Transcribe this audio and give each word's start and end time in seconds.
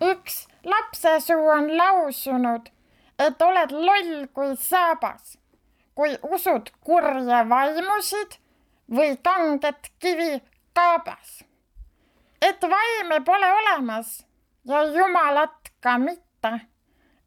üks 0.00 0.46
lapsesuu 0.64 1.48
on 1.48 1.76
lausunud, 1.76 2.68
et 3.18 3.42
oled 3.42 3.72
loll 3.72 4.26
kui 4.34 4.56
saabas, 4.56 5.36
kui 5.94 6.16
usud 6.32 6.70
kurje 6.84 7.40
vaimusid 7.48 8.38
või 8.96 9.16
kanget 9.22 9.92
kivi 9.98 10.40
kaabas. 10.74 11.44
et 12.42 12.62
vaime 12.62 13.20
pole 13.24 13.48
olemas 13.52 14.24
ja 14.64 14.82
jumalat 14.84 15.68
ka 15.80 15.98
mitte, 15.98 16.52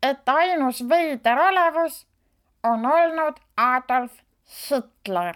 et 0.02 0.30
ainus 0.30 0.82
veider 0.90 1.38
olevus 1.40 2.06
on 2.64 2.86
olnud 2.86 3.38
Adolf 3.58 4.12
Hitler. 4.46 5.36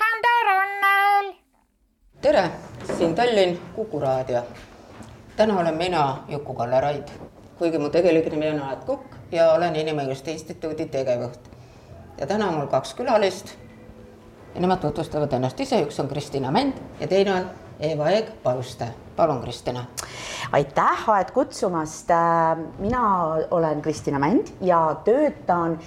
Hando 0.00 0.34
Runnel. 0.48 1.34
tere, 2.20 2.50
siin 2.96 3.14
Tallinn, 3.14 3.58
Kuku 3.74 4.00
raadio 4.00 4.44
täna 5.40 5.60
olen 5.60 5.74
mina 5.74 6.18
Juku-Kalle 6.28 6.80
Raid, 6.80 7.08
kuigi 7.58 7.78
mu 7.78 7.88
tegelik 7.88 8.26
nimi 8.28 8.50
on 8.50 8.58
Aet 8.60 8.82
Kukk 8.84 9.14
ja 9.32 9.46
olen 9.52 9.76
Inimõiguste 9.76 10.34
Instituudi 10.36 10.84
tegevjuht. 10.86 11.40
ja 12.18 12.26
täna 12.26 12.48
on 12.48 12.58
mul 12.58 12.66
kaks 12.66 12.92
külalist 12.94 13.54
ja 14.54 14.60
nemad 14.60 14.82
tutvustavad 14.84 15.32
ennast 15.32 15.60
ise, 15.60 15.78
üks 15.80 16.00
on 16.00 16.08
Kristina 16.08 16.50
Mänd 16.52 16.76
ja 17.00 17.08
teine 17.08 17.34
on 17.34 17.48
Eva 17.80 18.10
Eeg 18.10 18.28
Paluste. 18.42 18.90
palun, 19.16 19.40
Kristina. 19.40 19.86
aitäh, 20.52 21.08
Aet, 21.08 21.30
kutsumast. 21.30 22.08
mina 22.78 23.24
olen 23.50 23.82
Kristina 23.82 24.18
Mänd 24.18 24.52
ja 24.60 24.96
töötan 25.04 25.78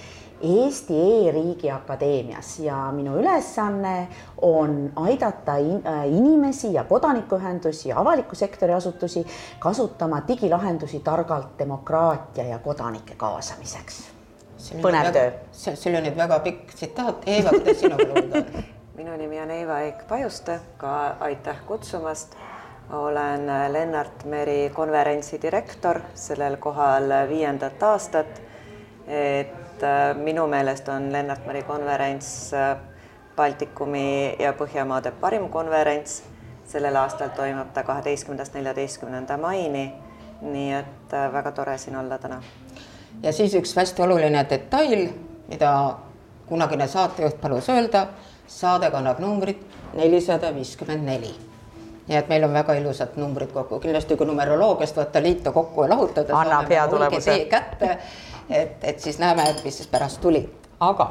Eesti 0.44 0.94
E-riigi 0.94 1.70
Akadeemias 1.70 2.58
ja 2.58 2.76
minu 2.92 3.16
ülesanne 3.16 4.08
on 4.42 4.92
aidata 4.96 5.56
in, 5.56 5.80
äh, 5.86 6.06
inimesi 6.08 6.72
ja 6.72 6.84
kodanikuühendusi 6.84 7.88
ja 7.88 8.00
avaliku 8.00 8.34
sektori 8.34 8.72
asutusi 8.72 9.26
kasutama 9.58 10.22
digilahendusi 10.28 11.00
targalt 11.00 11.58
demokraatia 11.58 12.44
ja 12.44 12.58
kodanike 12.58 13.14
kaasamiseks. 13.16 14.04
põnev 14.82 15.12
töö. 15.12 15.32
see 15.52 15.90
oli 15.90 16.04
nüüd 16.08 16.16
väga 16.16 16.38
pikk 16.38 16.74
tsitaat. 16.74 17.26
Eeva, 17.26 17.50
kuidas 17.50 17.80
sinu 17.80 17.96
kuulda 18.12 18.38
on? 18.38 18.64
minu 18.96 19.16
nimi 19.16 19.40
on 19.40 19.50
Eva 19.50 19.80
Eik 19.80 20.06
Pajuste, 20.08 20.60
ka 20.76 21.16
aitäh 21.20 21.56
kutsumast. 21.66 22.36
olen 22.92 23.46
Lennart 23.72 24.24
Meri 24.24 24.70
konverentsi 24.74 25.42
direktor 25.42 26.00
sellel 26.14 26.56
kohal 26.56 27.12
viiendat 27.28 27.82
aastat. 27.82 28.40
et 29.06 29.63
et 29.74 29.82
äh, 29.82 30.16
minu 30.16 30.46
meelest 30.46 30.88
on 30.88 31.12
Lennart 31.12 31.46
Meri 31.46 31.62
konverents 31.62 32.52
äh, 32.54 32.76
Baltikumi 33.36 34.36
ja 34.38 34.52
Põhjamaade 34.52 35.12
parim 35.20 35.48
konverents. 35.48 36.22
sellel 36.64 36.96
aastal 36.96 37.28
toimub 37.36 37.74
ta 37.74 37.82
kaheteistkümnendast 37.82 38.54
neljateistkümnenda 38.54 39.36
maini. 39.36 39.92
nii 40.40 40.72
et 40.72 41.12
äh, 41.12 41.32
väga 41.32 41.52
tore 41.52 41.78
siin 41.78 41.96
olla 41.96 42.18
täna. 42.18 42.42
ja 43.22 43.32
siis 43.32 43.54
üks 43.54 43.76
hästi 43.76 44.02
oluline 44.02 44.46
detail, 44.50 45.08
mida 45.48 45.96
kunagine 46.46 46.88
saatejuht 46.88 47.40
palus 47.40 47.68
öelda, 47.68 48.06
saade 48.46 48.90
kannab 48.90 49.18
numbrit 49.18 49.66
nelisada 49.94 50.54
viiskümmend 50.54 51.04
neli 51.04 51.34
nii 52.08 52.16
et 52.16 52.28
meil 52.28 52.44
on 52.44 52.52
väga 52.52 52.74
ilusad 52.74 53.16
numbrid 53.16 53.52
kokku, 53.52 53.80
kindlasti 53.80 54.16
kui 54.16 54.26
numeroloogiast 54.26 54.96
võtta 54.96 55.22
liita 55.22 55.52
kokku 55.52 55.82
ja 55.82 55.88
lahutada. 55.88 56.36
annab 56.36 56.68
hea 56.68 56.88
tulemuse. 56.88 57.38
kätte 57.50 57.98
et, 58.50 58.84
et 58.84 59.00
siis 59.00 59.18
näeme, 59.18 59.48
et 59.50 59.64
mis 59.64 59.76
siis 59.76 59.88
pärast 59.88 60.20
tuli, 60.20 60.44
aga 60.80 61.10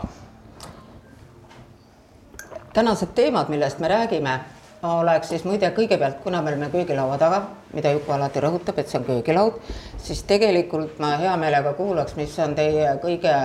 tänased 2.74 3.14
teemad, 3.16 3.50
millest 3.50 3.80
me 3.80 3.88
räägime, 3.88 4.40
oleks 4.84 5.30
siis 5.30 5.44
muide 5.48 5.70
kõigepealt, 5.76 6.20
kuna 6.24 6.42
me 6.42 6.52
oleme 6.52 6.70
köögilaua 6.74 7.18
taga, 7.18 7.42
mida 7.74 7.92
Juku 7.94 8.12
alati 8.12 8.42
rõhutab, 8.44 8.80
et 8.82 8.90
see 8.90 9.00
on 9.00 9.06
köögilaud, 9.08 9.60
siis 10.02 10.24
tegelikult 10.28 10.98
ma 11.00 11.14
hea 11.22 11.36
meelega 11.40 11.74
kuulaks, 11.78 12.18
mis 12.20 12.34
on 12.44 12.56
teie 12.58 12.90
kõige 13.04 13.36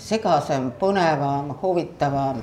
segasem, 0.00 0.70
põnevam, 0.78 1.54
huvitavam 1.62 2.42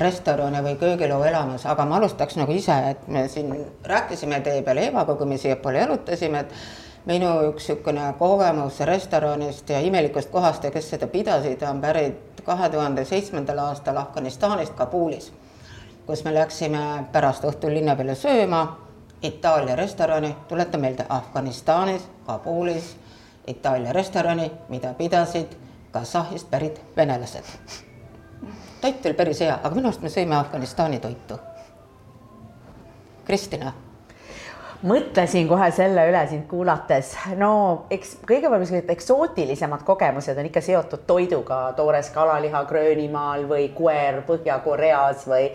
restorani 0.00 0.62
või 0.62 0.76
köögilaua 0.78 1.28
elamus, 1.28 1.66
aga 1.66 1.84
ma 1.84 1.98
alustaks 1.98 2.38
nagu 2.38 2.54
ise, 2.54 2.76
et 2.92 3.08
me 3.08 3.26
siin 3.28 3.50
rääkisime 3.84 4.40
teie 4.46 4.62
peale 4.62 4.86
Eevaga, 4.86 5.16
kui 5.18 5.26
me 5.26 5.38
siiapoole 5.38 5.82
jalutasime, 5.82 6.44
et 6.46 6.79
minu 7.06 7.30
üks 7.48 7.68
niisugune 7.68 8.12
kogemus 8.18 8.80
restoranist 8.80 9.70
ja 9.70 9.80
imelikust 9.80 10.30
kohast 10.30 10.64
ja 10.64 10.70
kes 10.70 10.90
seda 10.90 11.06
pidasid, 11.06 11.62
on 11.62 11.80
pärit 11.80 12.42
kahe 12.44 12.68
tuhande 12.68 13.04
seitsmendal 13.04 13.58
aastal 13.58 13.96
Afganistanist 13.96 14.74
Kabulis, 14.74 15.32
kus 16.06 16.24
me 16.24 16.34
läksime 16.34 17.04
pärast 17.12 17.44
õhtul 17.44 17.74
linna 17.74 17.96
peale 17.96 18.14
sööma 18.14 18.64
Itaalia 19.22 19.76
restorani, 19.76 20.36
tuletan 20.48 20.80
meelde, 20.80 21.04
Afganistanis, 21.08 22.06
Kabulis, 22.26 22.96
Itaalia 23.46 23.92
restorani, 23.92 24.50
mida 24.68 24.94
pidasid 24.94 25.56
Kasahhist 25.92 26.50
pärit 26.50 26.80
venelased. 26.96 27.44
toit 28.80 29.06
oli 29.06 29.14
päris 29.14 29.40
hea, 29.40 29.58
aga 29.62 29.74
minu 29.74 29.88
arust 29.88 30.02
me 30.02 30.08
sõime 30.08 30.36
Afganistani 30.38 31.00
toitu. 31.00 31.36
Kristina 33.24 33.72
mõtlesin 34.86 35.48
kohe 35.48 35.66
selle 35.76 36.06
üle 36.08 36.20
sind 36.30 36.46
kuulates, 36.48 37.12
no 37.36 37.50
eks 37.92 38.14
kõige 38.24 38.48
sellised 38.48 38.88
eksootilisemad 38.94 39.82
kogemused 39.84 40.38
on 40.40 40.46
ikka 40.48 40.62
seotud 40.64 41.02
toiduga, 41.08 41.58
toores 41.76 42.08
kalaliha 42.14 42.62
Gröönimaal 42.68 43.44
või 43.50 43.66
koer 43.76 44.22
Põhja-Koreas 44.28 45.26
või, 45.28 45.50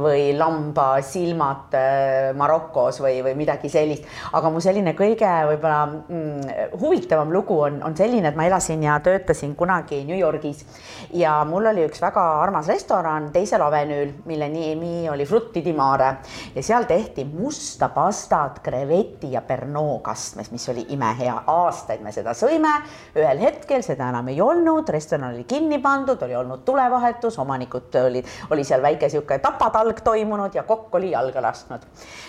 või 0.00 0.22
lambasilmad 0.38 1.76
äh, 1.76 2.30
Marokos 2.36 3.02
või, 3.04 3.18
või 3.26 3.34
midagi 3.42 3.68
sellist. 3.72 4.06
aga 4.32 4.52
mu 4.52 4.62
selline 4.64 4.94
kõige 4.96 5.28
võib-olla 5.50 5.82
mm, 5.90 6.72
huvitavam 6.80 7.32
lugu 7.36 7.60
on, 7.66 7.82
on 7.84 7.96
selline, 7.96 8.32
et 8.32 8.38
ma 8.38 8.48
elasin 8.48 8.86
ja 8.88 8.96
töötasin 9.04 9.52
kunagi 9.60 10.02
New 10.08 10.16
Yorgis. 10.16 10.64
Ja 11.12 11.42
mul 11.44 11.68
oli 11.68 11.84
üks 11.84 12.00
väga 12.00 12.24
armas 12.40 12.70
restoran 12.70 13.28
teisel 13.34 13.60
avenüül, 13.66 14.14
mille 14.24 14.48
nimi 14.48 15.04
oli 15.12 15.28
Frutti 15.28 15.60
di 15.64 15.76
Mare. 15.76 16.14
Ja 16.54 16.64
seal 16.64 16.88
tehti 16.88 17.26
musta 17.28 17.90
pastat 17.92 18.62
kreveti 18.70 19.32
ja 19.32 19.42
Pernod 19.42 20.00
kastmes, 20.06 20.50
mis 20.54 20.68
oli 20.68 20.84
imehea, 20.94 21.34
aastaid 21.50 22.02
me 22.04 22.12
seda 22.14 22.34
sõime. 22.38 22.70
ühel 23.18 23.42
hetkel 23.42 23.82
seda 23.82 24.10
enam 24.12 24.28
ei 24.30 24.38
olnud, 24.40 24.88
restoran 24.88 25.32
oli 25.34 25.44
kinni 25.44 25.80
pandud, 25.82 26.22
oli 26.22 26.36
olnud 26.38 26.62
tulevahetus, 26.64 27.38
omanikud 27.42 27.98
olid, 28.04 28.28
oli 28.50 28.64
seal 28.64 28.82
väike 28.82 29.08
sihuke 29.08 29.40
tapatalg 29.42 30.04
toimunud 30.06 30.54
ja 30.54 30.62
kokk 30.62 30.94
oli 30.94 31.10
jalga 31.10 31.42
lasknud. 31.42 31.88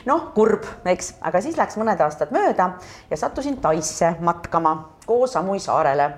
noh, 0.10 0.32
kurb, 0.34 0.66
eks, 0.86 1.16
aga 1.22 1.42
siis 1.42 1.62
läks 1.62 1.78
mõned 1.78 2.02
aastad 2.02 2.34
mööda 2.34 2.72
ja 3.10 3.18
sattusin 3.18 3.62
Taisse 3.62 4.16
matkama 4.20 4.76
koos 5.06 5.38
Samui 5.38 5.60
saarele 5.60 6.10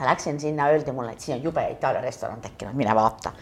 Läksin 0.00 0.40
sinna, 0.40 0.70
öeldi 0.72 0.92
mulle, 0.96 1.12
et 1.12 1.20
siin 1.20 1.36
on 1.36 1.42
jube 1.44 1.60
Itaalia 1.74 2.00
restoran 2.00 2.40
tekkinud, 2.40 2.72
mine 2.72 2.94
vaata. 2.96 3.32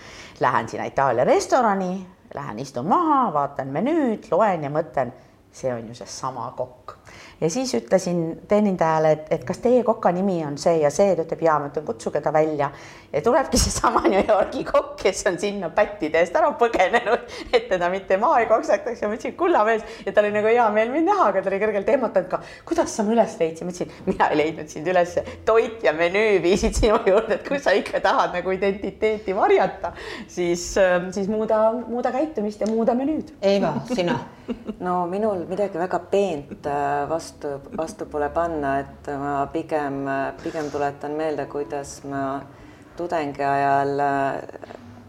Lähen 0.40 0.68
sinna 0.68 0.88
Itaalia 0.90 1.24
restorani, 1.24 2.06
lähen 2.34 2.58
istun 2.58 2.88
maha, 2.90 3.28
vaatan 3.32 3.70
menüüd, 3.70 4.26
loen 4.30 4.66
ja 4.66 4.70
mõtlen 4.74 5.12
see 5.58 5.74
on 5.74 5.90
ju 5.90 5.98
seesama 5.98 6.52
kokk 6.56 6.98
ja 7.40 7.50
siis 7.50 7.74
ütlesin 7.74 8.40
teenindajale, 8.48 9.12
et, 9.12 9.26
et 9.30 9.44
kas 9.44 9.60
teie 9.62 9.82
koka 9.86 10.12
nimi 10.12 10.40
on 10.46 10.58
see 10.58 10.80
ja 10.82 10.90
see, 10.90 11.14
ta 11.16 11.24
ütleb 11.26 11.42
jaa, 11.46 11.58
ma 11.62 11.70
ütlen, 11.70 11.86
kutsuge 11.86 12.22
ta 12.24 12.32
välja. 12.34 12.70
Ja 13.12 13.22
tulebki 13.22 13.58
seesama 13.64 14.02
New 14.08 14.22
Yorgi 14.28 14.64
kokk, 14.64 14.96
kes 15.02 15.24
on 15.30 15.38
sinna 15.40 15.70
pättide 15.74 16.20
eest 16.22 16.36
ära 16.36 16.50
põgenenud, 16.60 17.24
et 17.56 17.68
teda 17.70 17.90
mitte 17.92 18.18
maa 18.20 18.40
ei 18.42 18.48
koksataks 18.50 19.02
ja 19.02 19.10
ma 19.10 19.16
ütlesin, 19.16 19.36
kulla 19.38 19.64
mees, 19.68 19.84
ja 20.06 20.12
tal 20.12 20.28
oli 20.28 20.36
nagu 20.36 20.52
hea 20.52 20.68
meel 20.74 20.92
mind 20.92 21.10
näha, 21.10 21.30
aga 21.32 21.42
ta 21.42 21.52
oli 21.52 21.60
kergelt 21.62 21.88
ehmatanud 21.94 22.30
ka. 22.32 22.42
kuidas 22.68 22.94
sa 22.94 23.06
mu 23.06 23.14
üles 23.16 23.36
leidsid? 23.40 23.64
ma 23.66 23.74
ütlesin, 23.74 23.94
mina 24.06 24.30
ei 24.32 24.40
leidnud 24.42 24.72
sind 24.72 24.90
üles, 24.92 25.16
toit 25.48 25.84
ja 25.84 25.94
menüü 25.96 26.42
viisid 26.44 26.76
sinu 26.78 27.00
juurde, 27.06 27.38
et 27.38 27.46
kui 27.48 27.60
sa 27.62 27.74
ikka 27.76 28.02
tahad 28.04 28.36
nagu 28.36 28.52
identiteeti 28.54 29.36
varjata, 29.36 29.94
siis, 30.28 30.70
ähm, 30.80 31.08
siis 31.14 31.30
muuda, 31.32 31.70
muuda 31.86 32.12
käitumist 32.14 32.60
ja 32.60 32.68
muuda 32.70 32.96
menüüd. 32.98 33.32
Eva, 33.42 33.78
sina 33.96 34.18
no 34.80 35.02
minul 35.10 35.42
midagi 35.48 35.76
väga 35.80 35.98
peent 36.10 36.66
äh, 36.66 37.08
vastu, 37.08 37.58
vastu 37.76 38.06
pole 38.08 38.30
panna, 38.32 38.78
et 38.84 39.10
ma 39.20 39.40
pigem, 39.52 40.04
pigem 40.42 40.70
tuletan 40.72 41.16
meelde, 41.18 41.44
kuidas 41.50 41.98
ma 42.08 42.22
tudengi 42.98 43.44
ajal 43.44 44.00
äh, 44.02 44.42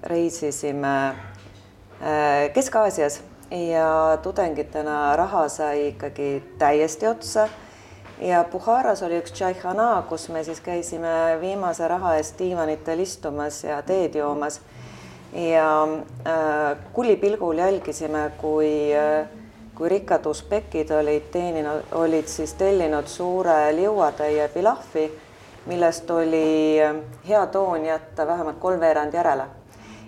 reisisime 0.03 0.93
äh, 1.09 2.51
Kesk-Aasias 2.53 3.21
ja 3.51 4.17
tudengitena 4.21 5.15
raha 5.17 5.47
sai 5.49 5.87
ikkagi 5.87 6.43
täiesti 6.61 7.07
otsa 7.07 7.49
ja 8.21 8.43
Buharas 8.51 9.03
oli 9.03 9.17
üks 9.19 9.33
tšaihhana, 9.33 10.03
kus 10.09 10.29
me 10.29 10.43
siis 10.43 10.61
käisime 10.61 11.39
viimase 11.41 11.87
raha 11.87 12.15
eest 12.19 12.37
diivanitel 12.39 12.99
istumas 12.99 13.63
ja 13.63 13.81
teed 13.81 14.15
joomas. 14.15 14.61
ja 15.33 15.83
äh, 16.27 16.77
kulipilgul 16.93 17.57
jälgisime, 17.57 18.31
kui 18.37 18.93
äh, 18.95 19.27
kui 19.79 19.89
rikkad 19.89 20.25
usbekid 20.27 20.89
olid 20.91 21.29
teeninud, 21.31 21.85
olid 21.95 22.27
siis 22.27 22.53
tellinud 22.59 23.07
suure 23.07 23.71
liuatäie 23.75 24.47
pilahvi, 24.51 25.05
millest 25.69 26.11
oli 26.11 26.81
äh, 26.81 26.95
hea 27.27 27.45
toon 27.47 27.85
jätta 27.85 28.27
vähemalt 28.27 28.59
kolmveerand 28.59 29.13
järele. 29.13 29.43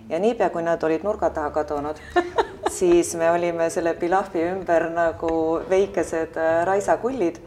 ja 0.08 0.18
niipea, 0.18 0.50
kui 0.50 0.62
nad 0.62 0.82
olid 0.82 1.04
nurga 1.06 1.30
taha 1.30 1.50
kadunud, 1.50 1.96
siis 2.78 3.14
me 3.16 3.30
olime 3.30 3.70
selle 3.70 3.94
pilahvi 3.94 4.42
ümber 4.50 4.88
nagu 4.90 5.32
väikesed 5.70 6.36
äh, 6.36 6.64
raisakullid 6.66 7.38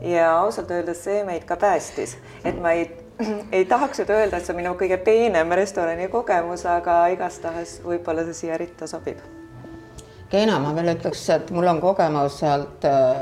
ja 0.00 0.38
ausalt 0.38 0.70
öeldes 0.70 1.04
see 1.04 1.24
meid 1.24 1.44
ka 1.44 1.56
päästis, 1.56 2.16
et 2.44 2.60
ma 2.60 2.72
ei, 2.78 2.86
ei 3.56 3.64
tahaks 3.64 4.02
nüüd 4.02 4.12
öelda, 4.14 4.38
et 4.38 4.46
see 4.46 4.54
on 4.54 4.60
minu 4.62 4.74
kõige 4.78 4.98
peenem 5.04 5.52
restorani 5.58 6.08
kogemus, 6.12 6.66
aga 6.66 7.06
igastahes 7.14 7.80
võib-olla 7.84 8.26
see 8.28 8.44
siia 8.44 8.58
ritta 8.60 8.86
sobib. 8.90 9.22
Keena, 10.30 10.58
ma 10.58 10.72
veel 10.74 10.94
ütleks, 10.94 11.26
et 11.30 11.50
mul 11.54 11.68
on 11.70 11.82
kogemus 11.82 12.40
sealt 12.40 12.86
äh, 12.88 13.18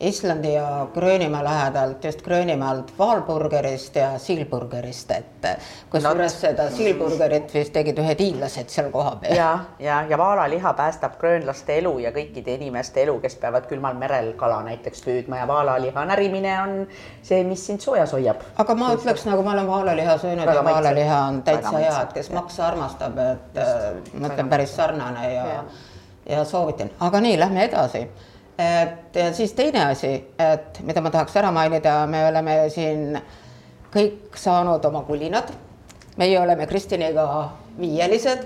Islandi 0.00 0.54
ja 0.54 0.86
Gröönimaa 0.94 1.44
lähedalt, 1.44 2.04
just 2.04 2.22
Gröönimaalt 2.22 2.92
Waalburgerist 2.98 3.96
ja 3.96 4.18
Sealburgerist, 4.18 5.10
et 5.10 5.48
kusjuures 5.90 6.38
seda 6.40 6.70
Sealburgerit 6.72 7.52
vist 7.54 7.74
tegid 7.74 8.00
ühed 8.00 8.22
hiinlased 8.22 8.72
seal 8.72 8.88
kohapeal. 8.94 9.36
ja, 9.36 9.50
ja, 9.78 9.98
ja 10.08 10.18
vaalaliha 10.18 10.72
päästab 10.78 11.18
gröönlaste 11.20 11.76
elu 11.82 11.92
ja 11.98 12.14
kõikide 12.16 12.54
inimeste 12.56 13.02
elu, 13.02 13.18
kes 13.20 13.36
peavad 13.42 13.68
külmal 13.68 14.00
merel 14.00 14.32
kala 14.40 14.62
näiteks 14.70 15.04
püüdma 15.04 15.42
ja 15.42 15.48
vaalaliha 15.52 16.06
närimine 16.14 16.56
on 16.62 16.74
see, 17.22 17.44
mis 17.44 17.66
sind 17.66 17.84
soojas 17.84 18.16
hoiab. 18.16 18.40
aga 18.56 18.74
ma 18.74 18.94
ütleks, 18.96 19.28
nagu 19.28 19.44
ma 19.44 19.52
olen 19.52 19.68
vaalaliha 19.68 20.16
söönud 20.24 20.46
Väga 20.48 20.62
ja 20.62 20.64
vaalaliha 20.64 21.22
on 21.28 21.42
täitsa 21.44 21.76
hea, 21.76 22.02
et 22.02 22.16
kes 22.16 22.32
maksa 22.32 22.70
armastab, 22.72 23.20
et 23.20 23.62
äh, 23.68 23.86
ma 24.16 24.32
ütlen 24.32 24.48
päris 24.48 24.76
sarnane 24.80 25.32
ja, 25.34 25.46
ja 26.24 26.44
soovitan, 26.44 26.88
aga 27.00 27.20
nii, 27.20 27.36
lähme 27.44 27.68
edasi 27.68 28.08
et 28.60 29.16
ja 29.16 29.32
siis 29.34 29.52
teine 29.56 29.84
asi, 29.84 30.12
et 30.38 30.80
mida 30.86 31.00
ma 31.00 31.10
tahaks 31.10 31.36
ära 31.40 31.52
mainida, 31.54 32.04
me 32.06 32.24
oleme 32.28 32.56
siin 32.72 33.18
kõik 33.94 34.36
saanud 34.38 34.84
oma 34.84 35.02
kulinad. 35.08 35.52
meie 36.16 36.40
oleme 36.40 36.66
Kristiniga 36.66 37.50
viielised. 37.78 38.44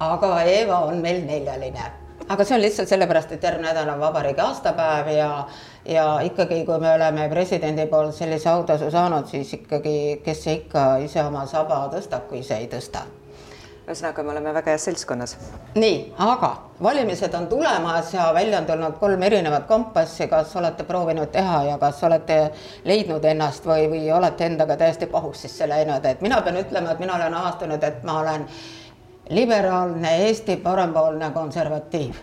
aga 0.00 0.42
Eeva 0.42 0.78
on 0.88 1.00
meil 1.02 1.24
neljaline, 1.26 1.90
aga 2.28 2.44
see 2.44 2.54
on 2.54 2.62
lihtsalt 2.62 2.88
sellepärast, 2.88 3.32
et 3.32 3.42
järgmine 3.42 3.68
nädal 3.68 3.88
on 3.94 4.00
vabariigi 4.00 4.40
aastapäev 4.40 5.08
ja 5.16 5.46
ja 5.84 6.20
ikkagi, 6.20 6.64
kui 6.64 6.78
me 6.78 6.94
oleme 6.94 7.28
presidendi 7.28 7.86
poolt 7.86 8.14
sellise 8.14 8.48
autasu 8.48 8.90
saanud, 8.90 9.26
siis 9.26 9.52
ikkagi, 9.54 10.20
kes 10.24 10.44
see 10.44 10.54
ikka 10.62 10.96
ise 11.04 11.24
oma 11.24 11.46
saba 11.46 11.88
tõstab, 11.92 12.28
kui 12.28 12.44
ise 12.44 12.56
ei 12.56 12.68
tõsta 12.68 13.06
ühesõnaga, 13.90 14.22
me 14.22 14.32
oleme 14.34 14.54
väga 14.54 14.74
heas 14.74 14.84
seltskonnas. 14.88 15.36
nii, 15.74 16.14
aga 16.18 16.50
valimised 16.82 17.34
on 17.34 17.46
tulemas 17.46 18.14
ja 18.14 18.30
välja 18.34 18.58
on 18.58 18.66
tulnud 18.66 18.98
kolm 19.00 19.22
erinevat 19.22 19.66
kompassi, 19.66 20.28
kas 20.28 20.56
olete 20.56 20.84
proovinud 20.84 21.30
teha 21.32 21.62
ja 21.64 21.78
kas 21.78 22.02
olete 22.04 22.40
leidnud 22.84 23.24
ennast 23.24 23.66
või, 23.66 23.88
või 23.90 24.10
olete 24.14 24.46
endaga 24.46 24.76
täiesti 24.76 25.06
pahuksisse 25.06 25.68
läinud, 25.68 26.04
et 26.04 26.20
mina 26.20 26.40
pean 26.42 26.60
ütlema, 26.62 26.92
et 26.92 27.02
mina 27.02 27.16
olen 27.16 27.34
avastanud, 27.34 27.82
et 27.82 28.02
ma 28.04 28.20
olen 28.20 28.46
liberaalne, 29.30 30.16
Eesti 30.26 30.56
parempoolne 30.56 31.30
konservatiiv. 31.30 32.14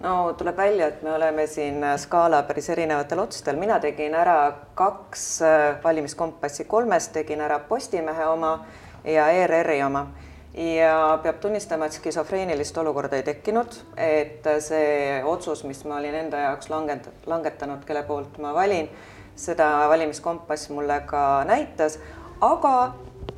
No 0.00 0.32
tuleb 0.38 0.56
välja, 0.56 0.86
et 0.86 1.02
me 1.02 1.12
oleme 1.14 1.46
siin 1.46 1.84
skaala 1.98 2.42
päris 2.42 2.68
erinevatel 2.70 3.18
otsustel, 3.18 3.56
mina 3.56 3.78
tegin 3.80 4.14
ära 4.14 4.52
kaks 4.74 5.24
valimiskompassi 5.84 6.64
kolmest, 6.64 7.12
tegin 7.12 7.40
ära 7.40 7.58
Postimehe 7.58 8.26
oma 8.26 8.58
ja 9.04 9.28
ERR-i 9.32 9.82
oma 9.82 10.06
ja 10.56 11.18
peab 11.22 11.40
tunnistama, 11.40 11.86
et 11.86 11.92
skisofreenilist 11.92 12.78
olukorda 12.78 13.18
ei 13.18 13.26
tekkinud, 13.26 13.76
et 14.00 14.46
see 14.64 15.20
otsus, 15.24 15.64
mis 15.68 15.82
ma 15.84 15.98
olin 16.00 16.16
enda 16.22 16.46
jaoks 16.46 16.70
langet-, 16.72 17.10
langetanud, 17.28 17.84
kelle 17.84 18.02
poolt 18.08 18.38
ma 18.42 18.54
valin, 18.56 18.88
seda 19.36 19.68
valimiskompass 19.92 20.70
mulle 20.72 21.02
ka 21.08 21.44
näitas, 21.48 21.98
aga 22.40 22.76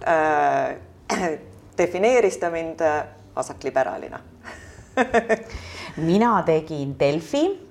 äh, 0.07 0.77
defineeris 1.79 2.39
ta 2.39 2.51
mind 2.55 2.81
äh, 2.87 3.03
vasakliberaalina. 3.37 4.21
Mina 6.09 6.43
tegin 6.47 6.95
Delfi 6.99 7.68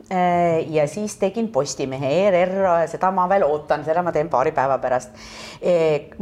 ja 0.70 0.88
siis 0.88 1.18
tegin 1.20 1.48
Postimehe, 1.52 2.10
ERR, 2.28 2.88
seda 2.88 3.10
ma 3.12 3.26
veel 3.30 3.44
ootan, 3.44 3.84
seda 3.84 4.02
ma 4.06 4.14
teen 4.16 4.30
paari 4.30 4.54
päeva 4.56 4.78
pärast. 4.80 5.10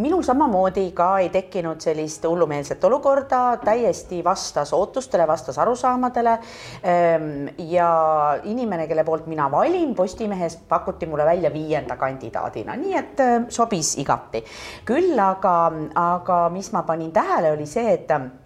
minul 0.02 0.24
samamoodi 0.24 0.88
ka 0.96 1.10
ei 1.20 1.30
tekkinud 1.30 1.82
sellist 1.82 2.24
hullumeelset 2.26 2.84
olukorda, 2.84 3.58
täiesti 3.66 4.24
vastas 4.24 4.74
ootustele, 4.74 5.28
vastas 5.28 5.60
arusaamadele. 5.62 6.38
Ehm, 6.84 7.48
ja 7.70 8.40
inimene, 8.44 8.88
kelle 8.88 9.04
poolt 9.04 9.28
mina 9.28 9.52
valin 9.52 9.96
Postimehes, 9.96 10.58
pakuti 10.70 11.06
mulle 11.06 11.26
välja 11.26 11.54
viienda 11.54 11.96
kandidaadina, 11.96 12.76
nii 12.76 12.98
et 12.98 13.20
eh, 13.20 13.36
sobis 13.50 13.98
igati. 13.98 14.44
küll 14.86 15.20
aga, 15.20 15.72
aga 15.96 16.50
mis 16.50 16.72
ma 16.72 16.84
panin 16.84 17.12
tähele, 17.12 17.52
oli 17.52 17.66
see, 17.70 17.94
et 17.94 18.12
Äh, 18.12 18.45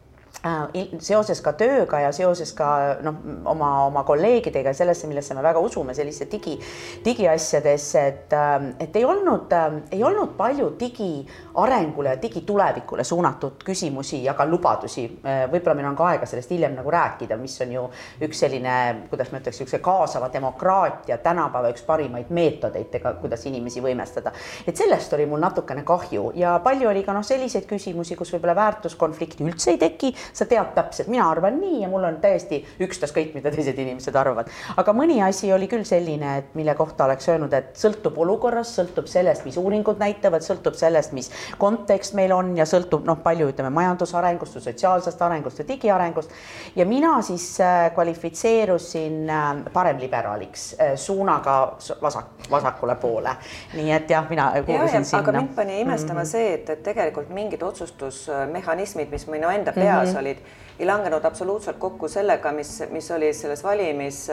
seoses 1.03 1.41
ka 1.43 1.51
tööga 1.59 1.99
ja 1.99 2.11
seoses 2.15 2.53
ka 2.55 2.69
noh, 3.03 3.17
oma, 3.51 3.69
oma 3.89 4.03
kolleegidega 4.07 4.71
sellesse, 4.73 5.07
millesse 5.09 5.35
me 5.35 5.43
väga 5.43 5.59
usume, 5.59 5.93
selliste 5.95 6.29
digi, 6.31 6.55
digiasjadesse, 7.03 8.03
et, 8.07 8.33
äh, 8.33 8.69
et 8.79 8.95
ei 8.95 9.05
olnud, 9.05 9.51
ei 9.91 10.03
olnud 10.03 10.35
palju 10.37 10.71
digiarengule 10.79 12.13
ja 12.13 12.21
digitulevikule 12.21 13.03
suunatud 13.03 13.65
küsimusi 13.65 14.21
ja 14.23 14.33
ka 14.33 14.47
lubadusi. 14.47 15.05
Äh, 15.25 15.43
võib-olla 15.51 15.75
meil 15.75 15.89
on 15.91 15.97
ka 15.99 16.07
aega 16.13 16.29
sellest 16.29 16.55
hiljem 16.55 16.77
nagu 16.77 16.93
rääkida, 16.93 17.37
mis 17.39 17.57
on 17.65 17.75
ju 17.75 17.83
üks 18.29 18.45
selline, 18.45 18.77
kuidas 19.11 19.33
ma 19.33 19.41
ütleks, 19.41 19.59
niisuguse 19.59 19.81
kaasava 19.83 20.31
demokraatia 20.31 21.19
tänapäeva 21.23 21.73
üks 21.73 21.83
parimaid 21.83 22.31
meetodeid, 22.31 22.95
kuidas 23.19 23.43
inimesi 23.49 23.83
võimestada. 23.83 24.31
et 24.67 24.77
sellest 24.77 25.13
oli 25.13 25.25
mul 25.25 25.43
natukene 25.43 25.83
kahju 25.83 26.31
ja 26.39 26.55
palju 26.63 26.89
oli 26.89 27.03
ka 27.03 27.13
noh, 27.13 27.25
selliseid 27.25 27.67
küsimusi, 27.67 28.15
kus 28.15 28.31
võib-olla 28.33 28.55
väärtuskonflikti 28.55 29.43
üldse 29.43 29.75
ei 29.75 29.81
teki 29.81 30.13
sa 30.33 30.45
tead 30.45 30.73
täpselt, 30.75 31.07
mina 31.07 31.29
arvan 31.29 31.59
nii 31.59 31.81
ja 31.81 31.89
mul 31.91 32.03
on 32.03 32.19
täiesti 32.21 32.61
ükstaskõik, 32.79 33.33
mida 33.33 33.51
teised 33.51 33.77
inimesed 33.79 34.15
arvavad. 34.15 34.49
aga 34.77 34.93
mõni 34.93 35.19
asi 35.25 35.53
oli 35.53 35.67
küll 35.67 35.85
selline, 35.87 36.37
et 36.37 36.55
mille 36.57 36.75
kohta 36.75 37.05
oleks 37.05 37.29
öelnud, 37.29 37.53
et 37.53 37.75
sõltub 37.79 38.17
olukorrast, 38.17 38.77
sõltub 38.79 39.07
sellest, 39.07 39.45
mis 39.45 39.57
uuringud 39.57 39.99
näitavad, 39.99 40.45
sõltub 40.45 40.77
sellest, 40.79 41.13
mis 41.13 41.31
kontekst 41.57 42.15
meil 42.17 42.33
on 42.35 42.55
ja 42.57 42.65
sõltub 42.69 43.05
noh, 43.07 43.19
palju 43.23 43.49
ütleme 43.51 43.71
majandusarengust, 43.73 44.59
sotsiaalsest 44.63 45.21
arengust 45.21 45.59
ja 45.59 45.67
digiarengust. 45.67 46.31
ja 46.75 46.85
mina 46.85 47.21
siis 47.21 47.61
äh, 47.61 47.91
kvalifitseerusin 47.93 49.29
äh, 49.29 49.55
paremliberaaliks 49.73 50.75
äh, 50.81 50.95
suunaga 50.95 51.77
vasak, 52.01 52.25
vasakule 52.51 52.95
poole. 52.95 53.35
nii 53.73 53.91
et 53.91 54.09
jah, 54.09 54.29
mina 54.29 54.51
kuulusin 54.65 55.05
sinna. 55.05 55.23
aga 55.23 55.31
mind 55.31 55.55
pani 55.55 55.81
imestama 55.81 56.19
mm 56.19 56.23
-hmm. 56.23 56.31
see, 56.31 56.53
et, 56.53 56.69
et 56.69 56.83
tegelikult 56.83 57.29
mingid 57.29 57.61
otsustusmehhanismid, 57.61 59.09
mis 59.11 59.27
minu 59.27 59.49
enda 59.49 59.71
peas 59.71 60.09
mm 60.09 60.15
-hmm. 60.15 60.18
Olid, 60.19 60.41
ei 60.79 60.87
langenud 60.87 61.25
absoluutselt 61.25 61.77
kokku 61.79 62.07
sellega, 62.07 62.51
mis, 62.55 62.77
mis 62.91 63.11
oli 63.11 63.33
selles 63.33 63.63
valimis, 63.63 64.27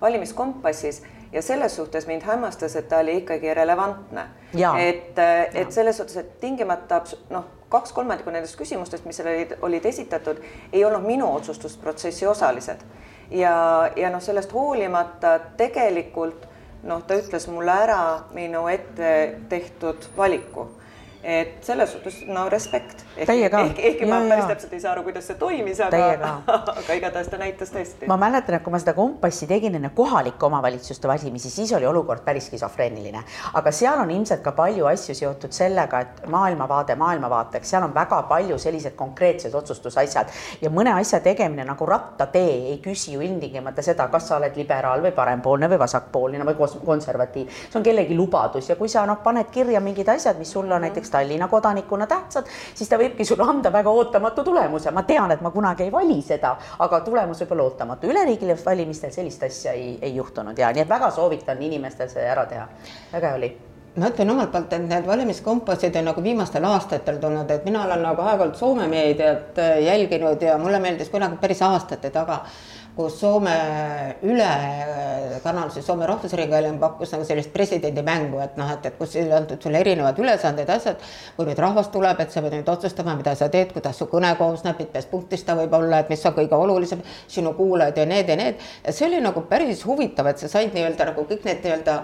valimiskompassis 0.00 1.02
ja 1.32 1.42
selles 1.42 1.76
suhtes 1.76 2.06
mind 2.06 2.22
hämmastas, 2.22 2.76
et 2.76 2.88
ta 2.88 2.98
oli 2.98 3.16
ikkagi 3.16 3.54
relevantne. 3.54 4.26
et, 4.78 5.18
et 5.54 5.72
selles 5.72 5.96
suhtes, 5.96 6.16
et 6.16 6.40
tingimata 6.40 7.02
noh, 7.30 7.44
kaks 7.68 7.92
kolmandikku 7.92 8.30
nendest 8.30 8.58
küsimustest, 8.58 9.06
mis 9.06 9.18
seal 9.18 9.32
olid, 9.32 9.56
olid 9.62 9.86
esitatud, 9.90 10.38
ei 10.72 10.84
olnud 10.84 11.06
minu 11.06 11.32
otsustusprotsessi 11.34 12.26
osalised. 12.26 12.86
ja, 13.30 13.90
ja 13.96 14.10
noh, 14.10 14.22
sellest 14.22 14.52
hoolimata 14.52 15.38
tegelikult 15.56 16.46
noh, 16.82 17.02
ta 17.02 17.18
ütles 17.18 17.48
mulle 17.50 17.74
ära 17.86 18.00
minu 18.34 18.66
ette 18.68 19.10
tehtud 19.48 20.10
valiku 20.16 20.68
et 21.24 21.64
selles 21.64 21.92
suhtes 21.92 22.20
no 22.28 22.48
respekt. 22.52 23.04
Ehkki, 23.16 23.82
ehkki 23.88 24.06
ma 24.10 24.18
päris 24.28 24.48
täpselt 24.50 24.72
ei 24.76 24.80
saa 24.82 24.92
aru, 24.92 25.04
kuidas 25.06 25.26
see 25.30 25.38
toimis, 25.40 25.80
aga, 25.80 26.34
aga 26.80 26.96
igatahes 26.98 27.30
ta 27.32 27.38
näitas 27.40 27.72
tõesti. 27.72 28.08
ma 28.10 28.18
mäletan, 28.20 28.58
et 28.58 28.64
kui 28.64 28.74
ma 28.74 28.80
seda 28.82 28.92
kompassi 28.96 29.48
tegin 29.48 29.78
enne 29.78 29.90
kohalike 29.96 30.46
omavalitsuste 30.46 31.08
valimisi, 31.08 31.50
siis 31.50 31.72
oli 31.78 31.88
olukord 31.88 32.24
päris 32.26 32.50
skisofreeniline, 32.50 33.22
aga 33.54 33.72
seal 33.72 34.02
on 34.02 34.12
ilmselt 34.12 34.42
ka 34.44 34.52
palju 34.56 34.88
asju 34.90 35.16
seotud 35.16 35.54
sellega, 35.56 36.02
et 36.04 36.26
maailmavaade 36.30 36.98
maailmavaateks, 37.00 37.72
seal 37.72 37.86
on 37.88 37.94
väga 37.94 38.20
palju 38.28 38.58
sellised 38.60 38.96
konkreetsed 38.98 39.54
otsustusasjad. 39.54 40.32
Ja 40.60 40.70
mõne 40.74 40.92
asja 40.98 41.20
tegemine 41.24 41.64
nagu 41.64 41.88
rattatee 41.88 42.52
ei 42.74 42.78
küsi 42.84 43.14
ju 43.14 43.24
ilmtingimata 43.24 43.82
seda, 43.82 44.08
kas 44.12 44.28
sa 44.28 44.38
oled 44.38 44.56
liberaal 44.58 45.02
või 45.04 45.14
parempoolne 45.16 45.70
või 45.72 45.80
vasakpoolne 45.80 46.44
või 46.50 46.70
konservatiiv. 46.84 47.48
see 47.48 47.78
on 47.80 47.86
kellegi 47.86 48.16
lubadus. 48.16 48.68
Ja 48.68 48.76
kui 48.76 48.88
sa 48.88 49.06
noh, 49.06 49.22
paned 49.24 49.50
kirja 49.54 49.80
mingid 49.80 50.08
asjad, 50.08 50.38
mis 50.38 50.52
sulle 50.52 50.74
on 50.74 50.84
näiteks 50.84 51.13
Tallinna 51.14 51.48
kodanikuna 51.48 52.06
tähtsad, 52.10 52.48
siis 52.74 52.90
ta 52.90 52.98
võibki 53.00 53.26
sulle 53.28 53.46
anda 53.46 53.72
väga 53.72 53.90
ootamatu 53.90 54.44
tulemuse. 54.44 54.90
ma 54.90 55.02
tean, 55.02 55.30
et 55.30 55.44
ma 55.44 55.50
kunagi 55.54 55.86
ei 55.86 55.92
vali 55.92 56.20
seda, 56.22 56.56
aga 56.78 57.00
tulemus 57.00 57.44
võib 57.44 57.52
olla 57.56 57.68
ootamatu. 57.68 58.10
üleriigilistel 58.10 58.72
valimistel 58.72 59.12
sellist 59.14 59.42
asja 59.42 59.72
ei, 59.72 59.98
ei 60.02 60.16
juhtunud 60.16 60.58
ja 60.58 60.72
nii 60.72 60.82
et 60.82 60.90
väga 60.90 61.10
soovitan 61.10 61.62
inimestel 61.62 62.10
see 62.10 62.26
ära 62.26 62.46
teha. 62.50 62.66
väga 63.12 63.28
hea 63.28 63.38
oli 63.42 63.52
ma 63.96 64.10
ütlen 64.10 64.30
omalt 64.30 64.50
poolt, 64.52 64.72
et 64.74 64.86
need 64.88 65.06
valimiskompassid 65.06 65.96
on 66.00 66.08
nagu 66.10 66.22
viimastel 66.22 66.64
aastatel 66.66 67.20
tulnud, 67.22 67.50
et 67.50 67.66
mina 67.68 67.84
olen 67.86 68.02
nagu 68.02 68.22
aeg-ajalt 68.22 68.56
Soome 68.58 68.88
meediat 68.90 69.58
äh, 69.62 69.76
jälginud 69.86 70.42
ja 70.42 70.56
mulle 70.58 70.80
meeldis 70.82 71.12
kunagi 71.12 71.38
päris 71.40 71.62
aastate 71.62 72.10
taga 72.10 72.40
kus 72.96 73.16
Soome 73.20 73.54
ülekanal, 74.22 75.70
siis 75.70 75.86
Soome 75.86 76.06
Rahvusringhääling 76.06 76.78
pakkus 76.80 77.10
nagu 77.12 77.24
sellist 77.26 77.50
presidendimängu, 77.52 78.38
et 78.38 78.56
noh, 78.56 78.70
et, 78.70 78.86
et 78.86 78.98
kus 78.98 79.16
on 79.18 79.32
antud 79.34 79.62
sulle 79.62 79.80
erinevad 79.82 80.18
ülesanded, 80.22 80.70
asjad. 80.70 81.02
kui 81.36 81.46
nüüd 81.48 81.58
rahvas 81.58 81.88
tuleb, 81.90 82.20
et 82.22 82.30
sa 82.30 82.42
pead 82.44 82.54
nüüd 82.54 82.70
otsustama, 82.70 83.16
mida 83.18 83.34
sa 83.34 83.48
teed, 83.50 83.72
kuidas 83.74 83.98
su 83.98 84.06
kõne 84.10 84.30
koosneb, 84.38 84.78
mitmest 84.78 85.10
punktist 85.10 85.46
ta 85.46 85.56
võib 85.58 85.74
olla, 85.74 86.04
et 86.04 86.12
mis 86.12 86.22
on 86.26 86.36
kõige 86.36 86.54
olulisem, 86.66 87.02
sinu 87.26 87.54
kuulajad 87.58 87.98
ja 87.98 88.06
need 88.06 88.30
ja 88.30 88.36
need. 88.38 88.62
ja 88.84 88.94
see 88.94 89.08
oli 89.08 89.20
nagu 89.24 89.42
päris 89.50 89.82
huvitav, 89.86 90.30
et 90.30 90.38
sa 90.38 90.52
said 90.52 90.70
nii-öelda 90.76 91.10
nagu 91.10 91.26
kõik 91.26 91.48
need 91.48 91.66
nii-öelda 91.66 91.96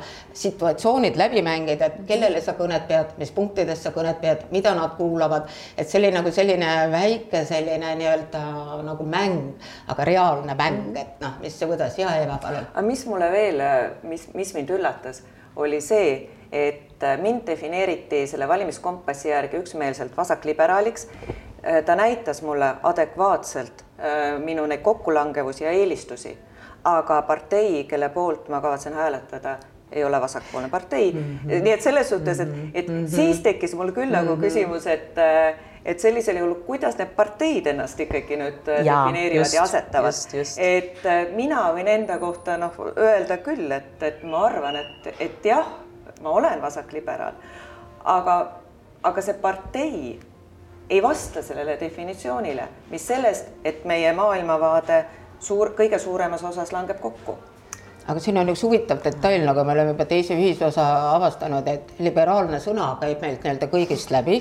situatsioonid 0.42 1.20
läbi 1.22 1.44
mängida, 1.46 1.86
et 1.86 2.02
kellele 2.10 2.42
sa 2.42 2.56
kõnet 2.58 2.88
pead, 2.90 3.14
mis 3.22 3.30
punktidest 3.36 3.86
sa 3.86 3.94
kõnet 3.94 4.18
pead, 4.20 4.48
mida 4.50 4.74
nad 4.74 4.98
kuulavad. 4.98 5.46
et 5.76 5.88
see 5.88 6.02
oli 6.02 6.10
nagu 6.10 6.34
selline 6.34 6.74
väike 6.90 7.44
selline 7.46 7.94
nii-öelda 8.02 8.44
nagu 8.90 9.06
mäng, 9.06 9.54
aga 9.86 10.04
reaalne 10.04 10.58
mäng 10.58 10.79
mäng, 10.80 10.96
et 11.00 11.20
noh, 11.20 11.38
mis 11.40 11.58
kuidas 11.66 11.98
ja 11.98 12.16
Eva, 12.22 12.38
palun. 12.42 12.66
aga 12.72 12.82
mis 12.86 13.06
mulle 13.06 13.30
veel, 13.32 13.62
mis, 14.02 14.28
mis 14.34 14.54
mind 14.54 14.70
üllatas, 14.76 15.22
oli 15.56 15.80
see, 15.80 16.12
et 16.52 17.04
mind 17.22 17.46
defineeriti 17.46 18.26
selle 18.26 18.48
valimiskompassi 18.48 19.28
järgi 19.28 19.60
üksmeelselt 19.60 20.16
vasakliberaaliks. 20.16 21.06
ta 21.86 21.94
näitas 21.96 22.42
mulle 22.42 22.74
adekvaatselt 22.82 23.82
äh, 24.00 24.38
minu 24.40 24.66
neid 24.66 24.80
kokkulangevusi 24.80 25.64
ja 25.64 25.70
eelistusi, 25.70 26.38
aga 26.84 27.22
partei, 27.22 27.84
kelle 27.84 28.08
poolt 28.08 28.48
ma 28.48 28.60
kavatsen 28.60 28.94
hääletada, 28.96 29.58
ei 29.92 30.04
ole 30.04 30.20
vasakpoolne 30.20 30.68
partei 30.68 31.12
mm. 31.12 31.38
-hmm. 31.44 31.62
nii 31.62 31.72
et 31.72 31.82
selles 31.82 32.08
suhtes, 32.08 32.40
et, 32.40 32.48
et 32.74 32.88
mm 32.88 33.04
-hmm. 33.04 33.08
siis 33.08 33.40
tekkis 33.40 33.74
mul 33.74 33.90
küll 33.92 34.10
nagu 34.10 34.36
mm 34.36 34.40
-hmm. 34.40 34.44
küsimus, 34.44 34.86
et 34.86 35.18
äh, 35.18 35.54
et 35.90 36.00
sellisel 36.00 36.38
juhul, 36.38 36.54
kuidas 36.66 36.96
need 37.00 37.12
parteid 37.16 37.66
ennast 37.72 38.00
ikkagi 38.00 38.38
nüüd 38.38 38.68
äh, 38.70 38.82
ja, 38.86 39.02
defineerivad 39.02 39.42
just, 39.42 39.56
ja 39.56 39.66
asetavad. 39.66 40.14
et 40.62 41.04
äh, 41.06 41.20
mina 41.34 41.64
võin 41.74 41.90
enda 41.90 42.18
kohta 42.22 42.56
noh, 42.60 42.76
öelda 42.94 43.40
küll, 43.44 43.66
et, 43.74 43.96
et 44.06 44.22
ma 44.22 44.46
arvan, 44.46 44.80
et, 44.80 45.10
et 45.18 45.50
jah, 45.50 45.66
ma 46.22 46.34
olen 46.38 46.62
vasakliberaal, 46.62 47.38
aga, 48.16 48.36
aga 49.02 49.24
see 49.24 49.38
partei 49.42 50.02
ei 50.90 51.02
vasta 51.02 51.42
sellele 51.42 51.76
definitsioonile, 51.80 52.66
mis 52.90 53.06
sellest, 53.06 53.52
et 53.64 53.84
meie 53.86 54.12
maailmavaade 54.14 55.04
suur, 55.40 55.74
kõige 55.78 55.98
suuremas 56.02 56.44
osas 56.44 56.72
langeb 56.74 57.00
kokku 57.02 57.38
aga 58.10 58.20
siin 58.22 58.38
on 58.40 58.50
üks 58.50 58.62
huvitav 58.66 59.00
detail, 59.04 59.44
nagu 59.46 59.64
me 59.64 59.74
oleme 59.74 59.94
juba 59.94 60.06
teise 60.10 60.34
ühisosa 60.34 60.84
avastanud, 61.14 61.66
et 61.70 61.94
liberaalne 62.02 62.58
sõna 62.62 62.92
käib 63.00 63.22
meilt 63.22 63.44
nii-öelda 63.46 63.70
kõigist 63.70 64.12
läbi. 64.14 64.40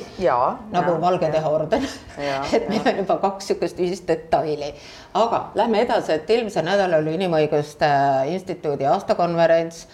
nagu 0.74 0.96
ja, 0.96 1.00
Valgeteha 1.06 1.50
orden. 1.50 1.88
et 2.56 2.70
meil 2.70 2.86
on 2.94 3.02
juba 3.04 3.20
kaks 3.22 3.50
niisugust 3.50 3.80
ühist 3.80 4.08
detaili. 4.08 4.74
aga 5.14 5.50
lähme 5.56 5.84
edasi, 5.86 6.18
et 6.18 6.30
eelmisel 6.30 6.66
nädalal 6.66 7.04
oli 7.04 7.18
Inimõiguste 7.20 7.90
Instituudi 8.34 8.88
aastakonverents 8.90 9.86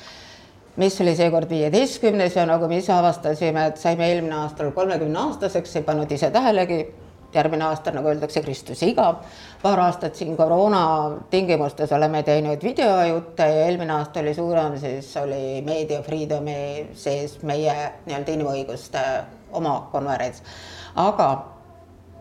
mis 0.76 1.02
oli 1.02 1.16
seekord 1.16 1.50
viieteistkümnes 1.50 2.36
ja 2.36 2.46
nagu 2.46 2.68
me 2.68 2.82
ise 2.82 2.94
avastasime, 2.94 3.70
et 3.72 3.78
saime 3.80 4.10
eelmine 4.12 4.36
aastal 4.44 4.72
kolmekümne 4.76 5.20
aastaseks, 5.20 5.76
ei 5.80 5.88
pannud 5.88 6.12
ise 6.12 6.32
tähelegi 6.36 6.82
järgmine 7.36 7.66
aasta, 7.68 7.92
nagu 7.96 8.10
öeldakse, 8.12 8.42
Kristuse 8.42 8.90
iga. 8.92 9.08
paar 9.62 9.80
aastat 9.80 10.16
siin 10.16 10.38
koroona 10.38 11.12
tingimustes 11.30 11.92
oleme 11.92 12.24
teinud 12.24 12.64
videojutte 12.64 13.48
ja 13.50 13.66
eelmine 13.66 13.94
aasta 13.94 14.20
oli 14.20 14.34
suurem, 14.34 14.78
siis 14.80 15.18
oli 15.18 15.62
Media 15.66 16.02
Freedomi 16.02 16.88
sees 16.94 17.40
meie 17.44 17.76
nii-öelda 18.06 18.32
inimõiguste 18.32 19.02
oma 19.52 19.80
konverents. 19.92 20.44
aga 20.96 21.30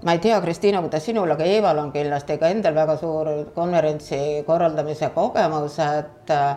ma 0.04 0.12
ei 0.12 0.18
tea, 0.18 0.40
Kristiina, 0.40 0.80
kuidas 0.84 1.04
sinul, 1.04 1.30
aga 1.30 1.44
Eeval 1.48 1.78
on 1.80 1.92
kindlasti 1.92 2.38
ka 2.38 2.48
endal 2.52 2.74
väga 2.76 2.96
suur 3.00 3.30
konverentsi 3.54 4.42
korraldamise 4.46 5.08
kogemus, 5.14 5.78
et 5.78 6.30
äh, 6.30 6.56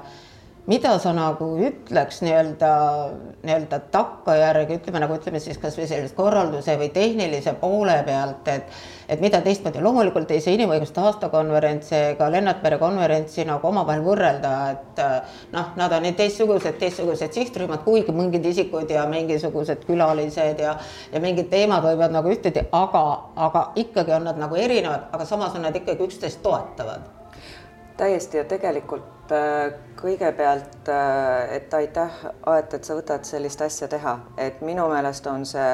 mida 0.68 0.98
sa 1.00 1.14
nagu 1.16 1.48
ütleks 1.64 2.20
nii-öelda, 2.26 2.70
nii-öelda 3.48 3.80
takkajärgi, 3.92 4.82
ütleme 4.82 5.00
nagu 5.00 5.16
ütleme 5.16 5.40
siis 5.40 5.60
kasvõi 5.62 5.88
sellise 5.88 6.16
korralduse 6.18 6.76
või 6.80 6.90
tehnilise 6.94 7.56
poole 7.62 7.96
pealt, 8.08 8.48
et 8.52 8.78
et 9.08 9.22
mida 9.24 9.40
teistmoodi, 9.40 9.80
loomulikult 9.80 10.32
ei 10.36 10.42
saa 10.44 10.58
inimõiguste 10.58 11.00
aastakonverentsi 11.00 11.96
ega 11.96 12.28
Lennart 12.32 12.60
Meri 12.66 12.80
konverentsi 12.82 13.46
nagu 13.48 13.70
omavahel 13.70 14.04
võrrelda, 14.04 14.54
et 14.74 15.02
noh, 15.56 15.72
nad 15.80 15.96
on 15.96 16.04
nii 16.04 16.18
teistsugused, 16.20 16.76
teistsugused 16.82 17.32
sihtrühmad, 17.40 17.86
kuigi 17.88 18.12
mingid 18.12 18.46
isikud 18.52 18.92
ja 18.92 19.08
mingisugused 19.08 19.88
külalised 19.88 20.60
ja 20.60 20.76
ja 21.14 21.24
mingid 21.24 21.48
teemad 21.54 21.88
võivad 21.88 22.12
nagu 22.12 22.36
ühtedi, 22.36 22.68
aga, 22.76 23.06
aga 23.48 23.70
ikkagi 23.80 24.18
on 24.20 24.28
nad 24.28 24.44
nagu 24.44 24.60
erinevad, 24.60 25.08
aga 25.16 25.26
samas 25.26 25.56
on 25.56 25.64
nad 25.64 25.76
ikkagi 25.76 26.04
üksteist 26.04 26.44
toetavad. 26.44 27.08
täiesti 27.98 28.38
ja 28.38 28.44
tegelikult 28.46 29.17
Äh, 29.32 29.74
kõigepealt, 30.00 30.88
äh, 30.88 31.56
et 31.56 31.74
aitäh, 31.74 32.12
Aet, 32.46 32.74
et 32.74 32.84
sa 32.88 32.96
võtad 32.96 33.26
sellist 33.28 33.62
asja 33.62 33.88
teha, 33.92 34.14
et 34.40 34.62
minu 34.64 34.86
meelest 34.88 35.26
on 35.28 35.42
see 35.46 35.74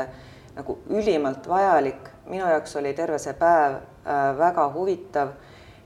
nagu 0.56 0.80
ülimalt 0.90 1.46
vajalik, 1.50 2.08
minu 2.26 2.48
jaoks 2.50 2.74
oli 2.80 2.94
terve 2.98 3.20
see 3.22 3.36
päev 3.38 3.76
äh, 3.76 4.22
väga 4.38 4.70
huvitav. 4.74 5.36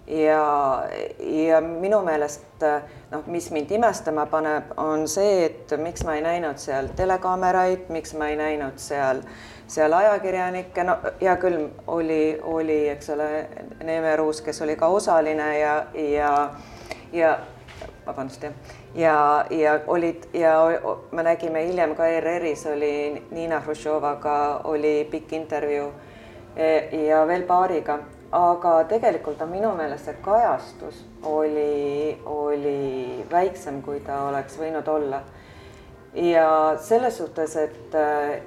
Ja, 0.07 0.85
ja 1.19 1.59
minu 1.59 1.99
meelest 2.07 2.63
noh, 3.11 3.25
mis 3.27 3.49
mind 3.51 3.73
imestama 3.75 4.23
paneb, 4.31 4.69
on 4.79 5.03
see, 5.11 5.49
et 5.49 5.73
miks 5.81 6.05
ma 6.07 6.15
ei 6.15 6.23
näinud 6.23 6.61
seal 6.63 6.87
telekaameraid, 6.95 7.89
miks 7.91 8.15
ma 8.15 8.29
ei 8.31 8.37
näinud 8.39 8.79
seal, 8.79 9.19
seal 9.67 9.97
ajakirjanikke, 9.97 10.87
no 10.87 10.95
hea 11.19 11.35
küll, 11.43 11.67
oli, 11.91 12.39
oli, 12.39 12.79
eks 12.93 13.11
ole, 13.17 13.29
Neeme 13.83 14.15
Ruus, 14.15 14.39
kes 14.45 14.63
oli 14.63 14.79
ka 14.79 14.87
osaline 14.87 15.51
ja, 15.59 15.75
ja, 16.15 16.31
ja 17.11 17.35
vabandust, 18.07 18.43
jah. 18.43 18.53
ja, 18.95 19.45
ja 19.51 19.79
olid 19.87 20.27
ja 20.33 20.53
me 21.11 21.23
nägime 21.23 21.65
hiljem 21.67 21.95
ka 21.95 22.07
ERR-is 22.07 22.65
oli 22.71 23.23
Niina 23.31 23.59
Hruštšovaga 23.59 24.61
oli 24.63 25.07
pikk 25.11 25.33
intervjuu 25.33 25.89
e, 26.55 26.69
ja 27.07 27.25
veel 27.27 27.43
paariga, 27.47 27.99
aga 28.31 28.73
tegelikult 28.89 29.41
on 29.41 29.51
minu 29.51 29.73
meelest 29.75 30.09
see 30.09 30.19
kajastus 30.23 31.03
oli, 31.23 32.17
oli 32.25 33.25
väiksem, 33.31 33.81
kui 33.81 33.99
ta 34.05 34.23
oleks 34.29 34.57
võinud 34.59 34.87
olla. 34.87 35.21
ja 36.13 36.49
selles 36.81 37.17
suhtes, 37.17 37.55
et, 37.55 37.95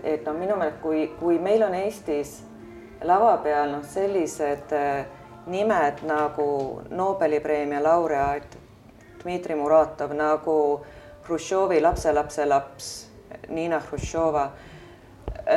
et 0.04 0.24
noh, 0.26 0.36
minu 0.36 0.56
meelest, 0.56 0.80
kui, 0.82 1.06
kui 1.20 1.38
meil 1.38 1.62
on 1.62 1.74
Eestis 1.74 2.40
lava 3.04 3.36
peal 3.44 3.76
noh, 3.76 3.84
sellised 3.84 4.74
nimed 5.50 6.02
nagu 6.06 6.48
Nobeli 6.90 7.40
preemia 7.40 7.82
laureaat 7.82 8.59
Dmitri 9.22 9.54
Muratov 9.54 10.14
nagu 10.16 10.56
Hruštšovi 11.26 11.80
lapselapselaps 11.80 12.90
Niina 13.48 13.80
Hruštšova, 13.80 14.50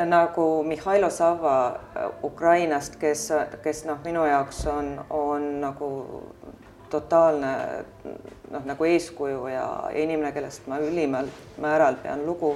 nagu 0.05 0.63
Mihhailo 0.63 1.10
Sava 1.10 1.79
Ukrainast, 2.24 2.96
kes, 3.01 3.32
kes 3.63 3.86
noh, 3.86 3.98
minu 4.05 4.25
jaoks 4.27 4.65
on, 4.67 4.93
on 5.10 5.48
nagu 5.62 5.89
totaalne 6.93 7.53
noh, 8.51 8.65
nagu 8.65 8.86
eeskuju 8.86 9.48
ja 9.50 9.65
inimene, 9.96 10.32
kellest 10.36 10.67
ma 10.70 10.77
ülimal 10.84 11.29
määral 11.62 11.98
pean 12.03 12.25
lugu. 12.25 12.55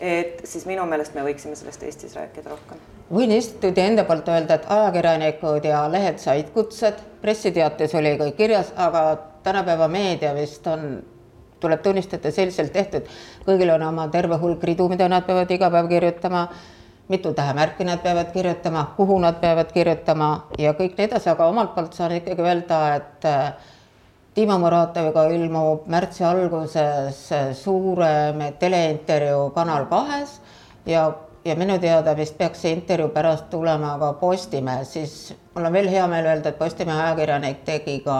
et 0.00 0.42
siis 0.44 0.66
minu 0.66 0.84
meelest 0.84 1.14
me 1.16 1.22
võiksime 1.24 1.56
sellest 1.56 1.82
Eestis 1.82 2.16
rääkida 2.16 2.50
rohkem 2.50 2.82
võin 3.12 3.30
instituudi 3.32 3.80
enda 3.80 4.04
poolt 4.04 4.28
öelda, 4.28 4.58
et 4.58 4.66
ajakirjanikud 4.68 5.64
ja 5.64 5.86
lehed 5.90 6.18
said 6.18 6.50
kutsed, 6.54 6.98
pressiteates 7.22 7.94
oli 7.94 8.16
kõik 8.20 8.36
kirjas, 8.36 8.72
aga 8.76 9.04
tänapäeva 9.46 9.88
meedia 9.88 10.34
vist 10.34 10.66
on, 10.66 11.02
tuleb 11.60 11.82
tunnistada, 11.82 12.30
selliselt 12.34 12.72
tehtud. 12.74 13.06
kõigil 13.46 13.70
on 13.74 13.86
oma 13.88 14.08
terve 14.12 14.38
hulk 14.42 14.64
ridu, 14.64 14.88
mida 14.92 15.08
nad 15.08 15.26
peavad 15.26 15.50
iga 15.50 15.70
päev 15.70 15.88
kirjutama, 15.88 16.48
mitu 17.08 17.32
tähemärki 17.34 17.86
nad 17.86 18.02
peavad 18.02 18.32
kirjutama, 18.34 18.84
kuhu 18.96 19.18
nad 19.22 19.38
peavad 19.40 19.72
kirjutama 19.72 20.30
ja 20.58 20.74
kõik 20.74 20.98
nii 20.98 21.08
edasi, 21.08 21.30
aga 21.30 21.46
omalt 21.46 21.74
poolt 21.74 21.94
saan 21.94 22.18
ikkagi 22.18 22.42
öelda, 22.42 22.80
et 22.98 23.30
Dima 24.36 24.58
Muratoviga 24.60 25.22
ilmub 25.32 25.86
märtsi 25.88 26.24
alguses 26.28 27.22
suurem 27.56 28.42
teleintervjuu 28.60 29.46
Kanal 29.54 29.86
kahes 29.88 30.40
ja 30.86 31.06
ja 31.46 31.54
minu 31.56 31.78
teada 31.78 32.16
vist 32.18 32.36
peaks 32.38 32.62
see 32.64 32.74
intervjuu 32.74 33.12
pärast 33.14 33.48
tulema 33.50 33.94
ka 34.00 34.12
Postimehes, 34.20 34.92
siis 34.92 35.34
mul 35.54 35.68
on 35.68 35.72
veel 35.72 35.88
hea 35.90 36.06
meel 36.10 36.26
öelda, 36.26 36.50
et 36.50 36.58
Postimehe 36.58 37.02
ajakirjanik 37.02 37.62
tegi 37.64 38.00
ka 38.04 38.16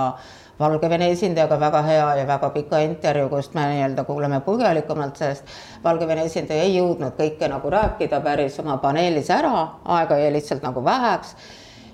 Valgevene 0.60 1.10
esindajaga 1.12 1.58
väga 1.60 1.82
hea 1.84 2.08
ja 2.16 2.26
väga 2.26 2.48
pika 2.54 2.78
intervjuu, 2.80 3.28
kust 3.28 3.54
me 3.54 3.66
nii-öelda 3.74 4.04
kuuleme 4.08 4.40
põhjalikumalt, 4.46 5.18
sest 5.20 5.56
Valgevene 5.84 6.24
esindaja 6.30 6.64
ei 6.64 6.78
jõudnud 6.78 7.12
kõike 7.18 7.50
nagu 7.52 7.70
rääkida 7.70 8.20
päris 8.24 8.56
oma 8.62 8.78
paneelis 8.80 9.28
ära, 9.30 9.66
aega 9.84 10.16
jäi 10.22 10.32
lihtsalt 10.38 10.64
nagu 10.64 10.84
väheks. 10.84 11.36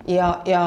ja, 0.06 0.28
ja 0.46 0.62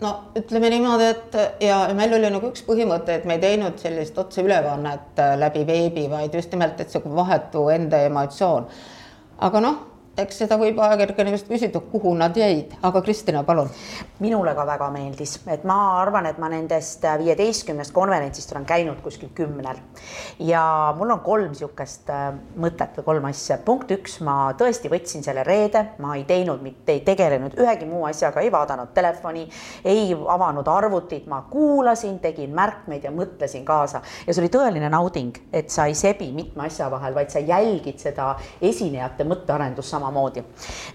no 0.00 0.14
ütleme 0.40 0.70
niimoodi, 0.70 1.04
et 1.04 1.36
ja 1.68 1.82
meil 1.94 2.16
oli 2.16 2.30
nagu 2.32 2.48
üks 2.48 2.64
põhimõte, 2.64 3.18
et 3.18 3.28
me 3.28 3.36
ei 3.36 3.44
teinud 3.44 3.76
sellist 3.78 4.18
otseülekannet 4.18 5.20
läbi 5.36 5.66
veebi, 5.66 6.08
vaid 6.10 6.34
just 6.34 6.52
nimelt, 6.52 6.80
et 6.80 6.90
sihuke 6.90 7.12
vahetu 7.14 7.68
enda 7.74 8.00
emotsioon. 8.08 8.66
aga 9.38 9.60
noh 9.60 9.87
eks 10.18 10.40
seda 10.42 10.56
võib 10.58 10.78
ajakirjanikest 10.82 11.46
küsida, 11.46 11.80
kuhu 11.92 12.10
nad 12.18 12.36
jäid, 12.36 12.72
aga 12.82 13.02
Kristina, 13.06 13.44
palun. 13.46 13.70
minule 14.18 14.50
ka 14.54 14.64
väga 14.66 14.88
meeldis, 14.90 15.36
et 15.46 15.62
ma 15.68 15.76
arvan, 16.00 16.26
et 16.26 16.38
ma 16.42 16.48
nendest 16.50 17.04
viieteistkümnest 17.20 17.94
konverentsist 17.94 18.50
olen 18.52 18.66
käinud 18.66 18.98
kuskil 19.04 19.30
kümnel. 19.34 19.78
Ja 20.42 20.94
mul 20.98 21.12
on 21.14 21.20
kolm 21.22 21.52
niisugust 21.52 22.10
äh, 22.10 22.32
mõtet 22.58 22.98
või 22.98 23.06
kolm 23.06 23.28
asja. 23.30 23.60
punkt 23.64 23.92
üks, 23.94 24.18
ma 24.26 24.52
tõesti 24.58 24.90
võtsin 24.90 25.22
selle 25.22 25.44
reede, 25.46 25.84
ma 26.02 26.16
ei 26.18 26.24
teinud 26.26 26.62
mitte, 26.66 26.96
ei 26.96 27.04
tegelenud 27.06 27.54
ühegi 27.58 27.86
muu 27.86 28.04
asjaga, 28.10 28.42
ei 28.42 28.50
vaadanud 28.52 28.90
telefoni, 28.94 29.46
ei 29.84 30.10
avanud 30.14 30.68
arvutit, 30.68 31.26
ma 31.30 31.44
kuulasin, 31.50 32.18
tegin 32.18 32.54
märkmeid 32.54 33.06
ja 33.06 33.14
mõtlesin 33.14 33.64
kaasa. 33.68 34.02
Ja 34.26 34.34
see 34.34 34.42
oli 34.42 34.50
tõeline 34.52 34.90
nauding, 34.90 35.38
et 35.52 35.70
sa 35.70 35.86
ei 35.86 35.94
sebi 35.98 36.32
mitme 36.34 36.66
asja 36.66 36.90
vahel, 36.90 37.14
vaid 37.14 37.30
sa 37.30 37.38
jälgid 37.38 38.02
seda 38.02 38.32
esinejate 38.60 39.26
mõttearendust 39.28 39.94
sama 39.94 40.07
samamoodi. 40.08 40.44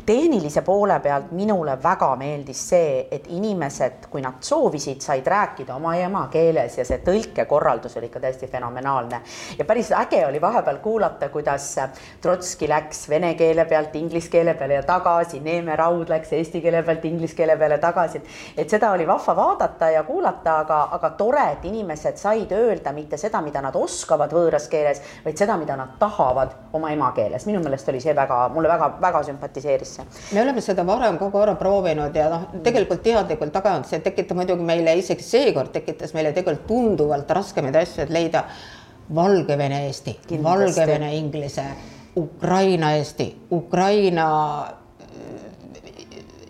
tehnilise 0.06 0.62
poole 0.62 1.00
pealt 1.00 1.32
minule 1.32 1.78
väga 1.84 2.16
meeldis 2.16 2.70
see, 2.70 3.08
et 3.12 3.28
inimesed, 3.28 4.08
kui 4.10 4.22
nad 4.22 4.42
soovisid, 4.42 5.02
said 5.02 5.28
rääkida 5.28 5.76
oma 5.76 5.96
emakeeles 5.96 6.78
ja 6.78 6.86
see 6.86 7.00
tõlkekorraldus 7.06 7.98
oli 7.98 8.10
ikka 8.10 8.20
täiesti 8.20 8.48
fenomenaalne. 8.48 9.22
ja 9.58 9.66
päris 9.66 9.92
äge 9.92 10.26
oli 10.28 10.42
vahepeal 10.42 10.78
kuulata, 10.78 11.30
kuidas 11.30 11.76
Trotski 12.22 12.70
läks 12.70 13.10
vene 13.10 13.34
keele 13.36 13.66
pealt 13.66 13.96
inglise 13.96 14.30
keele 14.30 14.54
peale 14.54 14.74
ja 14.74 14.84
tagasi, 14.84 15.40
Neeme 15.40 15.76
Raud 15.76 16.10
läks 16.10 16.34
eesti 16.34 16.62
keele 16.62 16.84
pealt 16.84 17.06
inglise 17.06 17.36
keele 17.36 17.58
peale 17.58 17.78
tagasi. 17.78 18.22
et 18.58 18.70
seda 18.70 18.92
oli 18.92 19.08
vahva 19.08 19.36
vaadata 19.36 19.90
ja 19.90 20.04
kuulata, 20.04 20.60
aga, 20.60 20.88
aga 20.92 21.10
tore, 21.10 21.46
et 21.52 21.66
inimesed 21.66 22.18
said 22.18 22.52
öelda 22.52 22.94
mitte 22.94 23.18
seda, 23.18 23.42
mida 23.42 23.62
nad 23.62 23.76
oskavad 23.76 24.34
võõras 24.34 24.68
keeles, 24.70 25.02
vaid 25.26 25.38
seda, 25.38 25.58
mida 25.58 25.76
nad 25.78 25.98
tahavad 26.00 26.56
oma 26.74 26.92
emakeeles. 26.92 27.46
minu 27.46 27.60
meelest 27.64 27.90
oli 27.90 28.02
see 28.02 28.16
väga, 28.16 28.50
mulle 28.50 28.70
väga 28.70 28.90
väga 29.04 29.24
sümpatiseeris 29.30 29.96
see. 29.98 30.06
me 30.34 30.42
oleme 30.42 30.62
seda 30.62 30.86
varem 30.88 31.18
ka 31.22 31.30
korra 31.32 31.56
proovinud 31.60 32.16
ja 32.16 32.30
noh, 32.32 32.46
tegelikult 32.66 33.04
teadlikult 33.06 33.54
tagant, 33.56 33.90
see 33.90 34.00
tekitab 34.04 34.40
muidugi 34.42 34.66
meile 34.68 34.96
isegi 35.00 35.26
seekord 35.28 35.74
tekitas 35.76 36.16
meile 36.18 36.34
tegelikult 36.36 36.68
tunduvalt 36.68 37.36
raskemaid 37.40 37.76
asju, 37.84 38.08
et 38.08 38.14
leida 38.14 38.46
Valgevene 39.14 39.82
Eesti, 39.90 40.14
Valgevene 40.44 41.10
inglise, 41.18 41.66
Ukraina 42.18 42.94
Eesti, 42.96 43.28
Ukraina 43.52 44.28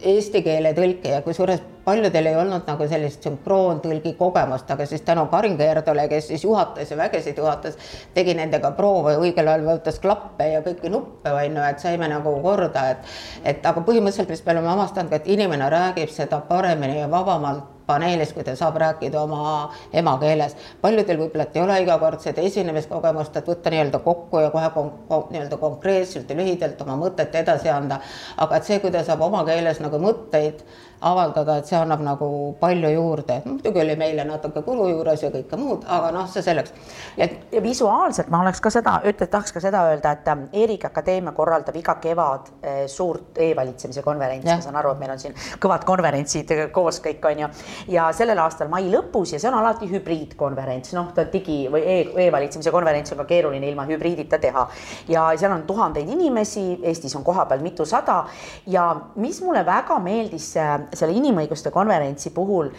eesti 0.03 0.43
keele 0.43 0.73
tõlke 0.77 1.15
ja 1.15 1.21
kusjuures 1.25 1.61
paljudel 1.85 2.25
ei 2.25 2.35
olnud 2.35 2.67
nagu 2.67 2.87
sellist 2.87 3.25
sünkroontõlgi 3.25 4.15
kogemust, 4.19 4.71
aga 4.71 4.85
siis 4.89 5.03
tänu 5.05 5.25
Karin 5.31 5.57
Keerdole, 5.57 6.07
kes 6.11 6.27
siis 6.31 6.43
juhatas 6.43 6.91
ja 6.91 6.97
vägesid 6.97 7.37
juhatas, 7.37 7.77
tegi 8.13 8.35
nendega 8.37 8.71
proove, 8.77 9.17
õigel 9.21 9.47
ajal 9.47 9.67
vajutas 9.67 9.99
klappe 10.03 10.47
ja 10.53 10.63
kõiki 10.65 10.91
nuppe, 10.93 11.31
on 11.31 11.59
ju, 11.59 11.67
et 11.67 11.83
saime 11.83 12.09
nagu 12.11 12.37
korda, 12.41 12.87
et 12.95 13.13
et 13.43 13.65
aga 13.65 13.83
põhimõtteliselt, 13.83 14.31
mis 14.31 14.45
me 14.45 14.55
oleme 14.55 14.73
avastanud, 14.73 15.13
et 15.13 15.27
inimene 15.27 15.69
räägib 15.69 16.11
seda 16.11 16.39
paremini 16.47 16.99
ja 16.99 17.11
vabamalt 17.11 17.73
paneelis, 17.85 18.33
kui 18.33 18.43
ta 18.43 18.55
saab 18.55 18.77
rääkida 18.79 19.21
oma 19.21 19.73
emakeeles. 19.93 20.55
paljudel 20.81 21.17
võib-olla 21.19 21.47
ei 21.53 21.61
ole 21.61 21.79
igakordset 21.83 22.39
esinemiskogemust, 22.39 23.37
et 23.37 23.47
võtta 23.47 23.73
nii-öelda 23.73 23.99
kokku 23.99 24.39
ja 24.39 24.51
kohe 24.51 24.69
kon 24.75 24.91
kon 25.07 25.27
nii-öelda 25.31 25.57
konkreetselt 25.57 26.29
ja 26.29 26.35
lühidalt 26.35 26.81
oma 26.81 26.95
mõtet 26.99 27.35
edasi 27.35 27.69
anda. 27.69 27.99
aga 28.37 28.55
et 28.55 28.63
see, 28.63 28.79
kui 28.79 28.91
ta 28.91 29.03
saab 29.03 29.21
oma 29.21 29.43
keeles 29.45 29.79
nagu 29.83 29.99
mõtteid 29.99 30.63
avaldada, 31.03 31.57
et 31.59 31.67
see 31.67 31.77
annab 31.77 32.01
nagu 32.03 32.27
palju 32.59 32.89
juurde. 32.93 33.41
muidugi 33.45 33.81
oli 33.81 33.95
meile 33.99 34.23
natuke 34.27 34.61
kulu 34.63 34.87
juures 34.89 35.23
ja 35.23 35.29
kõike 35.33 35.59
muud, 35.59 35.83
aga 35.87 36.11
noh, 36.15 36.27
see 36.31 36.43
selleks. 36.45 36.73
et 37.17 37.51
ja 37.51 37.61
visuaalselt 37.63 38.29
ma 38.33 38.41
oleks 38.43 38.61
ka 38.63 38.71
seda, 38.73 38.99
ütle, 39.09 39.27
tahaks 39.27 39.53
ka 39.53 39.63
seda 39.63 39.83
öelda, 39.89 40.13
et 40.17 40.27
ähm, 40.31 40.45
Eerik 40.53 40.85
Akadeemia 40.85 41.33
korraldab 41.35 41.75
iga 41.75 41.95
kevad 42.03 42.51
äh, 42.61 42.83
suurt 42.87 43.37
e-valitsemise 43.37 44.03
konverentsi, 44.05 44.49
ma 44.49 44.61
saan 44.63 44.79
aru, 44.79 44.93
et 44.95 45.03
meil 45.03 45.15
on 45.15 45.21
siin 45.21 45.35
kõvad 45.63 45.85
konverentsid 45.87 46.53
koos 46.75 47.01
kõik 47.03 47.27
on 47.31 47.43
ju. 47.45 47.51
ja 47.95 48.07
sellel 48.15 48.39
aastal 48.39 48.71
mai 48.71 48.87
lõpus 48.91 49.35
ja 49.35 49.41
see 49.41 49.51
on 49.51 49.59
alati 49.59 49.89
hübriidkonverents, 49.91 50.95
noh, 50.97 51.11
ta 51.15 51.27
digi 51.33 51.63
või 51.71 51.83
e-valitsemise 52.27 52.71
e 52.71 52.75
konverents 52.75 53.13
on 53.13 53.21
ka 53.23 53.27
keeruline 53.29 53.67
ilma 53.69 53.87
hübriidita 53.89 54.39
teha. 54.39 54.67
ja 55.11 55.27
seal 55.37 55.51
on 55.51 55.67
tuhandeid 55.67 56.09
inimesi, 56.09 56.65
Eestis 56.83 57.15
on 57.15 57.23
kohapeal 57.23 57.61
mitusada 57.63 58.23
ja 58.67 58.87
mis 59.15 59.41
mulle 59.43 59.65
väga 59.65 59.99
meeldis 60.03 60.53
äh, 60.57 60.79
selle 60.93 61.15
inimõiguste 61.17 61.71
konverentsi 61.73 62.31
puhul, 62.35 62.69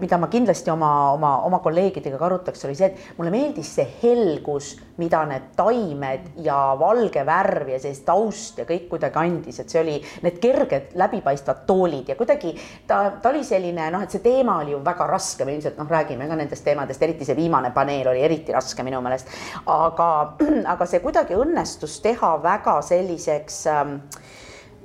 mida 0.00 0.18
ma 0.20 0.28
kindlasti 0.32 0.70
oma, 0.72 0.90
oma, 1.16 1.32
oma 1.46 1.60
kolleegidega 1.64 2.18
ka 2.18 2.28
arutaks, 2.28 2.64
oli 2.68 2.76
see, 2.78 2.90
et 2.92 3.18
mulle 3.18 3.32
meeldis 3.34 3.72
see 3.78 3.86
helgus, 4.02 4.74
mida 5.00 5.22
need 5.28 5.50
taimed 5.56 6.30
ja 6.44 6.58
valge 6.78 7.24
värv 7.26 7.72
ja 7.74 7.80
sellist 7.82 8.06
taust 8.08 8.60
ja 8.62 8.66
kõik 8.68 8.86
kuidagi 8.92 9.20
andis, 9.20 9.60
et 9.60 9.72
see 9.72 9.82
oli 9.82 9.96
need 10.24 10.38
kerged 10.42 10.94
läbipaistvad 10.96 11.64
toolid 11.68 12.12
ja 12.12 12.16
kuidagi 12.18 12.54
ta, 12.88 13.18
ta 13.22 13.32
oli 13.32 13.44
selline 13.44 13.90
noh, 13.92 14.06
et 14.06 14.14
see 14.14 14.24
teema 14.24 14.60
oli 14.62 14.72
ju 14.72 14.80
väga 14.86 15.08
raske, 15.10 15.44
me 15.44 15.56
ilmselt 15.56 15.78
noh, 15.80 15.90
räägime 15.90 16.28
ka 16.30 16.38
nendest 16.38 16.64
teemadest, 16.66 17.02
eriti 17.02 17.28
see 17.28 17.36
viimane 17.38 17.72
paneel 17.76 18.12
oli 18.12 18.24
eriti 18.24 18.56
raske 18.56 18.86
minu 18.86 19.02
meelest. 19.04 19.30
aga, 19.72 20.10
aga 20.74 20.88
see 20.88 21.04
kuidagi 21.04 21.36
õnnestus 21.36 22.00
teha 22.04 22.36
väga 22.42 22.80
selliseks 22.86 23.62
ähm, 23.72 23.98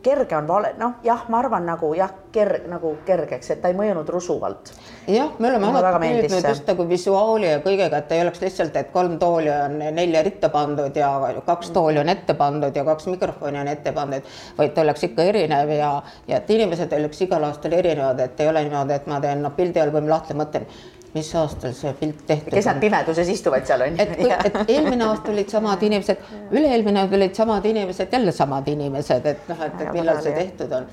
kerge 0.04 0.36
on 0.38 0.48
vale, 0.48 0.74
noh 0.80 1.00
jah, 1.04 1.24
ma 1.30 1.40
arvan 1.40 1.66
nagu 1.66 1.92
jah, 1.98 2.12
ker-, 2.34 2.62
nagu 2.70 2.94
kergeks, 3.06 3.52
et 3.54 3.62
ta 3.62 3.72
ei 3.72 3.78
mõjunud 3.78 4.10
rusuvalt. 4.10 4.72
jah, 5.08 5.34
me 5.40 5.50
oleme 5.50 5.72
alati 5.72 6.12
püüdnud 6.22 6.48
just 6.50 6.72
nagu 6.72 6.86
visuaali 6.90 7.50
ja 7.50 7.60
kõigega, 7.66 8.02
et 8.02 8.16
ei 8.16 8.24
oleks 8.26 8.42
lihtsalt, 8.42 8.78
et 8.80 8.92
kolm 8.94 9.18
tooli 9.22 9.52
on 9.54 9.78
nelja 9.98 10.24
ritta 10.26 10.50
pandud 10.54 10.96
ja 10.98 11.12
kaks 11.46 11.74
tooli 11.76 12.02
on 12.02 12.10
ette 12.10 12.34
pandud 12.38 12.76
ja 12.76 12.86
kaks 12.88 13.10
mikrofoni 13.12 13.62
on 13.62 13.70
ette 13.72 13.94
pandud, 13.96 14.32
vaid 14.58 14.74
ta 14.76 14.86
oleks 14.86 15.06
ikka 15.10 15.28
erinev 15.34 15.76
ja, 15.76 15.92
ja 16.28 16.42
et 16.42 16.50
inimesed 16.50 16.94
oleks 16.98 17.22
igal 17.28 17.46
aastal 17.50 17.78
erinevad, 17.78 18.20
et 18.20 18.40
ei 18.40 18.50
ole 18.50 18.66
niimoodi, 18.68 18.98
et 18.98 19.08
ma 19.12 19.22
teen 19.24 19.46
noh, 19.46 19.54
pildialbumi 19.58 20.10
lahti, 20.12 20.38
mõtlen 20.38 20.68
mis 21.14 21.34
aastal 21.36 21.74
see 21.76 21.92
pilt 22.00 22.22
tehtud 22.28 22.54
kes 22.56 22.70
nad 22.70 22.80
pimeduses 22.80 23.30
istuvad 23.34 23.66
seal 23.68 23.84
on 23.88 23.98
ju. 23.98 24.06
et, 24.06 24.46
et 24.46 24.70
eelmine 24.76 25.06
aasta 25.10 25.32
olid 25.34 25.52
samad 25.52 25.84
inimesed, 25.84 26.30
üle-eelmine 26.52 27.08
olid 27.08 27.36
samad 27.36 27.66
inimesed, 27.66 28.14
jälle 28.14 28.32
samad 28.36 28.68
inimesed, 28.72 29.28
et 29.34 29.52
noh, 29.52 29.66
et, 29.68 29.82
et 29.82 29.92
millal 29.98 30.24
see 30.24 30.34
tehtud 30.38 30.78
on. 30.80 30.88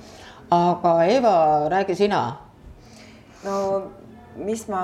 aga 0.50 0.98
Eva, 1.04 1.38
räägi 1.70 1.94
sina. 1.94 2.22
no 3.44 3.59
mis 4.38 4.68
ma, 4.68 4.83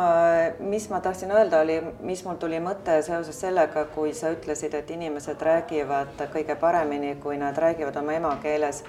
mis 0.60 0.88
ma 0.90 1.00
tahtsin 1.00 1.30
öelda, 1.30 1.60
oli, 1.60 1.80
mis 2.02 2.24
mul 2.26 2.38
tuli 2.42 2.60
mõte 2.62 3.00
seoses 3.06 3.38
sellega, 3.40 3.86
kui 3.94 4.14
sa 4.14 4.32
ütlesid, 4.34 4.74
et 4.74 4.90
inimesed 4.90 5.42
räägivad 5.42 6.24
kõige 6.32 6.56
paremini, 6.60 7.14
kui 7.22 7.38
nad 7.38 7.58
räägivad 7.58 7.96
oma 8.02 8.16
emakeeles 8.18 8.82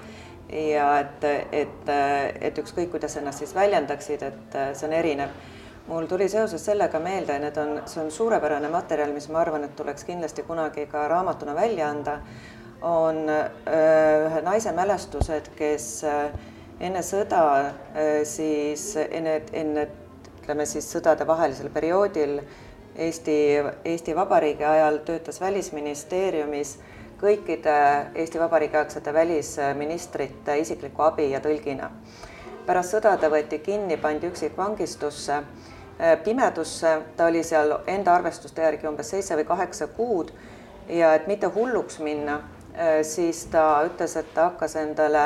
ja 0.52 0.88
et, 1.02 1.24
et, 1.52 1.92
et 2.40 2.58
ükskõik, 2.58 2.90
kuidas 2.94 3.16
ennast 3.18 3.42
siis 3.42 3.54
väljendaksid, 3.54 4.22
et 4.22 4.58
see 4.74 4.88
on 4.88 4.94
erinev 4.94 5.34
mul 5.86 6.06
tuli 6.06 6.28
seoses 6.28 6.64
sellega 6.64 6.98
meelde, 6.98 7.38
need 7.38 7.56
on, 7.56 7.80
see 7.86 8.02
on 8.02 8.10
suurepärane 8.10 8.68
materjal, 8.72 9.12
mis 9.14 9.28
ma 9.30 9.40
arvan, 9.44 9.64
et 9.66 9.76
tuleks 9.78 10.04
kindlasti 10.06 10.42
kunagi 10.46 10.86
ka 10.90 11.06
raamatuna 11.08 11.54
välja 11.54 11.90
anda, 11.90 12.18
on 12.82 13.22
ühe 13.30 14.42
naise 14.44 14.72
mälestused, 14.76 15.52
kes 15.56 15.86
enne 16.80 17.02
sõda 17.06 17.42
siis 18.28 18.90
enne, 19.06 19.40
enne 19.52 19.86
ütleme 20.42 20.66
siis 20.68 20.90
sõdadevahelisel 20.92 21.70
perioodil 21.74 22.40
Eesti, 22.96 23.38
Eesti 23.84 24.14
Vabariigi 24.16 24.64
ajal 24.64 25.02
töötas 25.04 25.40
Välisministeeriumis 25.40 26.76
kõikide 27.20 27.76
Eesti 28.14 28.40
Vabariigi 28.40 28.78
aegsete 28.80 29.12
välisministrite 29.12 30.58
isikliku 30.60 31.04
abi 31.04 31.30
ja 31.30 31.40
tõlgina. 31.44 31.90
pärast 32.66 32.96
sõda 32.96 33.16
ta 33.20 33.28
võeti 33.30 33.58
kinni, 33.62 33.96
pandi 33.96 34.26
üksikvangistusse 34.26 35.42
Äh, 35.42 35.75
pimedusse, 36.24 37.02
ta 37.16 37.26
oli 37.26 37.42
seal 37.42 37.72
enda 37.86 38.14
arvestuste 38.14 38.62
järgi 38.62 38.88
umbes 38.88 39.10
seitse 39.10 39.36
või 39.36 39.46
kaheksa 39.48 39.86
kuud. 39.96 40.32
Ja 40.88 41.14
et 41.14 41.26
mitte 41.26 41.48
hulluks 41.50 41.98
minna, 41.98 42.40
äh, 42.74 43.00
siis 43.02 43.46
ta 43.50 43.82
ütles, 43.86 44.16
et 44.16 44.28
ta 44.34 44.50
hakkas 44.50 44.76
endale 44.76 45.24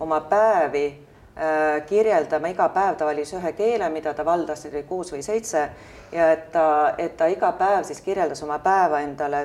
oma 0.00 0.20
päevi 0.20 0.86
äh, 0.92 1.82
kirjeldama, 1.86 2.52
iga 2.54 2.68
päev. 2.72 2.96
Ta 2.96 3.08
valis 3.08 3.34
ühe 3.34 3.52
keele, 3.58 3.90
mida 3.90 4.14
ta 4.14 4.24
valdas, 4.24 4.64
oli 4.70 4.84
kuus 4.88 5.12
või 5.12 5.24
seitse, 5.26 5.66
ja 6.12 6.30
et 6.32 6.48
ta, 6.54 6.94
et 6.98 7.16
ta 7.16 7.26
iga 7.26 7.52
päev 7.58 7.84
siis 7.88 8.00
kirjeldas 8.00 8.42
oma 8.46 8.58
päeva 8.62 9.02
endale 9.02 9.44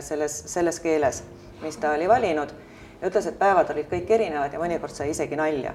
selles, 0.00 0.40
selles 0.50 0.80
keeles, 0.80 1.22
mis 1.62 1.76
ta 1.76 1.94
oli 1.98 2.08
valinud. 2.08 2.56
Ja 3.00 3.10
ütles, 3.10 3.28
et 3.28 3.38
päevad 3.38 3.70
olid 3.70 3.90
kõik 3.92 4.10
erinevad 4.16 4.52
ja 4.52 4.58
mõnikord 4.58 4.94
sai 4.96 5.12
isegi 5.12 5.36
nalja 5.36 5.74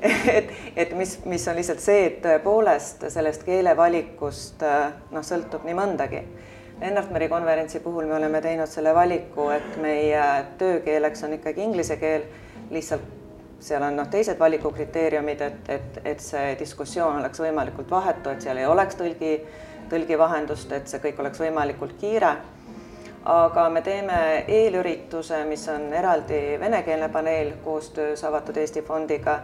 et, 0.38 0.52
et 0.76 0.92
mis, 0.96 1.18
mis 1.28 1.48
on 1.48 1.58
lihtsalt 1.58 1.82
see, 1.84 2.04
et 2.06 2.18
tõepoolest 2.24 3.04
sellest 3.12 3.44
keelevalikust 3.44 4.64
noh, 5.12 5.24
sõltub 5.26 5.66
nii 5.68 5.76
mõndagi. 5.76 6.24
Lennart 6.80 7.10
Meri 7.12 7.28
konverentsi 7.28 7.82
puhul 7.84 8.06
me 8.08 8.16
oleme 8.16 8.40
teinud 8.40 8.70
selle 8.72 8.94
valiku, 8.96 9.50
et 9.52 9.74
meie 9.82 10.22
töökeeleks 10.58 11.26
on 11.28 11.36
ikkagi 11.36 11.66
inglise 11.66 11.98
keel, 12.00 12.24
lihtsalt 12.72 13.18
seal 13.60 13.84
on 13.84 13.98
noh, 14.00 14.08
teised 14.08 14.38
valikukriteeriumid, 14.40 15.42
et, 15.44 15.68
et, 15.68 15.98
et 16.14 16.22
see 16.24 16.54
diskussioon 16.58 17.20
oleks 17.20 17.42
võimalikult 17.42 17.90
vahetu, 17.92 18.32
et 18.32 18.40
seal 18.40 18.62
ei 18.62 18.66
oleks 18.66 18.96
tõlgi, 18.96 19.34
tõlgivahendust, 19.92 20.72
et 20.72 20.88
see 20.88 21.02
kõik 21.04 21.20
oleks 21.20 21.42
võimalikult 21.44 21.98
kiire. 22.00 22.32
Aga 23.28 23.66
me 23.68 23.82
teeme 23.84 24.16
eelürituse, 24.48 25.42
mis 25.44 25.66
on 25.68 25.90
eraldi 25.92 26.56
venekeelne 26.60 27.10
paneel 27.12 27.52
koostöös 27.64 28.24
Avatud 28.24 28.56
Eesti 28.56 28.80
Fondiga 28.80 29.42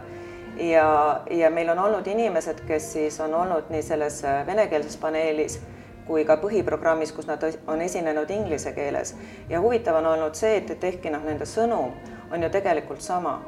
ja, 0.59 1.21
ja 1.29 1.49
meil 1.49 1.69
on 1.69 1.79
olnud 1.79 2.07
inimesed, 2.07 2.61
kes 2.67 2.91
siis 2.93 3.19
on 3.19 3.33
olnud 3.33 3.69
nii 3.69 3.81
selles 3.83 4.21
venekeelses 4.47 4.97
paneelis 4.97 5.59
kui 6.07 6.23
ka 6.25 6.37
põhiprogrammis, 6.39 7.11
kus 7.11 7.27
nad 7.27 7.43
on 7.67 7.81
esinenud 7.81 8.29
inglise 8.31 8.71
keeles. 8.71 9.15
ja 9.49 9.61
huvitav 9.61 9.95
on 9.99 10.05
olnud 10.05 10.35
see, 10.35 10.57
et, 10.57 10.69
et 10.71 10.83
ehkki 10.83 11.11
noh, 11.11 11.23
nende 11.23 11.45
sõnum 11.45 11.91
on 12.31 12.43
ju 12.43 12.49
tegelikult 12.49 13.01
sama, 13.01 13.41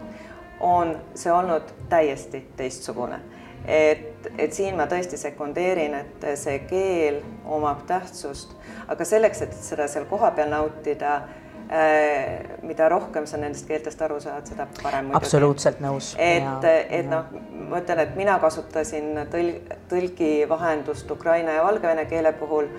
on 0.60 0.98
see 1.16 1.32
olnud 1.32 1.72
täiesti 1.90 2.44
teistsugune 2.58 3.20
et, 3.66 4.32
et 4.38 4.54
siin 4.54 4.76
ma 4.76 4.88
tõesti 4.90 5.18
sekundeerin, 5.20 5.94
et 5.94 6.26
see 6.40 6.60
keel 6.70 7.22
omab 7.48 7.86
tähtsust, 7.88 8.56
aga 8.88 9.06
selleks, 9.06 9.44
et 9.46 9.56
seda 9.56 9.88
seal 9.88 10.08
kohapeal 10.10 10.52
nautida 10.52 11.16
äh,, 11.16 11.49
mida 12.66 12.88
rohkem 12.90 13.28
sa 13.30 13.38
nendest 13.38 13.68
keeltest 13.70 14.02
aru 14.02 14.16
saad, 14.24 14.48
seda 14.50 14.66
parem. 14.82 15.12
absoluutselt 15.14 15.82
nõus. 15.84 16.16
et, 16.18 16.66
et 16.90 17.06
noh, 17.06 17.30
ma 17.70 17.82
ütlen, 17.84 18.02
et 18.08 18.16
mina 18.18 18.40
kasutasin 18.42 19.12
tõl-, 19.30 19.60
tõlgi 19.92 20.32
vahendust 20.50 21.12
Ukraina 21.12 21.60
ja 21.60 21.68
Valgevene 21.68 22.08
keele 22.10 22.34
puhul 22.40 22.72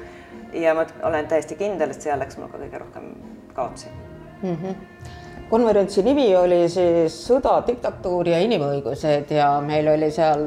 ja 0.58 0.74
ma 0.74 0.88
olen 1.06 1.30
täiesti 1.30 1.54
kindel, 1.60 1.94
et 1.94 2.02
seal 2.02 2.18
läks 2.18 2.40
mul 2.40 2.50
ka 2.50 2.58
kõige 2.58 2.82
rohkem 2.82 3.12
kaotsi 3.54 3.94
mm. 4.42 4.56
-hmm 4.56 5.18
konverentsi 5.50 6.02
nimi 6.06 6.36
oli 6.36 6.68
siis 6.70 7.14
Sõda, 7.26 7.56
diktatuur 7.66 8.28
ja 8.30 8.38
inimõigused 8.38 9.32
ja 9.34 9.48
meil 9.64 9.88
oli 9.90 10.10
seal 10.14 10.46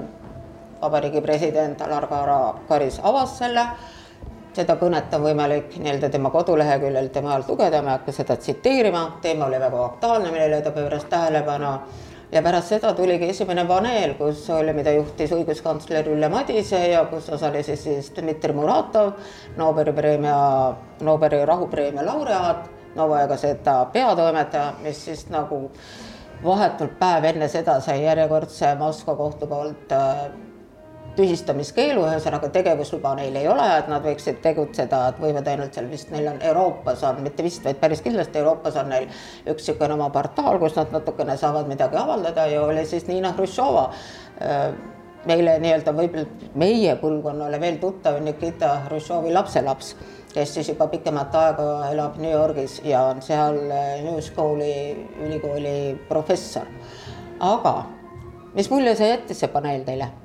vabariigi 0.82 1.22
president 1.22 1.82
Alar 1.82 2.08
Karis 2.68 3.00
avas 3.04 3.38
selle. 3.38 3.66
Seda 4.56 4.76
kõnet 4.80 5.14
on 5.16 5.26
võimalik 5.28 5.76
nii-öelda 5.80 6.10
tema 6.14 6.30
koduleheküljel 6.34 7.10
tema 7.14 7.34
alt 7.36 7.50
lugeda, 7.50 7.82
ma 7.82 7.94
ei 7.94 7.98
hakka 8.00 8.16
seda 8.16 8.38
tsiteerima, 8.38 9.04
teema 9.22 9.48
oli 9.50 9.60
väga 9.62 9.86
aktuaalne, 9.86 10.32
millele 10.32 10.62
ta 10.62 10.74
pööras 10.76 11.06
tähelepanu. 11.10 11.74
Ja 12.34 12.42
pärast 12.42 12.72
seda 12.74 12.96
tuligi 12.98 13.28
esimene 13.30 13.66
paneel, 13.70 14.16
kus 14.18 14.48
oli, 14.50 14.74
mida 14.74 14.90
juhtis 14.96 15.32
õiguskantsler 15.36 16.08
Ülle 16.10 16.30
Madise 16.34 16.80
ja 16.90 17.04
kus 17.06 17.28
osalesid 17.30 17.78
siis 17.78 18.10
Dmitri 18.16 18.56
Muratov, 18.58 19.12
Nobeli 19.58 19.94
preemia, 19.94 20.40
Nobeli 21.06 21.44
rahupreemia 21.46 22.06
laureaat, 22.08 22.72
Novaja 22.96 23.28
Gazeta 23.28 23.86
peatoimetaja, 23.94 24.74
mis 24.82 25.06
siis 25.06 25.28
nagu 25.34 25.68
vahetult 26.44 26.98
päev 27.00 27.30
enne 27.30 27.48
seda 27.50 27.80
sai 27.82 28.04
järjekordse 28.04 28.74
Moskva 28.82 29.16
kohtu 29.16 29.48
poolt 29.48 29.94
äh, 29.94 30.26
tühistamiskeelu, 31.16 32.02
ühesõnaga 32.08 32.50
tegevusluba 32.54 33.14
neil 33.20 33.36
ei 33.38 33.48
ole, 33.50 33.66
et 33.78 33.90
nad 33.92 34.04
võiksid 34.06 34.40
tegutseda, 34.42 35.02
et 35.12 35.20
võivad 35.22 35.48
ainult 35.50 35.76
seal 35.76 35.90
vist 35.92 36.10
neil 36.14 36.32
on 36.32 36.42
Euroopas 36.42 37.04
on, 37.10 37.22
mitte 37.26 37.46
vist, 37.46 37.64
vaid 37.66 37.78
päris 37.82 38.02
kindlasti 38.06 38.42
Euroopas 38.42 38.80
on 38.82 38.90
neil 38.94 39.06
üks 39.46 39.68
niisugune 39.68 39.94
oma 39.98 40.10
portaal, 40.14 40.58
kus 40.62 40.78
nad 40.80 40.94
natukene 40.94 41.38
saavad 41.38 41.70
midagi 41.70 42.00
avaldada 42.02 42.48
ja 42.50 42.64
oli 42.66 42.86
siis 42.90 43.06
Niina 43.10 43.34
Hruštšova 43.38 43.86
äh, 44.42 44.66
meile 45.30 45.60
nii-öelda 45.64 45.94
võib-olla 45.96 46.50
meie 46.60 46.98
põlvkonnale 47.00 47.62
veel 47.62 47.78
tuttav 47.84 48.18
Nikita 48.24 48.74
Hruštšovi 48.88 49.34
lapselaps, 49.38 49.94
kes 50.34 50.58
siis 50.58 50.74
juba 50.74 50.90
pikemat 50.92 51.38
aega 51.38 51.70
elab 51.92 52.18
New 52.22 52.34
Yorgis 52.34 52.80
ja 52.90 53.06
on 53.12 53.22
seal 53.22 53.62
äh, 53.70 54.02
New 54.08 54.18
School'i 54.26 54.74
ülikooli 55.28 55.78
professor. 56.10 56.66
aga 57.40 57.78
mis 58.58 58.70
mulje 58.74 58.98
see 58.98 59.14
jättis, 59.14 59.46
see 59.46 59.54
paneel 59.54 59.86
teile? 59.86 60.23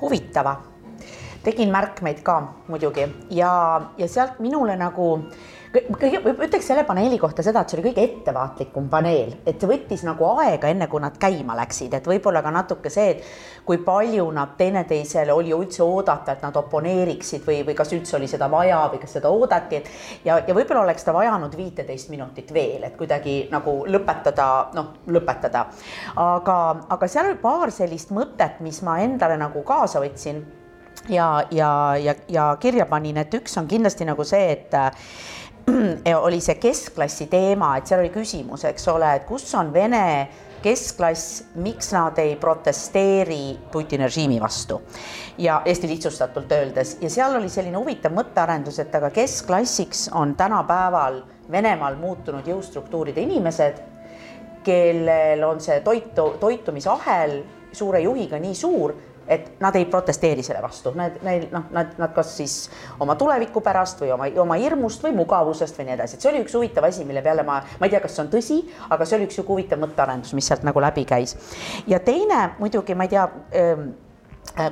Huvitava. 0.00 0.56
tegin 1.42 1.70
märkmeid 1.72 2.18
ka 2.22 2.34
muidugi 2.68 3.06
ja, 3.30 3.80
ja 3.98 4.08
sealt 4.08 4.40
minule 4.44 4.76
nagu 4.76 5.06
kõige, 5.72 6.20
ütleks 6.32 6.66
selle 6.66 6.84
paneeli 6.84 7.18
kohta 7.18 7.44
seda, 7.46 7.62
et 7.62 7.70
see 7.70 7.78
oli 7.78 7.90
kõige 7.90 8.02
ettevaatlikum 8.08 8.88
paneel, 8.90 9.36
et 9.46 9.60
see 9.60 9.70
võttis 9.70 10.02
nagu 10.06 10.26
aega, 10.40 10.70
enne 10.70 10.88
kui 10.90 11.02
nad 11.02 11.16
käima 11.20 11.54
läksid, 11.60 11.94
et 11.94 12.08
võib-olla 12.10 12.42
ka 12.42 12.52
natuke 12.54 12.90
see, 12.90 13.14
et 13.14 13.64
kui 13.66 13.78
palju 13.84 14.26
nad 14.34 14.56
teineteisele 14.58 15.34
oli 15.34 15.54
üldse 15.54 15.84
oodata, 15.86 16.34
et 16.34 16.44
nad 16.46 16.56
oponeeriksid 16.58 17.46
või, 17.46 17.60
või 17.68 17.78
kas 17.78 17.94
üldse 17.94 18.18
oli 18.18 18.28
seda 18.30 18.50
vaja 18.50 18.82
või 18.90 19.02
kas 19.02 19.16
seda 19.18 19.30
oodati, 19.30 19.80
et 19.80 20.26
ja, 20.26 20.40
ja 20.46 20.56
võib-olla 20.56 20.84
oleks 20.88 21.06
ta 21.06 21.14
vajanud 21.14 21.54
viiteist 21.56 22.10
minutit 22.10 22.50
veel, 22.54 22.84
et 22.88 22.96
kuidagi 22.98 23.42
nagu 23.52 23.80
lõpetada, 23.86 24.48
noh, 24.74 24.94
lõpetada. 25.06 25.66
aga, 26.16 26.60
aga 26.90 27.10
seal 27.10 27.30
oli 27.30 27.42
paar 27.42 27.70
sellist 27.74 28.10
mõtet, 28.14 28.58
mis 28.64 28.82
ma 28.86 28.98
endale 29.04 29.38
nagu 29.38 29.62
kaasa 29.66 30.02
võtsin. 30.02 30.42
Ja, 31.08 31.46
ja, 31.50 31.96
ja, 31.96 32.12
ja 32.28 32.44
kirja 32.60 32.84
panin, 32.86 33.16
et 33.22 33.32
üks 33.34 33.54
on 33.56 33.66
kindlasti 33.70 34.04
nagu 34.04 34.24
see, 34.26 34.50
et 34.52 34.74
oli 36.26 36.40
see 36.40 36.58
keskklassi 36.60 37.26
teema, 37.30 37.74
et 37.78 37.90
seal 37.90 38.02
oli 38.02 38.12
küsimus, 38.14 38.64
eks 38.68 38.88
ole, 38.92 39.10
et 39.16 39.26
kus 39.28 39.46
on 39.58 39.72
Vene 39.74 40.28
keskklass, 40.62 41.42
miks 41.64 41.92
nad 41.96 42.18
ei 42.20 42.34
protesteeri 42.36 43.58
Putini 43.72 44.04
režiimi 44.04 44.40
vastu. 44.40 44.80
Ja 45.38 45.62
hästi 45.66 45.88
lihtsustatult 45.88 46.52
öeldes. 46.52 46.98
Ja 47.00 47.10
seal 47.10 47.36
oli 47.38 47.48
selline 47.48 47.80
huvitav 47.80 48.12
mõttearendus, 48.16 48.80
et 48.82 48.94
aga 48.94 49.10
keskklassiks 49.14 50.10
on 50.14 50.34
tänapäeval 50.36 51.22
Venemaal 51.50 51.96
muutunud 51.96 52.46
jõustruktuuride 52.46 53.24
inimesed, 53.24 53.80
kellel 54.64 55.42
on 55.48 55.60
see 55.64 55.80
toitu, 55.80 56.34
toitumisahel 56.40 57.40
suure 57.72 58.02
juhiga 58.04 58.38
nii 58.38 58.54
suur 58.54 58.92
et 59.30 59.60
nad 59.62 59.76
ei 59.78 59.86
protesteeri 59.90 60.42
selle 60.46 60.62
vastu, 60.62 60.92
nad, 60.98 61.20
neil 61.26 61.48
noh, 61.52 61.68
nad, 61.74 61.94
nad 62.00 62.14
kas 62.16 62.34
siis 62.40 62.56
oma 63.00 63.16
tuleviku 63.20 63.62
pärast 63.64 64.02
või 64.02 64.12
oma, 64.16 64.28
oma 64.42 64.58
hirmust 64.60 65.04
või 65.06 65.14
mugavusest 65.22 65.78
või 65.78 65.88
nii 65.88 65.96
edasi, 65.98 66.18
et 66.18 66.26
see 66.26 66.32
oli 66.32 66.44
üks 66.44 66.56
huvitav 66.58 66.88
asi, 66.88 67.06
mille 67.08 67.22
peale 67.22 67.46
ma, 67.46 67.60
ma 67.78 67.88
ei 67.88 67.94
tea, 67.94 68.02
kas 68.02 68.18
see 68.18 68.24
on 68.26 68.32
tõsi, 68.32 68.60
aga 68.90 69.06
see 69.06 69.20
oli 69.20 69.28
üks 69.30 69.38
sihuke 69.38 69.54
huvitav 69.54 69.80
mõttearendus, 69.82 70.34
mis 70.36 70.50
sealt 70.50 70.66
nagu 70.66 70.82
läbi 70.82 71.06
käis. 71.08 71.36
ja 71.86 72.02
teine 72.04 72.50
muidugi 72.58 72.94
ma 72.98 73.06
ei 73.06 73.14
tea 73.14 73.28
Äh, 73.52 74.09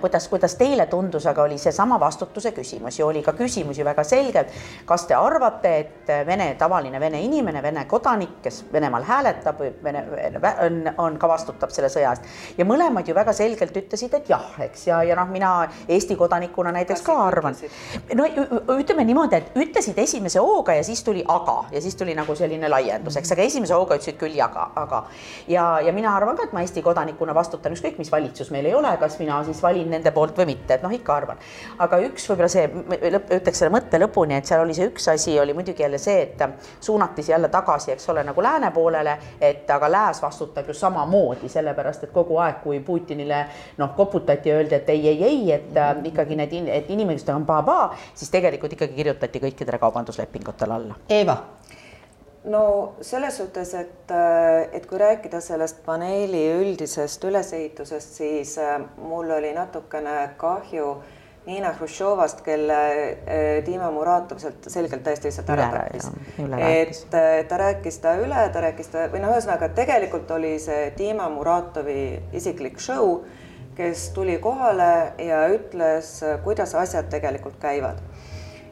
kuidas, 0.01 0.29
kuidas 0.29 0.55
teile 0.59 0.87
tundus, 0.87 1.27
aga 1.27 1.43
oli 1.43 1.59
seesama 1.59 2.01
vastutuse 2.01 2.53
küsimus 2.53 2.99
ja 2.99 3.07
oli 3.07 3.23
ka 3.23 3.33
küsimusi 3.33 3.85
väga 3.85 4.05
selgelt. 4.05 4.49
kas 4.87 5.07
te 5.07 5.15
arvate, 5.15 5.77
et 5.79 6.27
Vene, 6.27 6.55
tavaline 6.59 7.01
Vene 7.01 7.21
inimene, 7.23 7.63
Vene 7.63 7.85
kodanik, 7.85 8.41
kes 8.43 8.65
Venemaal 8.73 9.03
hääletab 9.03 9.61
või 9.61 9.73
Vene, 9.83 10.05
on, 10.67 10.83
on 10.99 11.19
ka 11.19 11.29
vastutab 11.29 11.71
selle 11.71 11.89
sõja 11.93 12.13
eest 12.13 12.59
ja 12.59 12.65
mõlemad 12.65 13.09
ju 13.09 13.15
väga 13.15 13.33
selgelt 13.33 13.77
ütlesid, 13.77 14.15
et 14.15 14.29
jah, 14.29 14.47
eks 14.65 14.87
ja, 14.87 15.03
ja 15.03 15.17
noh, 15.19 15.29
mina 15.31 15.53
Eesti 15.89 16.17
kodanikuna 16.17 16.73
näiteks 16.73 17.03
ka 17.03 17.17
arvan. 17.27 17.57
no 18.15 18.27
ütleme 18.79 19.05
niimoodi, 19.05 19.37
et 19.37 19.57
ütlesid 19.57 19.99
esimese 19.99 20.43
hooga 20.43 20.75
ja 20.75 20.85
siis 20.85 21.03
tuli 21.05 21.25
aga 21.29 21.65
ja 21.73 21.81
siis 21.81 21.97
tuli 21.97 22.15
nagu 22.15 22.35
selline 22.35 22.69
laiendus, 22.69 23.17
eks, 23.17 23.33
aga 23.33 23.43
esimese 23.43 23.75
hooga 23.75 23.99
ütlesid 23.99 24.19
küll 24.21 24.37
jaga, 24.37 24.71
aga 24.77 25.05
ja, 25.49 25.81
ja 25.85 25.93
mina 25.93 26.17
arvan 26.17 26.37
ka, 26.37 26.49
et 26.49 26.57
ma 26.57 26.65
Eesti 26.65 26.83
kodanikuna 26.83 27.35
vastutan 27.35 27.73
ükskõik, 27.77 27.99
mis 27.99 28.13
valitsus 28.13 28.51
meil 28.55 28.67
ei 28.67 28.75
ole, 28.75 28.97
kas 29.01 29.19
mina 29.23 29.43
siis 29.47 29.63
valin 29.69 29.91
nende 29.97 30.13
poolt 30.15 30.39
või 30.39 30.49
mitte, 30.53 30.77
et 30.79 30.85
noh, 30.85 30.93
ikka 30.95 31.15
arvan. 31.15 31.43
aga 31.79 32.01
üks 32.09 32.29
võib-olla 32.31 32.51
see, 32.53 32.67
ütleks 33.39 33.63
selle 33.63 33.73
mõtte 33.75 34.01
lõpuni, 34.01 34.39
et 34.39 34.49
seal 34.49 34.65
oli 34.65 34.77
see 34.77 34.89
üks 34.91 35.09
asi 35.13 35.39
oli 35.41 35.55
muidugi 35.57 35.85
jälle 35.85 36.01
see, 36.03 36.23
et 36.27 36.45
suunati 36.81 37.23
see 37.23 37.35
jälle 37.35 37.51
tagasi, 37.53 37.93
eks 37.95 38.09
ole, 38.13 38.25
nagu 38.27 38.43
lääne 38.43 38.71
poolele, 38.75 39.17
et 39.41 39.71
aga 39.71 39.91
lääs 39.91 40.23
vastutab 40.23 40.69
ju 40.69 40.77
samamoodi, 40.77 41.49
sellepärast 41.53 42.09
et 42.09 42.15
kogu 42.15 42.39
aeg, 42.43 42.63
kui 42.65 42.81
Putinile 42.85 43.45
noh, 43.79 43.95
koputati 43.97 44.49
ja 44.49 44.59
öeldi, 44.59 44.75
et 44.79 44.89
ei, 44.95 45.09
ei, 45.09 45.23
ei, 45.25 45.53
et 45.53 45.77
äh, 45.77 45.95
ikkagi 46.13 46.39
need, 46.39 46.55
et 46.73 46.91
inimõigused 46.95 47.31
on 47.35 47.47
pa-pa, 47.49 47.79
siis 48.15 48.31
tegelikult 48.33 48.77
ikkagi 48.77 48.97
kirjutati 48.97 49.43
kõikidele 49.43 49.81
kaubanduslepingutele 49.83 50.79
alla. 50.79 50.99
Eeva 51.09 51.39
no 52.49 52.95
selles 53.01 53.37
suhtes, 53.37 53.75
et, 53.75 54.11
äh, 54.11 54.69
et 54.73 54.87
kui 54.87 54.99
rääkida 55.01 55.41
sellest 55.45 55.83
paneeli 55.87 56.43
üldisest 56.57 57.25
ülesehitusest, 57.29 58.19
siis 58.23 58.57
äh, 58.63 58.81
mul 58.97 59.31
oli 59.39 59.53
natukene 59.57 60.35
kahju 60.41 60.97
Niina 61.49 61.71
Hruštšovast, 61.73 62.43
kelle 62.45 62.79
äh, 63.01 63.67
Dima 63.67 63.91
Muratov 63.91 64.41
sealt 64.43 64.69
selgelt 64.69 65.05
täiesti 65.07 65.31
lihtsalt 65.31 65.53
ära 65.55 65.69
tappis. 65.73 66.11
et 66.59 67.49
ta 67.49 67.61
rääkis 67.61 68.01
ta 68.05 68.15
üle, 68.21 68.43
ta 68.53 68.65
rääkis 68.65 68.93
ta 68.93 69.07
või 69.13 69.23
noh, 69.25 69.33
ühesõnaga 69.37 69.71
tegelikult 69.77 70.31
oli 70.37 70.57
see 70.61 70.91
Dima 70.99 71.29
Muratovi 71.33 72.03
isiklik 72.37 72.81
show, 72.81 73.23
kes 73.79 74.11
tuli 74.17 74.37
kohale 74.43 75.15
ja 75.23 75.45
ütles, 75.55 76.19
kuidas 76.45 76.75
asjad 76.75 77.09
tegelikult 77.13 77.61
käivad. 77.63 78.03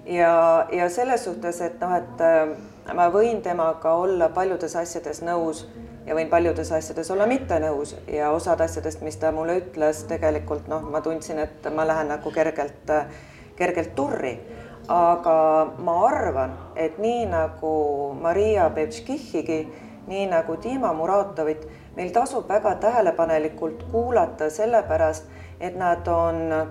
Ja, 0.06 0.66
ja 0.72 0.88
selles 0.90 1.24
suhtes, 1.24 1.60
et 1.60 1.80
noh, 1.80 1.94
et 1.96 2.94
ma 2.94 3.08
võin 3.10 3.42
temaga 3.42 3.96
olla 3.98 4.28
paljudes 4.34 4.76
asjades 4.76 5.22
nõus, 5.26 5.66
ja 6.06 6.14
võin 6.14 6.30
paljudes 6.30 6.70
asjades 6.72 7.10
olla 7.10 7.26
mitte 7.26 7.58
nõus 7.62 7.96
ja 8.10 8.30
osad 8.34 8.60
asjadest, 8.62 9.02
mis 9.02 9.18
ta 9.18 9.32
mulle 9.34 9.58
ütles, 9.60 10.04
tegelikult 10.08 10.68
noh, 10.70 10.84
ma 10.90 11.02
tundsin, 11.02 11.40
et 11.42 11.66
ma 11.74 11.86
lähen 11.86 12.12
nagu 12.14 12.30
kergelt, 12.30 12.92
kergelt 13.58 13.94
turri. 13.98 14.38
aga 14.88 15.72
ma 15.82 15.94
arvan, 16.06 16.52
et 16.76 16.98
nii 17.02 17.24
nagu 17.26 17.70
Maria 18.22 18.68
Bebškihhigi, 18.70 19.56
nii 20.06 20.28
nagu 20.30 20.54
Dima 20.62 20.92
Muratovit, 20.94 21.66
meil 21.96 22.12
tasub 22.14 22.46
väga 22.48 22.76
tähelepanelikult 22.84 23.82
kuulata, 23.90 24.46
sellepärast 24.50 25.26
et 25.60 25.74
nad 25.76 26.06
on 26.08 26.52
äh, 26.52 26.66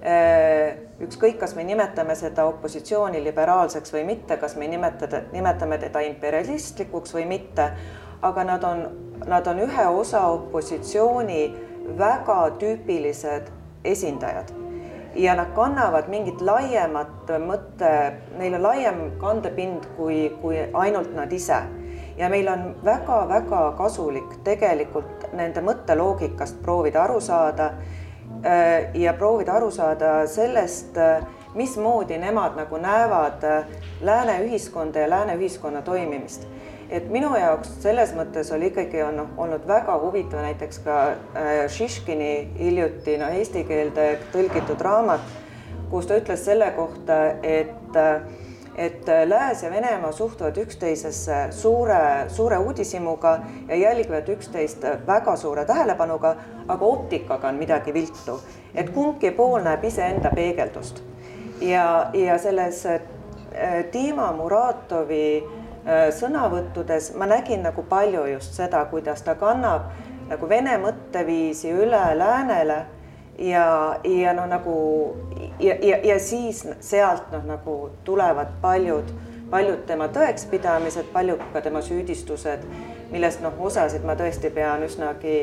ükskõik, 0.00 1.36
kas 1.40 1.54
me 1.56 1.64
nimetame 1.64 2.14
seda 2.16 2.46
opositsiooni 2.48 3.20
liberaalseks 3.24 3.92
või 3.92 4.04
mitte, 4.08 4.38
kas 4.40 4.56
me 4.56 4.68
nimetada, 4.68 5.26
nimetame 5.32 5.78
teda 5.78 6.00
imperialistlikuks 6.08 7.14
või 7.14 7.26
mitte, 7.28 7.70
aga 8.22 8.44
nad 8.44 8.64
on, 8.64 8.86
nad 9.28 9.46
on 9.46 9.60
ühe 9.66 9.86
osa 10.00 10.26
opositsiooni 10.32 11.42
väga 11.98 12.40
tüüpilised 12.60 13.52
esindajad 13.84 14.54
ja 15.16 15.34
nad 15.34 15.52
kannavad 15.56 16.08
mingit 16.08 16.40
laiemat 16.40 17.32
mõtte, 17.44 17.92
neil 18.38 18.56
on 18.56 18.62
laiem 18.62 19.00
kandepind 19.20 19.88
kui, 19.96 20.28
kui 20.40 20.64
ainult 20.72 21.12
nad 21.14 21.32
ise. 21.32 21.60
ja 22.16 22.28
meil 22.28 22.48
on 22.48 22.74
väga-väga 22.84 23.72
kasulik 23.76 24.38
tegelikult 24.44 25.26
nende 25.32 25.60
mõtteloogikast 25.60 26.60
proovida 26.62 27.02
aru 27.02 27.20
saada 27.20 27.64
äh, 27.64 27.99
ja 28.94 29.12
proovida 29.12 29.52
aru 29.52 29.70
saada 29.70 30.26
sellest, 30.26 30.96
äh, 30.96 31.26
mismoodi 31.54 32.18
nemad 32.18 32.56
nagu 32.56 32.76
näevad 32.76 33.44
äh, 33.44 33.64
lääne 34.00 34.40
ühiskonda 34.44 34.98
ja 34.98 35.10
lääne 35.10 35.34
ühiskonna 35.34 35.82
toimimist. 35.82 36.46
Et 36.90 37.08
minu 37.10 37.34
jaoks 37.36 37.70
selles 37.82 38.14
mõttes 38.14 38.50
oli 38.54 38.70
ikkagi 38.70 39.02
on 39.02 39.16
noh, 39.16 39.32
olnud 39.38 39.66
väga 39.66 39.98
huvitav 40.02 40.42
näiteks 40.42 40.78
ka 40.84 41.00
äh, 41.10 41.50
Šiškini 41.70 42.32
hiljuti 42.58 43.16
no 43.18 43.30
eesti 43.34 43.64
keelde 43.64 44.06
tõlgitud 44.32 44.82
raamat, 44.82 45.26
kus 45.90 46.06
ta 46.06 46.18
ütles 46.18 46.44
selle 46.44 46.70
kohta, 46.76 47.20
et 47.42 47.98
äh, 47.98 48.22
et 48.74 49.06
Lääs 49.24 49.62
ja 49.62 49.70
Venemaa 49.70 50.12
suhtuvad 50.12 50.56
üksteisesse 50.56 51.46
suure, 51.50 52.28
suure 52.28 52.58
uudishimuga 52.58 53.38
ja 53.68 53.76
jälgivad 53.76 54.28
üksteist 54.28 54.84
väga 55.06 55.36
suure 55.36 55.64
tähelepanuga, 55.64 56.34
aga 56.68 56.84
optikaga 56.84 57.48
on 57.48 57.54
midagi 57.54 57.94
viltu, 57.94 58.40
et 58.74 58.90
kumbki 58.90 59.30
pool 59.30 59.62
näeb 59.66 59.84
iseenda 59.84 60.30
peegeldust. 60.34 61.02
Ja, 61.60 62.10
ja 62.14 62.38
selles 62.38 62.86
Dima 63.92 64.32
Muratovi 64.32 65.42
äh, 65.44 65.60
Äh, 65.80 66.10
sõnavõttudes 66.12 67.14
ma 67.16 67.24
nägin 67.24 67.62
nagu 67.64 67.80
palju 67.88 68.26
just 68.34 68.52
seda, 68.58 68.82
kuidas 68.90 69.22
ta 69.24 69.32
kannab 69.40 69.86
nagu 70.28 70.48
vene 70.48 70.74
mõtteviisi 70.76 71.72
üle 71.72 72.02
läänele 72.18 72.82
ja, 73.40 73.64
ja 74.04 74.34
noh, 74.36 74.44
nagu 74.50 74.74
ja, 75.60 75.74
ja, 75.82 75.98
ja 76.04 76.18
siis 76.18 76.64
sealt 76.80 77.32
noh, 77.32 77.44
nagu 77.46 77.76
tulevad 78.04 78.54
paljud, 78.62 79.12
paljud 79.50 79.84
tema 79.86 80.08
tõekspidamised, 80.12 81.10
paljud 81.12 81.42
ka 81.52 81.62
tema 81.64 81.82
süüdistused, 81.84 82.64
millest 83.10 83.42
noh, 83.44 83.54
osasid 83.58 84.06
ma 84.06 84.16
tõesti 84.18 84.52
pean 84.54 84.84
üsnagi 84.86 85.36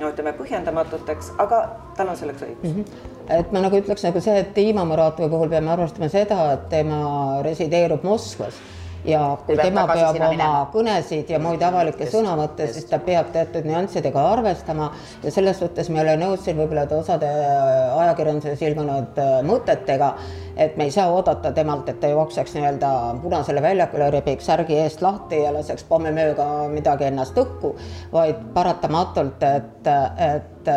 no 0.00 0.10
ütleme 0.12 0.32
põhjendamatuteks, 0.36 1.32
aga 1.42 1.60
tal 1.96 2.12
on 2.12 2.18
selleks 2.20 2.44
õigus 2.44 2.68
mm. 2.68 2.80
-hmm. 2.82 3.12
et 3.38 3.52
ma 3.52 3.62
nagu 3.64 3.78
ütleks 3.80 4.04
nagu 4.04 4.20
see, 4.20 4.38
et 4.42 4.56
Dima 4.56 4.84
Muratovi 4.84 5.30
puhul 5.32 5.48
peame 5.48 5.72
arvestama 5.72 6.08
seda, 6.12 6.40
et 6.52 6.68
tema 6.68 6.98
resideerub 7.46 8.04
Moskvas 8.04 8.60
ja 9.04 9.20
kui 9.46 9.56
tema 9.58 9.86
peab 9.90 10.16
oma 10.16 10.30
minema. 10.32 10.62
kõnesid 10.72 11.30
ja 11.30 11.38
muid 11.42 11.62
avalikke 11.62 12.08
sõnavõtte, 12.10 12.68
siis 12.72 12.88
ta 12.90 12.98
peab 13.02 13.30
teatud 13.34 13.66
nüanssidega 13.68 14.24
arvestama 14.32 14.90
ja 15.22 15.32
selles 15.34 15.60
suhtes 15.62 15.90
ma 15.90 16.00
ei 16.00 16.06
ole 16.06 16.16
nõus 16.24 16.44
siin 16.44 16.58
võib-olla 16.58 16.86
osade 16.98 17.28
äh, 17.28 17.96
ajakirjanduses 18.02 18.62
ilmunud 18.68 19.20
äh, 19.22 19.34
mõtetega, 19.46 20.12
et 20.56 20.76
me 20.76 20.88
ei 20.88 20.94
saa 20.94 21.10
oodata 21.12 21.52
temalt, 21.56 21.88
et 21.92 22.00
ta 22.00 22.10
jookseks 22.12 22.56
nii-öelda 22.56 22.92
Punasele 23.22 23.62
väljakule, 23.62 24.10
rebiks 24.14 24.46
särgi 24.46 24.78
eest 24.84 25.02
lahti 25.04 25.42
ja 25.42 25.52
laseks 25.54 25.84
pommimööga 25.88 26.46
midagi 26.72 27.10
ennast 27.10 27.38
õhku, 27.38 27.74
vaid 28.12 28.40
paratamatult, 28.54 29.42
et, 29.42 29.92
et 30.30 30.74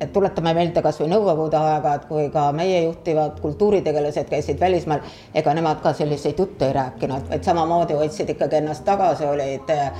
et 0.00 0.12
tuletame 0.12 0.54
meelde 0.54 0.82
kas 0.82 1.00
või 1.00 1.10
Nõukogude 1.12 1.58
aega, 1.58 1.94
et 1.98 2.06
kui 2.10 2.28
ka 2.34 2.48
meie 2.56 2.82
juhtivad 2.84 3.40
kultuuritegelased 3.42 4.30
käisid 4.30 4.60
välismaal, 4.60 5.02
ega 5.34 5.54
nemad 5.56 5.82
ka 5.82 5.92
selliseid 5.96 6.38
jutte 6.38 6.68
ei 6.68 6.76
rääkinud, 6.76 7.26
vaid 7.32 7.44
samamoodi 7.46 7.98
hoidsid 7.98 8.30
ikkagi 8.34 8.62
ennast 8.62 8.86
tagasi, 8.86 9.26
olid 9.26 9.74
eh, 9.74 9.90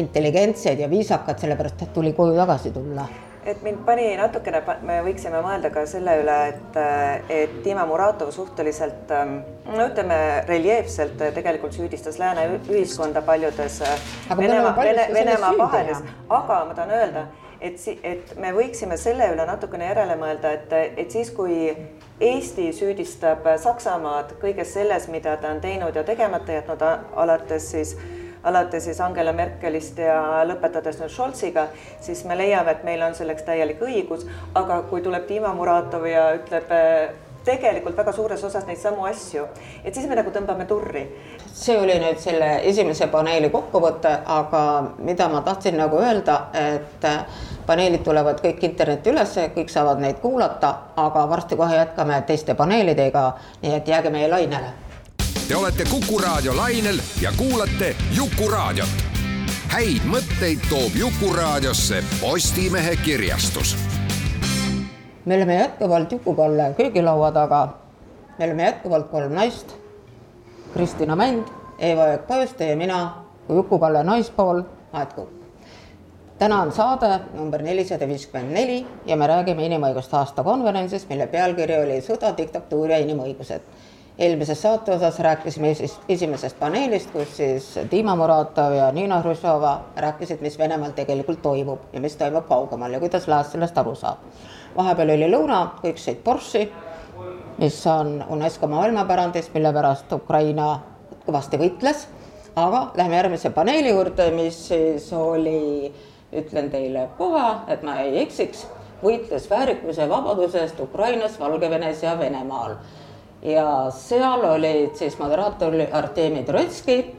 intelligentsed 0.00 0.80
ja 0.80 0.90
viisakad, 0.90 1.38
sellepärast 1.38 1.86
et 1.86 1.92
tuli 1.92 2.12
koju 2.16 2.36
tagasi 2.40 2.72
tulla. 2.74 3.06
Et 3.44 3.60
mind 3.60 3.82
pani 3.84 4.14
natukene, 4.16 4.62
me 4.88 5.02
võiksime 5.04 5.42
mõelda 5.44 5.68
ka 5.68 5.82
selle 5.84 6.14
üle, 6.22 6.36
et, 6.54 6.78
eh, 6.80 7.34
et 7.42 7.58
Dima 7.66 7.84
Muratov 7.84 8.32
suhteliselt 8.32 9.12
eh, 9.12 9.36
no 9.68 9.88
ütleme 9.90 10.18
reljeefselt 10.48 11.20
tegelikult 11.36 11.76
süüdistas 11.76 12.16
lääne 12.18 12.48
ühiskonda 12.56 13.20
paljudes 13.22 13.82
Venemaa, 14.36 14.76
Vene, 14.80 15.08
Venemaa 15.12 15.56
vahedes, 15.60 16.04
aga 16.32 16.62
ma 16.64 16.76
tahan 16.78 17.00
öelda 17.02 17.26
et 17.64 18.04
et 18.04 18.34
me 18.40 18.52
võiksime 18.52 18.96
selle 19.00 19.30
üle 19.32 19.46
natukene 19.48 19.88
järele 19.88 20.16
mõelda, 20.20 20.52
et, 20.52 20.74
et 21.00 21.10
siis, 21.10 21.30
kui 21.34 21.72
Eesti 22.20 22.68
süüdistab 22.76 23.46
Saksamaad 23.62 24.36
kõiges 24.42 24.74
selles, 24.76 25.08
mida 25.08 25.36
ta 25.40 25.50
on 25.54 25.62
teinud 25.64 25.96
ja 25.96 26.04
tegemata 26.04 26.60
jätnud, 26.60 26.84
alates 27.24 27.70
siis 27.74 27.96
alates 28.44 28.84
siis 28.84 29.00
Angela 29.00 29.32
Merkelist 29.32 29.98
ja 29.98 30.44
lõpetades 30.44 30.98
nüüd 31.00 31.12
Scholziga, 31.12 31.68
siis 32.04 32.24
me 32.28 32.36
leiame, 32.36 32.74
et 32.74 32.84
meil 32.84 33.02
on 33.06 33.16
selleks 33.16 33.46
täielik 33.46 33.80
õigus, 33.82 34.26
aga 34.54 34.82
kui 34.90 35.00
tuleb 35.04 35.24
Dima 35.28 35.54
Muratov 35.56 36.04
ja 36.10 36.26
ütleb 36.36 36.74
tegelikult 37.44 37.96
väga 37.96 38.12
suures 38.12 38.44
osas 38.44 38.66
neid 38.66 38.80
samu 38.80 39.04
asju, 39.08 39.46
et 39.84 39.94
siis 39.94 40.06
me 40.08 40.16
nagu 40.18 40.30
tõmbame 40.34 40.66
turri. 40.68 41.04
see 41.54 41.76
oli 41.78 41.94
nüüd 42.02 42.18
selle 42.18 42.60
esimese 42.70 43.06
paneeli 43.06 43.50
kokkuvõte, 43.50 44.12
aga 44.26 44.62
mida 44.98 45.28
ma 45.28 45.40
tahtsin 45.40 45.76
nagu 45.78 46.00
öelda, 46.02 46.38
et 46.52 47.06
paneelid 47.66 48.02
tulevad 48.04 48.40
kõik 48.40 48.64
internetti 48.64 49.10
ülesse, 49.10 49.50
kõik 49.56 49.70
saavad 49.70 50.00
neid 50.00 50.20
kuulata, 50.22 50.74
aga 50.96 51.28
varsti 51.28 51.56
kohe 51.56 51.76
jätkame 51.76 52.22
teiste 52.26 52.54
paneelidega, 52.54 53.32
nii 53.62 53.74
et 53.74 53.88
jääge 53.88 54.10
meie 54.10 54.28
lainele. 54.28 54.72
Te 55.48 55.56
olete 55.56 55.84
Kuku 55.84 56.18
raadio 56.18 56.56
lainel 56.56 57.00
ja 57.20 57.32
kuulate 57.36 57.96
Jukuraadiot. 58.16 59.12
häid 59.74 60.04
mõtteid 60.06 60.68
toob 60.70 60.94
Jukuraadiosse 60.94 62.04
Postimehe 62.20 62.96
kirjastus 62.96 63.76
me 65.24 65.36
oleme 65.36 65.54
jätkuvalt 65.54 66.12
Juku-Kalle 66.12 66.74
köögilaua 66.76 67.32
taga. 67.32 67.68
me 68.38 68.44
oleme 68.44 68.62
jätkuvalt 68.62 69.08
kolm 69.10 69.32
naist. 69.32 69.74
Kristina 70.74 71.16
Mänd, 71.16 71.48
Eva 71.78 72.02
Jõek-Pajuste 72.02 72.64
ja 72.64 72.76
mina 72.76 73.14
kui 73.46 73.56
Juku-Kalle 73.56 74.02
naispool, 74.02 74.62
Aet 74.92 75.12
Kukk. 75.12 75.30
täna 76.38 76.62
on 76.62 76.72
saade 76.72 77.20
number 77.34 77.62
nelisada 77.62 78.08
viiskümmend 78.08 78.52
neli 78.52 78.86
ja 79.06 79.16
me 79.16 79.26
räägime 79.26 79.66
inimõiguste 79.66 80.16
aastakonverentsist, 80.16 81.08
mille 81.08 81.26
pealkiri 81.26 81.76
oli 81.82 82.00
Sõda, 82.00 82.36
diktatuur 82.36 82.90
ja 82.90 82.98
inimõigused. 82.98 83.60
eelmises 84.18 84.62
saate 84.62 84.92
osas 84.92 85.18
rääkisime 85.18 85.74
siis 85.74 86.00
esimesest 86.08 86.58
paneelist, 86.58 87.10
kus 87.12 87.36
siis 87.36 87.78
Dima 87.90 88.16
Muratov 88.16 88.72
ja 88.72 88.92
Nina 88.92 89.20
Hruštšova 89.20 89.80
rääkisid, 89.96 90.40
mis 90.40 90.58
Venemaal 90.58 90.90
tegelikult 90.90 91.42
toimub 91.42 91.80
ja 91.92 92.00
mis 92.00 92.16
toimub 92.16 92.48
kaugemal 92.48 92.92
ja 92.92 93.00
kuidas 93.00 93.28
Lääs 93.28 93.52
sellest 93.52 93.78
aru 93.78 93.94
saab 93.94 94.18
vahepeal 94.76 95.14
oli 95.14 95.28
lõuna, 95.30 95.60
kõik 95.82 96.00
sõid 96.00 96.20
Boriši, 96.24 96.64
mis 97.58 97.78
on 97.86 98.18
UNESCO 98.34 98.68
maailmapärandis, 98.70 99.50
mille 99.54 99.72
pärast 99.72 100.12
Ukraina 100.12 100.68
kõvasti 101.26 101.60
võitles. 101.60 102.06
aga 102.56 102.92
lähme 102.96 103.16
järgmise 103.16 103.50
paneeli 103.50 103.90
juurde, 103.90 104.30
mis 104.30 104.68
siis 104.68 105.12
oli, 105.12 105.92
ütlen 106.32 106.70
teile 106.70 107.08
kohe, 107.18 107.46
et 107.68 107.82
ma 107.82 107.96
ei 108.00 108.20
eksiks, 108.22 108.66
võitles 109.02 109.50
väärikuse 109.50 110.08
vabadusest 110.08 110.80
Ukrainas, 110.80 111.40
Valgevenes 111.40 112.02
ja 112.02 112.18
Venemaal. 112.18 112.76
ja 113.42 113.90
seal 113.90 114.44
olid 114.44 114.94
siis 114.96 115.18
moderaator 115.18 115.74
Artemi 115.92 116.42
Trotski, 116.44 117.16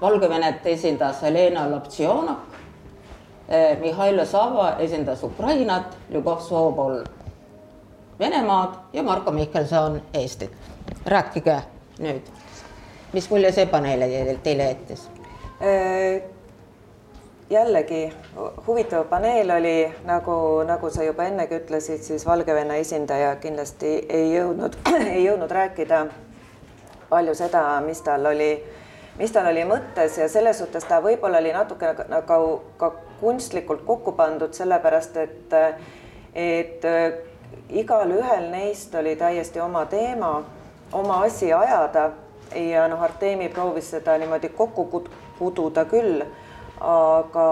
Valgevenet 0.00 0.66
esindas 0.66 1.22
Helena 1.22 1.70
Loptsionok, 1.70 2.57
Mihhail 3.80 4.26
Sava 4.26 4.74
esindas 4.78 5.22
Ukrainat, 5.24 5.96
Ljubov 6.12 6.40
Sobol 6.44 7.00
Venemaad 8.18 8.74
ja 8.92 9.02
Marko 9.02 9.30
Mihkelson 9.30 10.02
Eestit. 10.14 10.50
rääkige 11.06 11.62
nüüd, 11.98 12.22
mis 13.12 13.30
mulje 13.30 13.52
see 13.52 13.66
paneel 13.66 14.00
teile 14.42 14.62
jättis? 14.62 15.10
Eh, 15.60 16.22
jällegi 17.50 18.12
huvitav 18.66 19.04
paneel 19.04 19.50
oli, 19.50 19.94
nagu, 20.04 20.62
nagu 20.66 20.90
sa 20.90 21.02
juba 21.02 21.24
ennegi 21.24 21.56
ütlesid, 21.56 22.02
siis 22.02 22.26
Valgevene 22.26 22.78
esindaja 22.78 23.36
kindlasti 23.36 24.06
ei 24.08 24.34
jõudnud, 24.34 24.76
ei 25.14 25.24
jõudnud 25.24 25.50
rääkida 25.50 26.06
palju 27.08 27.34
seda, 27.34 27.80
mis 27.80 28.02
tal 28.02 28.26
oli 28.26 28.50
mis 29.18 29.32
tal 29.32 29.46
oli 29.50 29.64
mõttes 29.66 30.18
ja 30.18 30.28
selles 30.28 30.58
suhtes 30.58 30.84
ta 30.84 31.00
võib-olla 31.02 31.38
oli 31.38 31.52
natuke 31.52 31.94
nagu 32.08 32.42
ka 32.78 32.92
kunstlikult 33.20 33.84
kokku 33.86 34.12
pandud, 34.12 34.52
sellepärast 34.54 35.16
et, 35.16 35.56
et 36.34 36.86
igalühel 37.68 38.50
neist 38.52 38.94
oli 38.94 39.16
täiesti 39.16 39.60
oma 39.60 39.84
teema, 39.86 40.42
oma 40.92 41.22
asi 41.26 41.52
ajada 41.52 42.10
ja 42.54 42.88
noh, 42.88 43.02
Artemi 43.02 43.48
proovis 43.48 43.90
seda 43.90 44.18
niimoodi 44.18 44.48
kokku 44.48 44.86
kududa 45.38 45.84
küll, 45.88 46.22
aga, 46.80 47.48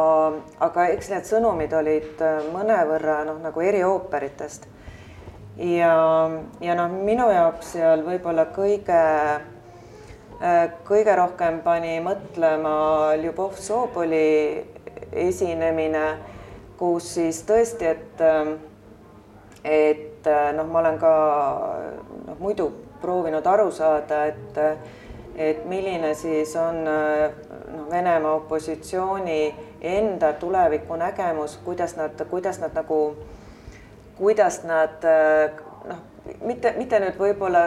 aga 0.61 0.87
eks 0.95 1.11
need 1.13 1.29
sõnumid 1.29 1.75
olid 1.77 2.23
mõnevõrra 2.55 3.23
noh, 3.29 3.43
nagu 3.43 3.61
eriooperitest. 3.61 4.69
ja, 5.57 5.93
ja 6.61 6.79
noh, 6.79 6.97
minu 7.11 7.29
jaoks 7.33 7.77
seal 7.77 8.05
võib-olla 8.07 8.49
kõige 8.57 9.03
kõige 10.85 11.15
rohkem 11.17 11.63
pani 11.65 11.97
mõtlema 12.05 13.15
Ljubov 13.17 13.57
Soboli 13.57 14.76
esinemine, 15.13 16.05
kus 16.79 17.15
siis 17.15 17.43
tõesti, 17.49 17.85
et 17.85 18.23
et 19.65 20.29
noh, 20.57 20.67
ma 20.71 20.79
olen 20.83 20.99
ka 20.99 21.13
noh, 22.27 22.39
muidu 22.39 22.71
proovinud 23.01 23.47
aru 23.47 23.71
saada, 23.71 24.25
et 24.27 24.61
et 25.37 25.65
milline 25.69 26.15
siis 26.15 26.57
on 26.57 26.85
noh, 26.85 27.89
Venemaa 27.91 28.33
opositsiooni 28.35 29.55
enda 29.81 30.33
tulevikunägemus, 30.33 31.59
kuidas 31.65 31.97
nad, 31.97 32.25
kuidas 32.31 32.59
nad 32.59 32.75
nagu, 32.75 33.17
kuidas 34.19 34.63
nad 34.65 35.05
noh, 35.89 36.01
mitte, 36.43 36.75
mitte 36.79 37.01
nüüd 37.01 37.21
võib-olla 37.21 37.67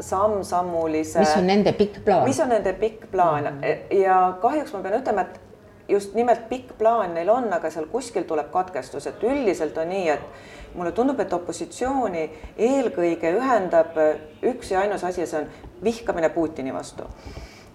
samm-sammulise. 0.00 1.18
mis 1.18 1.36
on 1.36 1.46
nende 1.46 1.72
pikk 1.72 2.02
plaan? 2.04 2.24
mis 2.28 2.40
on 2.40 2.48
nende 2.48 2.72
pikk 2.72 3.06
plaan 3.12 3.44
mm 3.44 3.60
-hmm. 3.60 3.96
ja 4.02 4.36
kahjuks 4.42 4.72
ma 4.72 4.82
pean 4.82 5.00
ütlema, 5.00 5.20
et 5.20 5.40
just 5.88 6.14
nimelt 6.14 6.48
pikk 6.48 6.76
plaan 6.78 7.14
neil 7.14 7.28
on, 7.28 7.52
aga 7.52 7.70
seal 7.70 7.86
kuskil 7.92 8.24
tuleb 8.28 8.50
katkestus, 8.52 9.06
et 9.06 9.22
üldiselt 9.22 9.78
on 9.78 9.88
nii, 9.88 10.08
et 10.08 10.74
mulle 10.74 10.92
tundub, 10.92 11.20
et 11.20 11.32
opositsiooni 11.32 12.24
eelkõige 12.58 13.34
ühendab 13.36 13.98
üks 14.42 14.72
ja 14.72 14.80
ainus 14.84 15.04
asi, 15.04 15.26
see 15.26 15.42
on 15.42 15.74
vihkamine 15.84 16.30
Putini 16.34 16.74
vastu. 16.74 17.04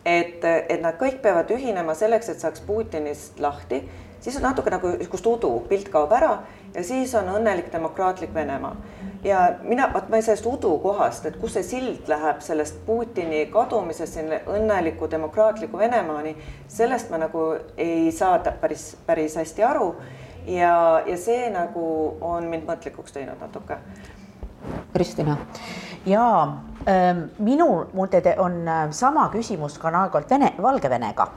et, 0.06 0.43
et 0.43 0.82
nad 0.82 0.95
kõik 0.98 1.19
peavad 1.22 1.52
ühinema 1.52 1.93
selleks, 1.93 2.30
et 2.30 2.39
saaks 2.39 2.62
Putinist 2.65 3.39
lahti, 3.39 3.84
siis 4.19 4.38
on 4.39 4.48
natuke 4.48 4.72
nagu 4.72 4.95
niisugust 4.95 5.28
udu, 5.28 5.52
pilt 5.69 5.89
kaob 5.93 6.12
ära 6.15 6.32
ja 6.74 6.84
siis 6.84 7.13
on 7.15 7.30
õnnelik 7.36 7.72
demokraatlik 7.72 8.34
Venemaa. 8.34 8.76
Ja 9.24 9.40
mina, 9.62 9.90
vot 9.94 10.10
ma 10.10 10.22
sellest 10.22 10.46
udu 10.46 10.78
kohast, 10.84 11.26
et 11.26 11.38
kus 11.40 11.58
see 11.58 11.64
sild 11.64 12.08
läheb 12.12 12.42
sellest 12.44 12.80
Putini 12.86 13.46
kadumisest 13.52 14.20
sinna 14.20 14.40
õnneliku 14.48 15.10
demokraatliku 15.12 15.78
Venemaani, 15.78 16.36
sellest 16.68 17.12
ma 17.12 17.20
nagu 17.26 17.52
ei 17.78 18.12
saa 18.16 18.40
päris, 18.62 18.94
päris 19.06 19.36
hästi 19.36 19.64
aru. 19.64 19.96
ja, 20.48 21.04
ja 21.06 21.18
see 21.18 21.50
nagu 21.52 22.18
on 22.22 22.48
mind 22.50 22.68
mõtlikuks 22.68 23.14
teinud 23.14 23.40
natuke. 23.42 23.78
Kristina. 24.94 25.38
jaa 26.06 26.64
ähm, 26.88 27.20
minul 27.40 27.86
muide 27.94 28.36
on 28.38 28.68
äh, 28.68 28.92
sama 28.92 29.30
küsimus 29.32 29.78
ka 29.80 29.92
nagu 29.92 30.22
Vene, 30.30 30.54
Valgevenega 30.62 31.28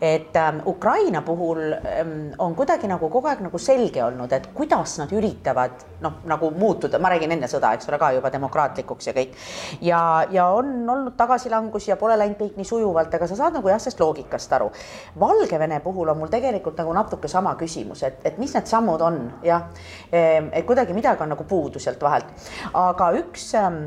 et 0.00 0.36
ähm, 0.36 0.60
Ukraina 0.66 1.22
puhul 1.22 1.58
ähm, 1.72 2.32
on 2.38 2.54
kuidagi 2.54 2.88
nagu 2.88 3.08
kogu 3.12 3.28
aeg 3.28 3.42
nagu 3.44 3.58
selge 3.58 4.02
olnud, 4.04 4.32
et 4.32 4.46
kuidas 4.56 4.96
nad 4.98 5.12
üritavad 5.12 5.84
noh, 6.00 6.20
nagu 6.28 6.50
muutuda, 6.56 6.98
ma 6.98 7.10
räägin 7.12 7.34
enne 7.36 7.48
sõda, 7.50 7.74
eks 7.76 7.88
ole, 7.90 7.98
ka 8.00 8.12
juba 8.16 8.30
demokraatlikuks 8.32 9.10
ja 9.10 9.14
kõik. 9.16 9.34
ja, 9.84 10.02
ja 10.32 10.46
on 10.56 10.88
olnud 10.88 11.16
tagasilangusi 11.20 11.92
ja 11.92 11.98
pole 12.00 12.16
läinud 12.18 12.38
kõik 12.40 12.56
nii 12.56 12.68
sujuvalt, 12.68 13.14
aga 13.14 13.28
sa 13.28 13.36
saad 13.42 13.58
nagu 13.58 13.68
jah, 13.68 13.80
sellest 13.82 14.00
loogikast 14.00 14.56
aru. 14.56 14.70
Valgevene 15.20 15.80
puhul 15.84 16.08
on 16.08 16.22
mul 16.22 16.32
tegelikult 16.32 16.80
nagu 16.80 16.94
natuke 16.96 17.28
sama 17.28 17.54
küsimus, 17.60 18.04
et, 18.08 18.22
et 18.24 18.38
mis 18.40 18.54
need 18.56 18.70
sammud 18.70 19.04
on, 19.04 19.20
jah. 19.44 19.68
Ähm, 20.14 20.48
et 20.52 20.64
kuidagi 20.66 20.96
midagi 20.96 21.26
on 21.26 21.34
nagu 21.34 21.44
puudu 21.44 21.82
sealt 21.82 22.00
vahelt, 22.00 22.32
aga 22.72 23.12
üks 23.20 23.50
ähm, 23.60 23.84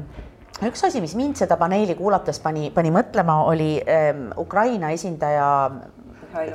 üks 0.62 0.84
asi, 0.86 1.02
mis 1.02 1.15
mind 1.17 1.39
seda 1.39 1.58
paneeli 1.60 1.95
kuulates 1.97 2.39
pani, 2.43 2.69
pani 2.73 2.91
mõtlema, 2.93 3.39
oli 3.49 3.76
ähm, 3.82 4.28
Ukraina 4.38 4.91
esindaja 4.93 5.47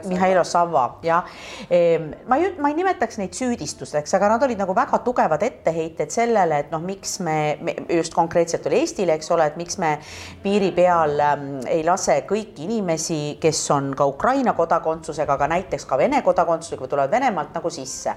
Mihhailo 0.08 0.44
Savva, 0.44 0.98
jah. 1.02 1.24
Ehm, 1.70 2.10
ma 2.26 2.36
ei, 2.36 2.52
ma 2.58 2.70
ei 2.72 2.76
nimetaks 2.78 3.18
neid 3.20 3.36
süüdistusteks, 3.36 4.14
aga 4.16 4.32
nad 4.34 4.42
olid 4.46 4.58
nagu 4.60 4.74
väga 4.76 5.00
tugevad 5.04 5.42
etteheited 5.46 6.12
sellele, 6.12 6.62
et 6.64 6.72
noh, 6.74 6.82
miks 6.84 7.18
me, 7.24 7.38
me, 7.62 7.74
just 7.98 8.14
konkreetselt 8.16 8.66
oli 8.68 8.82
Eestile, 8.82 9.14
eks 9.18 9.30
ole, 9.34 9.46
et 9.48 9.58
miks 9.60 9.78
me 9.78 9.94
piiri 10.42 10.70
peal 10.76 11.18
ähm, 11.22 11.46
ei 11.70 11.84
lase 11.86 12.20
kõiki 12.28 12.66
inimesi, 12.66 13.20
kes 13.40 13.62
on 13.74 13.92
ka 13.98 14.06
Ukraina 14.08 14.54
kodakondsusega, 14.58 15.38
aga 15.38 15.50
näiteks 15.54 15.86
ka 15.88 15.98
Vene 15.98 16.22
kodakondsusega 16.26 16.84
või 16.84 16.92
tulevad 16.92 17.14
Venemaalt 17.14 17.54
nagu 17.56 17.70
sisse. 17.72 18.14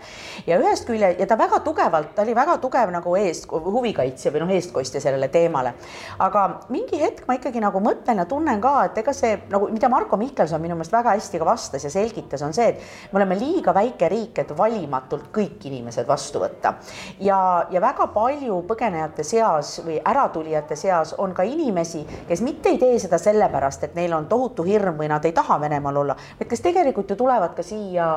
ja 0.47 0.59
ühest 0.59 0.87
külje 0.87 1.13
ja 1.19 1.27
ta 1.27 1.37
väga 1.39 1.61
tugevalt, 1.65 2.13
ta 2.15 2.25
oli 2.25 2.35
väga 2.35 2.57
tugev 2.61 2.91
nagu 2.93 3.15
eest, 3.19 3.47
huvikaitsja 3.51 4.31
või 4.33 4.45
noh, 4.45 4.53
eestkostja 4.55 5.01
sellele 5.01 5.27
teemale. 5.33 5.73
aga 6.19 6.47
mingi 6.69 6.99
hetk 7.01 7.27
ma 7.27 7.37
ikkagi 7.37 7.61
nagu 7.63 7.79
mõtlen 7.83 8.21
ja 8.23 8.25
tunnen 8.25 8.61
ka, 8.61 8.75
et 8.89 8.97
ega 9.01 9.13
see 9.15 9.37
nagu, 9.51 9.69
mida 9.71 9.89
Marko 9.89 10.17
Mihkelson 10.17 10.61
minu 10.61 10.75
meelest 10.75 10.93
väga 10.93 11.15
hästi 11.15 11.41
ka 11.41 11.50
vastas 11.51 11.85
ja 11.85 11.91
selgitas, 11.93 12.41
on 12.45 12.55
see, 12.55 12.71
et 12.71 13.11
me 13.11 13.19
oleme 13.19 13.37
liiga 13.39 13.73
väike 13.75 14.09
riik, 14.11 14.41
et 14.43 14.53
valimatult 14.57 15.29
kõik 15.35 15.67
inimesed 15.69 16.07
vastu 16.07 16.41
võtta. 16.43 16.73
ja, 17.19 17.39
ja 17.71 17.81
väga 17.83 18.07
palju 18.13 18.61
põgenejate 18.69 19.25
seas 19.27 19.79
või 19.85 19.99
äratulijate 19.99 20.75
seas 20.79 21.13
on 21.17 21.35
ka 21.37 21.43
inimesi, 21.47 22.05
kes 22.27 22.41
mitte 22.45 22.71
ei 22.71 22.79
tee 22.81 22.99
seda 22.99 23.19
sellepärast, 23.21 23.83
et 23.87 23.95
neil 23.95 24.13
on 24.17 24.27
tohutu 24.31 24.65
hirm 24.67 24.97
või 24.99 25.09
nad 25.11 25.25
ei 25.25 25.35
taha 25.35 25.59
Venemaal 25.61 26.01
olla, 26.03 26.15
vaid 26.39 26.49
kes 26.49 26.63
tegelikult 26.63 27.11
ju 27.11 27.19
tulevad 27.19 27.55
ka 27.57 27.63
siia 27.65 28.07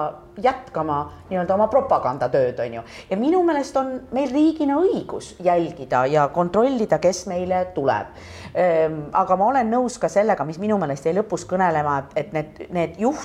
jätkama 0.42 1.01
nii-öelda 1.31 1.55
oma 1.55 1.68
propagandatööd, 1.73 2.61
on 2.66 2.79
ju. 2.81 2.87
ja 3.11 3.16
minu 3.20 3.42
meelest 3.47 3.77
on 3.77 3.92
meil 4.12 4.33
riigina 4.33 4.79
õigus 4.81 5.35
jälgida 5.44 6.07
ja 6.11 6.29
kontrollida, 6.35 6.99
kes 7.03 7.27
meile 7.31 7.66
tuleb 7.75 8.14
Ehm, 8.55 9.09
aga 9.18 9.35
ma 9.35 9.49
olen 9.51 9.66
nõus 9.66 9.97
ka 9.99 10.07
sellega, 10.07 10.44
mis 10.47 10.61
minu 10.62 10.77
meelest 10.79 11.09
jäi 11.09 11.16
lõpus 11.16 11.42
kõnelema, 11.51 11.97
et 12.14 12.31
need, 12.37 12.61
need 12.70 13.01
juhtumid 13.03 13.24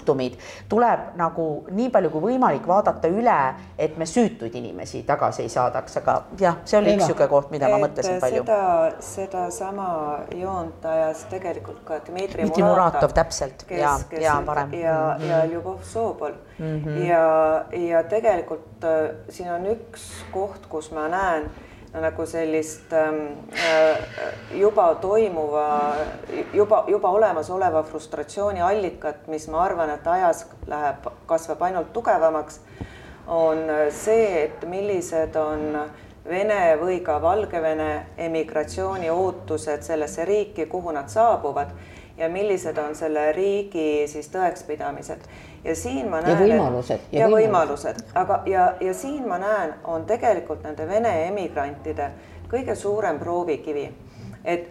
tuleb 0.70 1.00
nagu 1.20 1.48
nii 1.72 1.90
palju 1.94 2.10
kui 2.14 2.22
võimalik 2.22 2.68
vaadata 2.68 3.08
üle, 3.08 3.38
et 3.78 3.98
me 3.98 4.06
süütuid 4.06 4.56
inimesi 4.56 5.04
tagasi 5.08 5.44
ei 5.46 5.50
saadaks, 5.50 5.98
aga 6.02 6.18
jah, 6.40 6.60
see 6.66 6.80
oli 6.80 6.94
üks 6.94 7.04
niisugune 7.04 7.30
koht, 7.32 7.52
mida 7.52 7.70
ma 7.72 7.82
mõtlesin 7.86 8.20
palju. 8.22 8.44
seda, 8.44 8.62
sedasama 9.00 9.90
joont 10.36 10.86
ajas 10.86 11.26
tegelikult 11.32 11.84
ka 11.88 12.02
Dmitri, 12.08 12.44
Dmitri 12.44 12.64
Muratov, 12.64 13.14
täpselt 13.16 13.66
kes, 13.68 13.80
ja, 13.80 13.96
ja 14.22 14.38
varem. 14.46 14.74
ja 14.74 15.00
ja 15.30 15.46
Ljubov 15.46 15.84
Sobol 15.84 16.32
mm 16.60 16.84
-hmm. 16.84 17.06
ja, 17.08 17.66
ja 17.72 18.04
tegelikult 18.04 18.84
äh, 18.84 19.16
siin 19.30 19.52
on 19.52 19.66
üks 19.66 20.02
koht, 20.32 20.66
kus 20.70 20.92
ma 20.92 21.08
näen 21.08 21.50
nagu 21.94 22.26
sellist 22.30 22.94
ähm, 22.94 23.22
äh, 23.54 23.98
juba 24.60 24.96
toimuva, 25.02 25.96
juba, 26.54 26.84
juba 26.88 27.10
olemasoleva 27.10 27.84
frustratsiooni 27.84 28.62
allikat, 28.62 29.28
mis 29.28 29.48
ma 29.50 29.64
arvan, 29.66 29.90
et 29.96 30.08
ajas 30.08 30.46
läheb, 30.70 31.10
kasvab 31.30 31.66
ainult 31.66 31.90
tugevamaks, 31.94 32.62
on 33.28 33.66
see, 33.94 34.46
et 34.46 34.70
millised 34.70 35.36
on 35.38 35.82
Vene 36.30 36.76
või 36.78 37.00
ka 37.02 37.16
Valgevene 37.24 38.12
emigratsiooni 38.22 39.10
ootused 39.10 39.82
sellesse 39.82 40.26
riiki, 40.30 40.68
kuhu 40.70 40.92
nad 40.94 41.10
saabuvad 41.10 41.72
ja 42.20 42.28
millised 42.30 42.78
on 42.78 42.94
selle 42.96 43.32
riigi 43.34 44.06
siis 44.12 44.28
tõekspidamised 44.34 45.26
ja 45.64 45.76
siin 45.76 46.10
ma 46.10 46.22
näen. 46.22 46.50
ja 46.50 46.58
võimalused. 46.58 47.00
ja, 47.12 47.20
ja 47.20 47.30
võimalused, 47.30 48.04
aga, 48.16 48.42
ja, 48.46 48.74
ja 48.82 48.94
siin 48.94 49.28
ma 49.28 49.38
näen, 49.38 49.74
on 49.84 50.06
tegelikult 50.06 50.64
nende 50.64 50.88
Vene 50.88 51.14
emigrantide 51.28 52.12
kõige 52.50 52.76
suurem 52.76 53.20
proovikivi, 53.20 53.90
et 54.46 54.70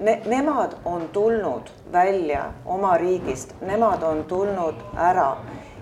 ne, 0.00 0.20
nemad 0.26 0.76
on 0.84 1.08
tulnud 1.12 1.70
välja 1.92 2.44
oma 2.64 2.96
riigist, 2.98 3.54
nemad 3.60 4.02
on 4.02 4.24
tulnud 4.24 4.74
ära 4.96 5.36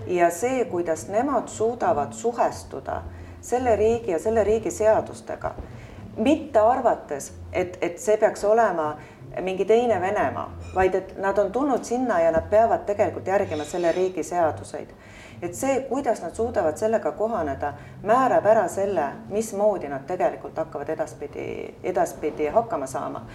ja 0.07 0.29
see, 0.31 0.65
kuidas 0.65 1.07
nemad 1.07 1.47
suudavad 1.47 2.13
suhestuda 2.13 3.01
selle 3.41 3.75
riigi 3.75 4.11
ja 4.11 4.19
selle 4.19 4.43
riigi 4.43 4.71
seadustega, 4.71 5.53
mitte 6.17 6.59
arvates, 6.59 7.31
et, 7.53 7.77
et 7.81 7.99
see 7.99 8.17
peaks 8.17 8.43
olema 8.43 8.95
mingi 9.41 9.65
teine 9.65 10.01
Venemaa, 10.01 10.51
vaid 10.75 10.95
et 10.95 11.17
nad 11.17 11.37
on 11.37 11.51
tulnud 11.51 11.83
sinna 11.83 12.19
ja 12.19 12.31
nad 12.31 12.49
peavad 12.49 12.85
tegelikult 12.85 13.27
järgima 13.27 13.63
selle 13.63 13.91
riigi 13.91 14.23
seaduseid. 14.23 14.89
et 15.41 15.55
see, 15.55 15.81
kuidas 15.89 16.21
nad 16.21 16.35
suudavad 16.35 16.77
sellega 16.77 17.11
kohaneda, 17.11 17.73
määrab 18.03 18.45
ära 18.45 18.67
selle, 18.67 19.05
mismoodi 19.29 19.87
nad 19.87 20.03
tegelikult 20.07 20.57
hakkavad 20.57 20.89
edaspidi, 20.89 21.75
edaspidi 21.83 22.47
hakkama 22.47 22.87
saama. 22.87 23.25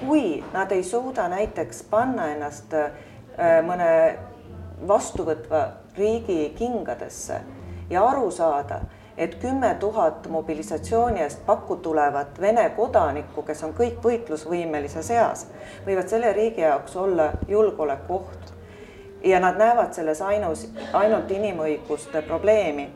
kui 0.00 0.44
nad 0.52 0.72
ei 0.72 0.82
suuda 0.82 1.28
näiteks 1.28 1.82
panna 1.90 2.30
ennast 2.32 2.74
äh, 2.74 2.90
mõne 3.66 4.18
vastuvõtva 4.88 5.66
riigi 5.96 6.54
kingadesse 6.56 7.40
ja 7.90 8.04
aru 8.08 8.30
saada 8.30 8.80
et 9.20 9.34
kümme 9.34 9.74
tuhat 9.74 10.28
mobilisatsiooni 10.28 11.20
eest 11.20 11.42
pakku 11.46 11.76
tulevat 11.76 12.40
Vene 12.40 12.70
kodanikku, 12.76 13.42
kes 13.42 13.64
on 13.66 13.74
kõik 13.76 13.98
võitlusvõimelises 14.04 15.10
eas, 15.12 15.42
võivad 15.84 16.08
selle 16.08 16.32
riigi 16.32 16.64
jaoks 16.64 16.96
olla 16.96 17.32
julgeolekuoht. 17.48 18.54
ja 19.24 19.40
nad 19.40 19.58
näevad 19.60 19.92
selles 19.92 20.22
ainus, 20.22 20.62
ainult 20.92 21.30
inimõiguste 21.30 22.22
probleemi, 22.22 22.86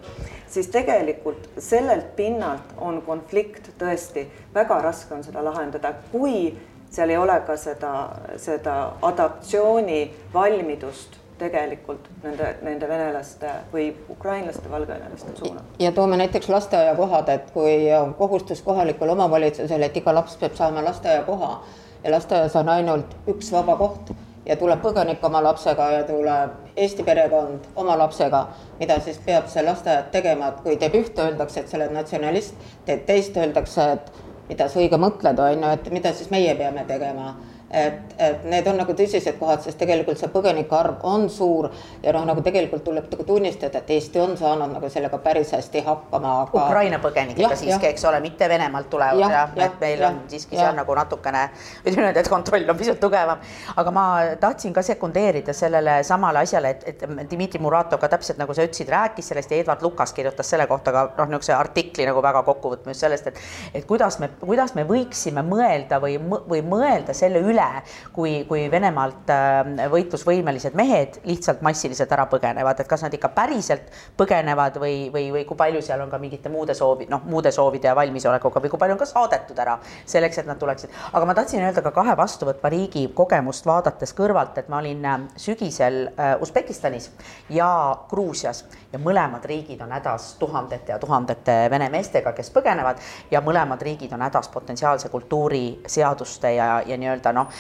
siis 0.49 0.69
tegelikult 0.73 1.51
sellelt 1.59 2.17
pinnalt 2.17 2.73
on 2.81 3.03
konflikt 3.03 3.69
tõesti, 3.79 4.25
väga 4.55 4.79
raske 4.81 5.15
on 5.15 5.25
seda 5.25 5.45
lahendada, 5.45 5.93
kui 6.13 6.57
seal 6.91 7.11
ei 7.11 7.17
ole 7.21 7.37
ka 7.47 7.57
seda, 7.57 7.93
seda 8.37 8.79
adaptatsiooni 9.03 10.01
valmidust 10.35 11.21
tegelikult 11.39 12.09
nende, 12.23 12.51
nende 12.63 12.89
venelaste 12.89 13.51
või 13.73 13.89
ukrainlaste, 14.11 14.71
valgevenelaste 14.71 15.37
suunal. 15.39 15.63
ja 15.79 15.93
toome 15.93 16.17
näiteks 16.17 16.49
lasteaiakohad, 16.49 17.29
et 17.29 17.51
kui 17.51 17.79
kohustus 18.19 18.63
kohalikul 18.63 19.09
omavalitsusel, 19.17 19.83
et 19.83 19.97
iga 19.97 20.15
laps 20.15 20.37
peab 20.37 20.55
saama 20.55 20.85
lasteaiakoha 20.85 21.57
ja 22.05 22.11
lasteaias 22.11 22.57
on 22.57 22.69
ainult 22.69 23.17
üks 23.29 23.53
vaba 23.53 23.77
koht 23.77 24.15
ja 24.47 24.57
tuleb 24.61 24.83
põgenik 24.85 25.25
oma 25.25 25.43
lapsega 25.43 25.89
ja 25.99 26.05
tuleb 26.09 26.77
Eesti 26.77 27.03
perekond 27.07 27.67
oma 27.77 27.97
lapsega, 27.99 28.47
mida 28.81 28.99
siis 29.01 29.19
peab 29.27 29.49
see 29.49 29.63
lasteaed 29.65 30.11
tegema, 30.13 30.51
et 30.51 30.63
kui 30.65 30.77
teeb 30.77 30.95
ühte, 30.99 31.23
öeldakse, 31.23 31.61
et 31.61 31.71
sa 31.71 31.79
oled 31.79 31.95
natsionalist, 31.95 32.55
teed 32.87 33.05
teist, 33.07 33.37
öeldakse, 33.39 33.87
et 33.95 34.11
mida 34.49 34.69
sa 34.69 34.81
õige 34.83 34.99
mõtled, 35.01 35.41
on 35.41 35.63
ju, 35.63 35.75
et 35.79 35.91
mida 35.95 36.13
siis 36.13 36.31
meie 36.35 36.55
peame 36.59 36.85
tegema 36.89 37.35
et, 37.75 38.15
et 38.19 38.45
need 38.49 38.67
on 38.71 38.79
nagu 38.79 38.95
tõsised 38.97 39.39
kohad, 39.41 39.63
sest 39.65 39.79
tegelikult 39.81 40.21
see 40.21 40.31
põgenike 40.33 40.77
arv 40.79 41.03
on 41.11 41.27
suur 41.33 41.71
ja 42.03 42.13
noh, 42.15 42.25
nagu 42.29 42.43
tegelikult 42.45 42.85
tuleb 42.87 43.09
nagu 43.11 43.27
tunnistada, 43.27 43.83
et 43.83 43.91
Eesti 43.97 44.21
on 44.23 44.37
saanud 44.39 44.73
nagu 44.77 44.91
sellega 44.93 45.19
päris 45.25 45.53
hästi 45.57 45.83
hakkama 45.87 46.35
aga.... 46.45 46.65
Ukraina 46.65 47.01
põgenikega 47.03 47.57
siiski, 47.59 47.89
eks 47.91 48.07
ole, 48.11 48.21
mitte 48.25 48.49
Venemaalt 48.51 48.91
tulevad 48.93 49.21
ja, 49.21 49.31
ja, 49.31 49.43
ja, 49.57 49.69
et 49.69 49.81
meil 49.83 50.05
ja, 50.05 50.11
on 50.13 50.21
siiski 50.31 50.59
seal 50.59 50.77
nagu 50.79 50.97
natukene, 50.99 51.45
ütleme 51.83 52.05
niimoodi, 52.05 52.23
et 52.23 52.31
kontroll 52.33 52.71
on 52.71 52.79
pisut 52.79 53.01
tugevam. 53.03 53.43
aga 53.77 53.95
ma 53.95 54.07
tahtsin 54.41 54.75
ka 54.77 54.83
sekundeerida 54.87 55.53
sellele 55.57 55.99
samale 56.07 56.45
asjale, 56.45 56.75
et, 56.77 56.87
et 56.95 57.31
Dmitri 57.31 57.63
Muratov 57.63 58.03
ka 58.03 58.11
täpselt 58.13 58.39
nagu 58.41 58.55
sa 58.55 58.67
ütlesid, 58.67 58.91
rääkis 58.93 59.33
sellest 59.33 59.51
ja 59.51 59.61
Edward 59.63 59.83
Lukas 59.83 60.13
kirjutas 60.15 60.51
selle 60.51 60.67
kohta 60.71 60.93
ka 60.95 61.07
noh, 61.19 61.31
niisuguse 61.33 61.57
artikli 61.57 62.07
nagu 62.07 62.23
väga 62.23 62.45
kokkuvõtme 62.47 62.95
just 62.95 63.05
sellest, 63.07 63.33
et 63.33 63.43
et 63.75 63.87
kuidas 63.89 64.19
me, 64.23 64.29
kuidas 64.41 64.75
me 64.79 64.85
võiksime 64.89 65.43
mõelda 65.47 65.99
või, 66.03 66.17
või 66.21 66.63
mõelda 66.67 67.15
selle 67.17 67.43
üle, 67.45 67.64
üle, 67.65 67.83
kui, 68.13 68.33
kui 68.49 68.67
Venemaalt 68.71 69.31
äh, 69.33 69.89
võitlusvõimelised 69.93 70.77
mehed 70.79 71.19
lihtsalt 71.29 71.63
massiliselt 71.65 72.13
ära 72.13 72.27
põgenevad, 72.31 72.81
et 72.81 72.89
kas 72.89 73.05
nad 73.05 73.15
ikka 73.15 73.31
päriselt 73.35 73.91
põgenevad 74.19 74.79
või, 74.81 75.11
või, 75.13 75.31
või 75.35 75.45
kui 75.49 75.59
palju 75.59 75.83
seal 75.85 76.03
on 76.05 76.13
ka 76.13 76.21
mingite 76.23 76.53
muude 76.53 76.75
soovi, 76.75 77.09
noh, 77.11 77.25
muude 77.31 77.53
soovide 77.55 77.91
ja 77.91 77.97
valmisolekuga 77.97 78.63
või 78.65 78.73
kui 78.73 78.83
palju 78.83 78.97
on 78.97 79.03
ka 79.03 79.09
saadetud 79.09 79.59
ära 79.65 79.79
selleks, 80.05 80.39
et 80.43 80.49
nad 80.51 80.61
tuleksid. 80.61 80.93
aga 81.13 81.27
ma 81.27 81.35
tahtsin 81.35 81.65
öelda 81.65 81.83
ka 81.85 81.95
kahe 81.95 82.17
vastuvõtva 82.19 82.73
riigi 82.73 83.07
kogemust 83.15 83.67
vaadates 83.67 84.15
kõrvalt, 84.17 84.59
et 84.59 84.71
ma 84.73 84.81
olin 84.83 85.05
äh, 85.05 85.21
sügisel 85.37 86.05
äh, 86.15 86.35
Usbekistanis 86.43 87.11
ja 87.51 87.71
Gruusias 88.11 88.65
ja 88.93 89.01
mõlemad 89.03 89.45
riigid 89.49 89.81
on 89.83 89.93
hädas 89.95 90.35
tuhandete 90.39 90.93
ja 90.95 90.99
tuhandete 91.03 91.57
vene 91.71 91.89
meestega, 91.93 92.33
kes 92.37 92.51
põgenevad 92.55 93.01
ja 93.31 93.43
mõlemad 93.45 93.83
riigid 93.83 94.13
on 94.15 94.23
hädas 94.23 94.49
potentsiaalse 94.53 95.09
kultuuriseaduste 95.13 96.55
ja, 96.55 96.69
ja 96.87 96.99
nii-öelda 97.01 97.33
noh, 97.35 97.51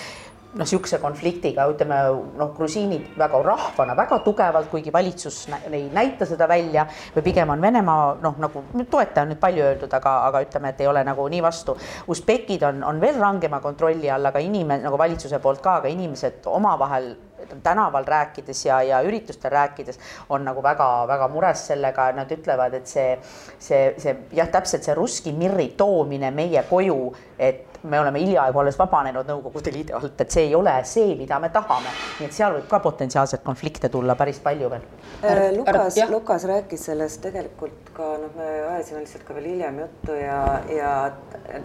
noh, 0.54 0.62
niisuguse 0.62 0.98
konfliktiga, 1.02 1.66
ütleme 1.70 1.98
noh, 2.38 2.52
grusiinid 2.54 3.14
väga 3.18 3.40
rahvana 3.42 3.96
väga 3.98 4.20
tugevalt, 4.24 4.70
kuigi 4.70 4.92
valitsus 4.94 5.44
ei 5.70 5.88
näita 5.92 6.26
seda 6.28 6.48
välja 6.50 6.86
või 7.16 7.26
pigem 7.26 7.50
on 7.50 7.62
Venemaa 7.62 8.06
noh, 8.22 8.38
nagu 8.42 8.64
toetaja 8.90 9.24
on 9.24 9.34
nüüd 9.34 9.42
palju 9.42 9.66
öeldud, 9.66 9.98
aga, 9.98 10.14
aga 10.28 10.44
ütleme, 10.46 10.70
et 10.70 10.82
ei 10.84 10.90
ole 10.90 11.04
nagu 11.06 11.26
nii 11.28 11.42
vastu. 11.44 11.76
Usbekid 12.10 12.62
on, 12.70 12.82
on 12.86 13.02
veel 13.02 13.18
rangema 13.20 13.60
kontrolli 13.64 14.10
all, 14.10 14.30
aga 14.30 14.42
inimene 14.42 14.86
nagu 14.86 14.98
valitsuse 15.00 15.42
poolt 15.42 15.62
ka, 15.64 15.80
aga 15.82 15.90
inimesed 15.90 16.46
omavahel 16.50 17.14
tänaval 17.62 18.06
rääkides 18.08 18.62
ja, 18.64 18.78
ja 18.82 19.02
üritustel 19.04 19.52
rääkides 19.52 19.98
on 20.32 20.46
nagu 20.46 20.62
väga-väga 20.64 21.28
mures 21.28 21.66
sellega, 21.68 22.08
nad 22.16 22.30
ütlevad, 22.32 22.78
et 22.78 22.88
see, 22.88 23.18
see, 23.58 23.82
see 24.00 24.16
jah, 24.38 24.48
täpselt 24.54 24.86
see 24.86 24.96
Russki 24.96 25.34
Mirri 25.36 25.72
toomine 25.76 26.30
meie 26.34 26.62
koju, 26.70 27.12
et 27.38 27.73
me 27.84 28.00
oleme 28.00 28.20
hiljaaegu 28.22 28.60
alles 28.62 28.78
vabanenud 28.78 29.28
Nõukogude 29.28 29.72
Liidu 29.74 29.96
alt, 29.98 30.20
et 30.20 30.34
see 30.34 30.46
ei 30.48 30.54
ole 30.56 30.74
see, 30.88 31.14
mida 31.18 31.38
me 31.40 31.50
tahame. 31.54 31.92
nii 32.18 32.28
et 32.28 32.36
seal 32.36 32.56
võib 32.56 32.68
ka 32.70 32.80
potentsiaalselt 32.84 33.44
konflikte 33.44 33.90
tulla 33.92 34.16
päris 34.16 34.40
palju 34.44 34.70
veel. 34.72 34.86
Äh, 35.22 35.46
Lukas, 35.56 35.98
Lukas 36.10 36.46
rääkis 36.48 36.86
sellest 36.90 37.22
tegelikult 37.24 37.92
ka 37.96 38.14
noh, 38.22 38.32
me 38.38 38.50
ajasime 38.74 39.04
lihtsalt 39.04 39.26
ka 39.28 39.36
veel 39.36 39.50
hiljem 39.52 39.80
juttu 39.84 40.16
ja, 40.18 40.40
ja 40.72 40.94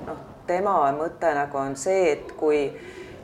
noh, 0.06 0.24
tema 0.48 0.76
mõte 0.98 1.34
nagu 1.36 1.62
on 1.62 1.78
see, 1.80 2.16
et 2.18 2.34
kui 2.40 2.66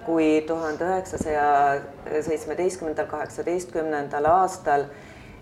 kui 0.06 0.44
tuhande 0.46 0.86
üheksasaja 0.86 1.82
seitsmeteistkümnendal, 2.28 3.08
kaheksateistkümnendal 3.10 4.28
aastal 4.30 4.86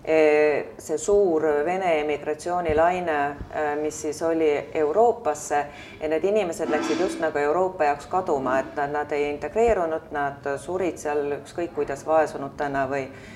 see 0.04 0.98
suur 0.98 1.42
Vene 1.64 2.00
emigratsioonilaine, 2.00 3.18
äh, 3.26 3.76
mis 3.80 4.02
siis 4.02 4.22
oli 4.22 4.50
Euroopasse 4.74 5.66
ja 6.00 6.08
need 6.08 6.24
inimesed 6.24 6.68
läksid 6.68 7.00
just 7.00 7.20
nagu 7.24 7.38
Euroopa 7.38 7.84
jaoks 7.88 8.06
kaduma, 8.12 8.58
et 8.58 8.76
nad, 8.76 8.92
nad 8.92 9.12
ei 9.12 9.30
integreerunud, 9.30 10.12
nad 10.12 10.44
surid 10.60 11.00
seal 11.00 11.38
ükskõik 11.38 11.72
kuidas 11.74 12.04
vaesunutena 12.06 12.84
või 12.90 13.06
äh, 13.08 13.32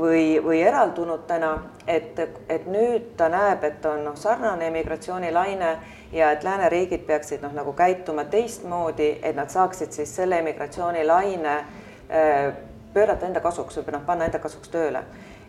või, 0.00 0.38
või 0.44 0.60
eraldunutena, 0.62 1.54
et, 1.86 2.18
et 2.48 2.66
nüüd 2.66 3.14
ta 3.16 3.28
näeb, 3.32 3.64
et 3.64 3.86
on 3.86 4.04
noh, 4.04 4.16
sarnane 4.16 4.68
emigratsioonilaine 4.68 5.76
ja 6.12 6.30
et 6.30 6.44
lääneriigid 6.44 7.06
peaksid 7.08 7.42
noh, 7.42 7.52
nagu 7.56 7.72
käituma 7.72 8.24
teistmoodi, 8.24 9.18
et 9.22 9.36
nad 9.36 9.50
saaksid 9.50 9.92
siis 9.96 10.16
selle 10.16 10.38
emigratsioonilaine 10.44 11.56
äh, 11.56 12.54
pöörata 12.94 13.26
enda 13.26 13.40
kasuks 13.40 13.80
või 13.80 13.96
noh, 13.96 14.04
panna 14.06 14.28
enda 14.28 14.38
kasuks 14.38 14.68
tööle 14.68 15.02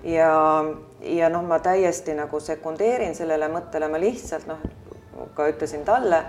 ja, 0.05 0.65
ja 1.01 1.29
noh, 1.29 1.43
ma 1.43 1.59
täiesti 1.59 2.13
nagu 2.17 2.39
sekundeerin 2.39 3.15
sellele 3.15 3.49
mõttele, 3.51 3.89
ma 3.89 3.99
lihtsalt 4.01 4.47
noh, 4.49 4.61
ka 5.35 5.47
ütlesin 5.49 5.85
talle, 5.87 6.21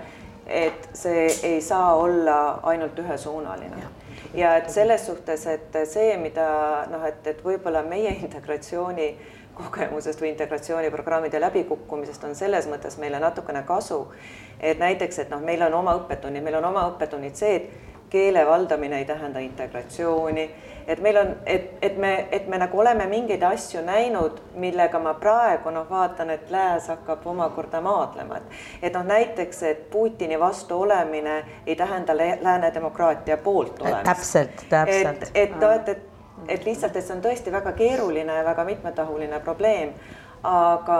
et 0.47 0.89
see 0.95 1.27
ei 1.43 1.61
saa 1.61 1.95
olla 1.95 2.59
ainult 2.63 2.99
ühesuunaline. 2.99 3.89
ja 4.33 4.55
et 4.57 4.69
selles 4.69 5.05
suhtes, 5.05 5.45
et 5.47 5.77
see, 5.85 6.17
mida 6.17 6.85
noh, 6.91 7.03
et, 7.05 7.27
et 7.27 7.43
võib-olla 7.43 7.83
meie 7.83 8.15
integratsiooni 8.21 9.09
kogemusest 9.57 10.21
või 10.21 10.29
integratsiooniprogrammide 10.29 11.41
läbikukkumisest 11.41 12.23
on 12.23 12.35
selles 12.35 12.67
mõttes 12.69 12.97
meile 13.01 13.19
natukene 13.19 13.63
kasu, 13.65 14.03
et 14.59 14.79
näiteks, 14.79 15.19
et 15.19 15.29
noh, 15.33 15.41
meil 15.41 15.63
on 15.65 15.73
oma 15.73 15.95
õppetunnid, 15.97 16.45
meil 16.45 16.59
on 16.59 16.69
oma 16.69 16.85
õppetunnid 16.91 17.35
see, 17.35 17.55
et 17.55 18.09
keele 18.09 18.45
valdamine 18.45 19.01
ei 19.01 19.05
tähenda 19.05 19.41
integratsiooni, 19.43 20.49
et 20.87 20.99
meil 21.01 21.17
on, 21.17 21.35
et, 21.45 21.71
et 21.81 21.97
me, 21.97 22.27
et 22.31 22.47
me 22.47 22.57
nagu 22.57 22.79
oleme 22.79 23.05
mingeid 23.11 23.43
asju 23.43 23.81
näinud, 23.85 24.39
millega 24.55 24.99
ma 25.03 25.13
praegu 25.19 25.71
noh, 25.75 25.87
vaatan, 25.89 26.31
et 26.33 26.51
lääs 26.51 26.87
hakkab 26.93 27.25
omakorda 27.27 27.81
maadlema, 27.83 28.37
et 28.37 28.87
et 28.87 28.93
noh, 28.95 29.05
näiteks, 29.07 29.63
et 29.63 29.89
Putini 29.91 30.39
vastu 30.39 30.81
olemine 30.81 31.41
ei 31.65 31.75
tähenda 31.75 32.17
lääne 32.17 32.73
demokraatia 32.73 33.37
poolt 33.37 33.81
olemist. 33.81 34.03
täpselt, 34.03 34.63
täpselt. 34.69 35.23
et, 35.23 35.31
et 35.33 35.59
noh, 35.59 35.71
et, 35.71 35.89
et, 35.89 36.05
et 36.47 36.65
lihtsalt, 36.65 36.95
et 36.95 37.05
see 37.05 37.15
on 37.15 37.25
tõesti 37.25 37.51
väga 37.51 37.75
keeruline 37.75 38.39
ja 38.39 38.45
väga 38.45 38.63
mitmetahuline 38.65 39.39
probleem 39.43 39.93
aga, 40.47 40.99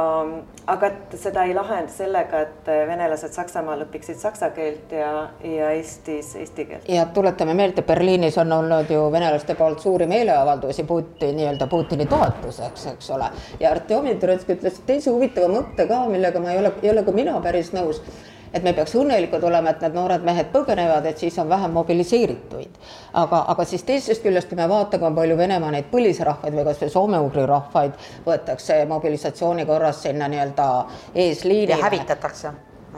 aga 0.67 0.89
et 0.91 1.15
seda 1.19 1.43
ei 1.47 1.53
lahenda 1.55 1.91
sellega, 1.91 2.41
et 2.47 2.69
venelased 2.89 3.33
Saksamaal 3.35 3.85
õpiksid 3.85 4.19
saksa 4.21 4.49
keelt 4.55 4.91
ja, 4.91 5.11
ja 5.43 5.71
Eestis 5.75 6.33
eesti 6.35 6.65
keelt. 6.65 6.89
ja 6.91 7.05
tuletame 7.15 7.55
meelde, 7.57 7.85
Berliinis 7.87 8.37
on 8.41 8.51
olnud 8.51 8.91
ju 8.91 9.07
venelaste 9.11 9.55
poolt 9.55 9.83
suuri 9.83 10.07
meeleavaldusi 10.07 10.83
Putin, 10.83 11.35
nii-öelda 11.37 11.67
Putini 11.67 12.05
toetuseks, 12.05 12.87
eks 12.93 13.11
ole. 13.15 13.31
ja 13.59 13.71
Artjom 13.71 14.07
Dmitritski 14.07 14.55
ütles 14.55 14.81
teise 14.87 15.11
huvitava 15.11 15.49
mõtte 15.51 15.87
ka, 15.87 16.05
millega 16.11 16.39
ma 16.39 16.53
ei 16.53 16.61
ole, 16.63 16.73
ei 16.81 16.91
ole 16.93 17.03
ka 17.03 17.15
mina 17.15 17.39
päris 17.43 17.73
nõus 17.75 18.01
et 18.53 18.63
me 18.63 18.73
peaks 18.73 18.95
õnnelikud 18.95 19.43
olema, 19.43 19.69
et 19.73 19.81
need 19.81 19.97
noored 19.97 20.23
mehed 20.27 20.51
põgenevad, 20.53 21.05
et 21.05 21.17
siis 21.17 21.37
on 21.39 21.49
vähem 21.49 21.71
mobiliseerituid. 21.71 22.79
aga, 23.13 23.43
aga 23.47 23.65
siis 23.65 23.83
teisest 23.83 24.23
küljest, 24.23 24.49
kui 24.49 24.57
me 24.57 24.69
vaatame, 24.69 25.15
palju 25.15 25.37
Venemaa 25.37 25.71
neid 25.71 25.91
põlisrahvaid 25.91 26.53
või 26.53 26.65
kasvõi 26.69 26.89
soome-ugri 26.93 27.45
rahvaid 27.45 28.07
võetakse 28.25 28.85
mobilisatsiooni 28.85 29.65
korras 29.65 30.01
sinna 30.01 30.27
nii-öelda 30.27 30.71
eesliinile. 31.15 31.81
hävitatakse 31.81 32.51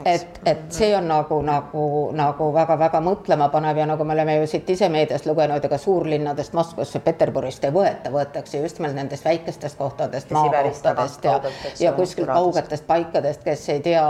et, 0.04 0.40
et 0.46 0.62
see 0.72 0.90
on 0.96 1.08
nagu, 1.08 1.40
nagu, 1.44 1.84
nagu 2.16 2.48
väga-väga 2.54 3.00
mõtlemapanev 3.04 3.80
ja 3.82 3.86
nagu 3.90 4.04
me 4.04 4.14
oleme 4.16 4.36
ju 4.40 4.46
siit 4.50 4.70
ise 4.70 4.88
meediast 4.92 5.26
lugenud, 5.28 5.64
ega 5.64 5.78
suurlinnadest 5.78 6.54
Moskvast 6.56 6.96
või 6.96 7.04
Peterburist 7.08 7.64
ei 7.64 7.74
võeta, 7.74 8.12
võetakse 8.12 8.62
just 8.62 8.78
nimelt 8.78 8.96
nendest 8.98 9.24
väikestest 9.24 9.78
kohtadest, 9.78 10.30
maakohtadest 10.34 11.24
ja, 11.24 11.36
ja 11.80 11.92
kuskilt 11.96 12.30
kaugetest 12.32 12.86
paikadest, 12.86 13.44
kes 13.44 13.68
ei 13.74 13.82
tea 13.84 14.04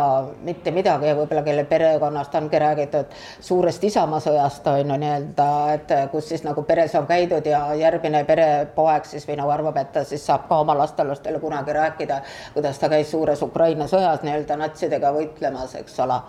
mitte 0.46 0.74
midagi 0.74 1.10
ja 1.10 1.16
võib-olla 1.18 1.44
kelle 1.46 1.64
perekonnast 1.68 2.34
ongi 2.40 2.62
räägitud 2.62 3.16
suurest 3.40 3.84
Isamaasõjast 3.84 4.66
on 4.70 4.94
ju 4.94 4.98
nii-öelda, 5.04 5.48
et 5.74 5.94
kus 6.12 6.30
siis 6.32 6.44
nagu 6.46 6.62
peres 6.68 6.94
on 6.98 7.06
käidud 7.10 7.46
ja 7.46 7.62
järgmine 7.78 8.22
perepoeg 8.28 9.08
siis 9.08 9.26
või 9.28 9.40
nagu 9.40 9.54
arvab, 9.54 9.80
et 9.80 9.92
ta 9.94 10.04
siis 10.04 10.24
saab 10.26 10.46
ka 10.48 10.60
oma 10.64 10.76
lastelastele 10.78 11.40
kunagi 11.42 11.74
rääkida, 11.76 12.20
kuidas 12.54 12.78
ta 12.78 12.90
käis 12.92 13.10
suures 13.10 13.42
Ukraina 13.42 13.88
sõjas 13.90 14.24
nii-öelda 14.26 14.56
natsidega 14.60 15.12
võitlemas 15.14 15.74
eks 15.80 15.98
ole? 16.04 16.20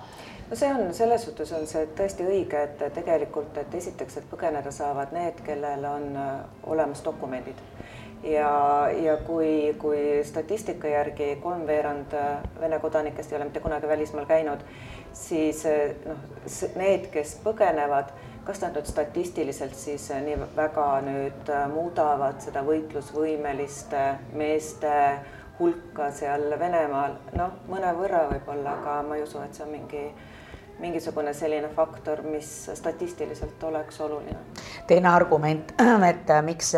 No 0.50 0.58
see 0.60 0.72
on, 0.74 0.94
selles 0.94 1.24
suhtes 1.24 1.52
on 1.56 1.68
see 1.68 1.86
tõesti 1.96 2.26
õige, 2.28 2.64
et 2.66 2.82
tegelikult, 2.96 3.56
et 3.62 3.76
esiteks, 3.80 4.18
et 4.20 4.26
põgeneda 4.32 4.72
saavad 4.76 5.14
need, 5.16 5.40
kellel 5.46 5.86
on 5.88 6.08
äh, 6.20 6.32
olemas 6.68 7.04
dokumendid. 7.06 7.60
Ja, 8.24 8.50
ja 8.94 9.16
kui, 9.26 9.74
kui 9.82 10.02
statistika 10.28 10.92
järgi 10.92 11.36
kolmveerand 11.42 12.14
äh, 12.14 12.34
Vene 12.60 12.80
kodanikest 12.80 13.32
ei 13.32 13.40
ole 13.40 13.48
mitte 13.50 13.64
kunagi 13.64 13.88
välismaal 13.90 14.28
käinud, 14.30 14.66
siis 15.14 15.64
noh, 16.06 16.20
need, 16.76 17.08
kes 17.16 17.40
põgenevad 17.46 18.12
kas 18.46 18.62
nad 18.62 18.74
nüüd 18.76 18.90
statistiliselt 18.90 19.76
siis 19.78 20.08
äh, 20.12 20.22
nii 20.26 20.38
väga 20.56 20.88
nüüd 21.06 21.52
äh, 21.54 21.68
muudavad 21.72 22.42
seda 22.42 22.64
võitlusvõimeliste 22.66 24.02
meeste 24.38 24.94
hulka 25.62 26.10
seal 26.16 26.50
Venemaal, 26.60 27.18
noh, 27.38 27.58
mõnevõrra 27.70 28.26
võib-olla, 28.32 28.78
aga 28.80 29.02
ma 29.06 29.18
ei 29.18 29.26
usu, 29.26 29.42
et 29.46 29.54
see 29.54 29.66
on 29.68 29.76
mingi 29.76 30.06
mingisugune 30.82 31.30
selline 31.38 31.68
faktor, 31.76 32.24
mis 32.26 32.48
statistiliselt 32.74 33.64
oleks 33.70 34.02
oluline. 34.02 34.40
teine 34.88 35.10
argument, 35.10 35.74
et 36.12 36.30
äh, 36.30 36.42
miks 36.44 36.74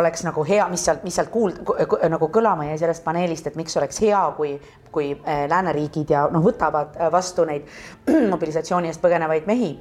oleks 0.00 0.24
nagu 0.24 0.44
hea, 0.48 0.64
mis 0.72 0.84
sealt, 0.84 1.04
mis 1.04 1.18
sealt 1.20 1.28
kuuld-, 1.34 1.60
nagu 2.08 2.28
kõlama 2.32 2.70
jäi 2.70 2.78
sellest 2.80 3.04
paneelist, 3.04 3.46
et 3.46 3.58
miks 3.60 3.76
oleks 3.76 4.00
hea, 4.00 4.22
kui, 4.36 4.54
kui 4.92 5.10
lääneriigid 5.24 6.16
ja 6.16 6.24
noh, 6.32 6.44
võtavad 6.44 6.96
vastu 7.12 7.44
neid 7.44 7.68
mobilisatsiooni 8.34 8.88
eest 8.88 9.04
põgenevaid 9.04 9.50
mehi 9.50 9.74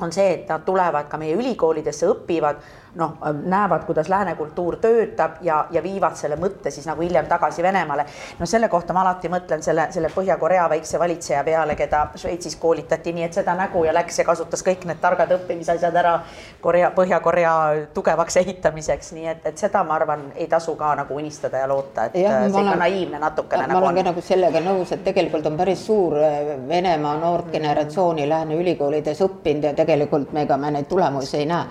on 0.00 0.12
see, 0.12 0.32
et 0.32 0.48
nad 0.48 0.64
tulevad 0.64 1.08
ka 1.08 1.18
meie 1.20 1.36
ülikoolidesse, 1.36 2.08
õpivad 2.12 2.60
noh, 2.96 3.16
näevad, 3.44 3.84
kuidas 3.84 4.08
lääne 4.08 4.34
kultuur 4.34 4.76
töötab 4.80 5.40
ja, 5.42 5.66
ja 5.70 5.82
viivad 5.82 6.16
selle 6.16 6.36
mõtte 6.40 6.70
siis 6.70 6.86
nagu 6.86 7.02
hiljem 7.02 7.26
tagasi 7.26 7.62
Venemaale. 7.62 8.06
no 8.38 8.46
selle 8.46 8.68
kohta 8.68 8.92
ma 8.96 9.02
alati 9.04 9.28
mõtlen 9.32 9.62
selle, 9.62 9.88
selle 9.90 10.10
Põhja-Korea 10.14 10.68
väikse 10.70 10.98
valitseja 10.98 11.44
peale, 11.44 11.76
keda 11.76 12.06
Šveitsis 12.14 12.56
koolitati 12.56 13.12
nii, 13.12 13.26
et 13.28 13.36
seda 13.36 13.54
nägu 13.54 13.84
ja 13.84 13.94
läks 13.94 14.18
ja 14.18 14.24
kasutas 14.24 14.64
kõik 14.66 14.86
need 14.88 15.00
targad 15.00 15.32
õppimisasjad 15.38 16.00
ära 16.02 16.14
Korea, 16.60 16.90
Põhja-Korea 16.96 17.54
tugevaks 17.94 18.36
ehitamiseks, 18.42 19.12
nii 19.16 19.28
et, 19.34 19.46
et 19.52 19.58
seda 19.58 19.84
ma 19.84 19.96
arvan, 20.00 20.28
ei 20.36 20.48
tasu 20.50 20.76
ka 20.76 20.94
nagu 20.96 21.16
unistada 21.16 21.62
ja 21.64 21.68
loota, 21.68 22.08
et 22.08 22.18
ja, 22.22 22.38
see 22.50 22.64
ikka 22.64 22.78
naiivne 22.80 23.20
natukene 23.20 23.66
ma 23.66 23.72
nagu 23.74 23.84
olen 23.84 24.00
ka 24.00 24.06
nagu 24.10 24.24
sellega 24.24 24.62
nõus, 24.64 24.92
et 24.94 25.04
tegelikult 25.04 25.46
on 25.50 25.56
päris 25.58 25.84
suur 25.86 26.16
äh, 26.22 26.54
Venemaa 26.68 27.16
noort 27.20 27.50
generatsiooni 27.52 28.28
lääne 28.28 28.56
ülikoolides 28.60 29.20
õppinud 29.26 29.70
ja 29.70 29.74
tegelikult 29.76 30.32
me 30.32 30.46
ega 30.46 30.56
me 30.60 30.72
neid 30.74 30.88
tulemusi 30.90 31.42
ei 31.42 31.46
näe. 31.50 31.66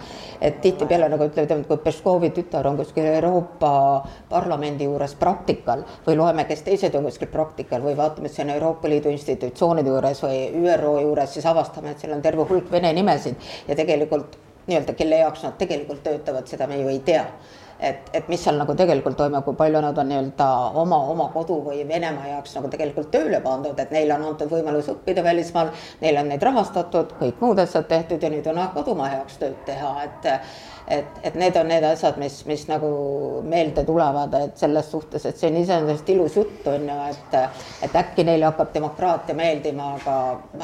Et 0.46 0.62
tihtipeale 0.62 1.10
nagu 1.10 1.26
ütleme, 1.26 1.64
kui 1.66 1.80
Peškovi 1.82 2.30
tütar 2.36 2.68
on 2.70 2.78
kuskil 2.78 3.08
Euroopa 3.10 3.72
Parlamendi 4.30 4.86
juures 4.86 5.16
praktikal 5.20 5.84
või 6.06 6.18
loeme, 6.20 6.46
kes 6.50 6.62
teised 6.68 6.96
on 6.96 7.08
kuskil 7.10 7.32
praktikal 7.34 7.84
või 7.86 7.96
vaatame, 7.98 8.30
et 8.30 8.38
see 8.38 8.46
on 8.46 8.54
Euroopa 8.54 8.92
Liidu 8.92 9.14
institutsioonide 9.14 9.90
juures 9.90 10.24
või 10.26 10.40
ÜRO 10.62 10.96
juures, 11.02 11.34
siis 11.34 11.46
avastame, 11.50 11.96
et 11.96 12.04
seal 12.04 12.14
on 12.14 12.22
terve 12.26 12.46
hulk 12.50 12.70
vene 12.72 12.94
nimesid. 12.94 13.42
Ja 13.68 13.78
tegelikult 13.78 14.38
nii-öelda, 14.68 14.94
kelle 14.98 15.22
jaoks 15.24 15.46
nad 15.46 15.58
tegelikult 15.62 16.04
töötavad, 16.06 16.48
seda 16.50 16.68
me 16.70 16.80
ju 16.82 16.90
ei 16.94 17.02
tea 17.06 17.26
et, 17.80 18.10
et 18.14 18.28
mis 18.32 18.42
seal 18.42 18.58
nagu 18.60 18.76
tegelikult 18.78 19.18
toimub, 19.20 19.44
kui 19.46 19.58
palju 19.60 19.82
nad 19.84 19.98
on 19.98 20.10
nii-öelda 20.12 20.50
oma, 20.82 21.00
oma 21.14 21.28
kodu 21.34 21.60
või 21.66 21.84
Venemaa 21.88 22.36
jaoks 22.36 22.56
nagu 22.58 22.72
tegelikult 22.72 23.12
tööle 23.14 23.42
pandud, 23.44 23.80
et 23.80 23.92
neile 23.96 24.16
on 24.18 24.30
antud 24.32 24.52
võimalus 24.52 24.90
õppida 24.94 25.24
välismaal, 25.24 25.74
neile 26.02 26.24
on 26.24 26.32
neid 26.34 26.44
rahastatud, 26.44 27.18
kõik 27.20 27.44
muud 27.44 27.60
asjad 27.64 27.90
tehtud 27.92 28.24
ja 28.24 28.32
nüüd 28.32 28.48
on 28.52 28.64
aeg 28.64 28.74
kodumaa 28.78 29.12
heaks 29.18 29.42
tööd 29.42 29.60
teha, 29.68 29.92
et 30.08 30.32
et, 30.88 31.06
et 31.24 31.36
need 31.36 31.56
on 31.58 31.68
need 31.68 31.84
asjad, 31.84 32.18
mis, 32.22 32.38
mis 32.46 32.66
nagu 32.70 32.90
meelde 33.50 33.84
tulevad, 33.86 34.34
et 34.38 34.58
selles 34.60 34.90
suhtes, 34.92 35.26
et 35.26 35.38
see 35.38 35.50
on 35.50 35.58
iseenesest 35.62 36.10
ilus 36.14 36.38
jutt 36.38 36.68
on 36.70 36.88
ju, 36.90 36.98
et, 37.10 37.38
et 37.88 37.98
äkki 38.02 38.26
neile 38.28 38.50
hakkab 38.52 38.74
demokraatia 38.76 39.38
meeldima, 39.38 39.94
aga, 40.00 40.18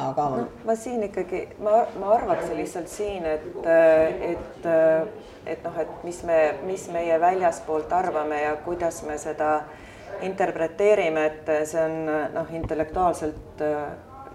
aga 0.06 0.28
no,. 0.36 0.48
ma 0.68 0.78
siin 0.78 1.04
ikkagi, 1.10 1.44
ma, 1.66 1.84
ma 2.02 2.14
arvaks 2.18 2.54
lihtsalt 2.58 2.92
siin, 2.92 3.26
et, 3.26 3.48
et, 4.32 4.68
et 5.56 5.64
noh, 5.66 5.80
et 5.86 6.04
mis 6.08 6.24
me, 6.30 6.42
mis 6.70 6.90
meie 6.94 7.20
väljaspoolt 7.22 7.94
arvame 7.98 8.44
ja 8.44 8.56
kuidas 8.66 9.02
me 9.08 9.18
seda 9.22 9.62
interpreteerime, 10.22 11.26
et 11.32 11.56
see 11.66 11.82
on 11.82 12.04
noh, 12.36 12.58
intellektuaalselt 12.62 13.64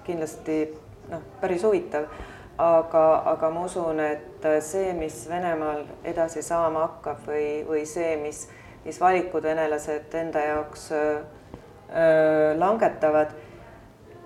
kindlasti 0.06 0.64
noh, 1.12 1.22
päris 1.40 1.62
huvitav 1.66 2.10
aga, 2.58 3.04
aga 3.32 3.50
ma 3.50 3.64
usun, 3.64 4.00
et 4.00 4.46
see, 4.64 4.92
mis 4.96 5.24
Venemaal 5.30 5.84
edasi 6.04 6.42
saama 6.42 6.86
hakkab 6.86 7.26
või, 7.28 7.48
või 7.68 7.84
see, 7.88 8.16
mis, 8.20 8.46
mis 8.84 9.00
valikud 9.00 9.44
venelased 9.44 10.14
enda 10.14 10.44
jaoks 10.44 10.90
öö, 10.92 12.54
langetavad 12.58 13.34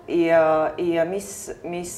ja, 0.07 0.71
ja 0.77 1.05
mis, 1.05 1.51
mis 1.63 1.93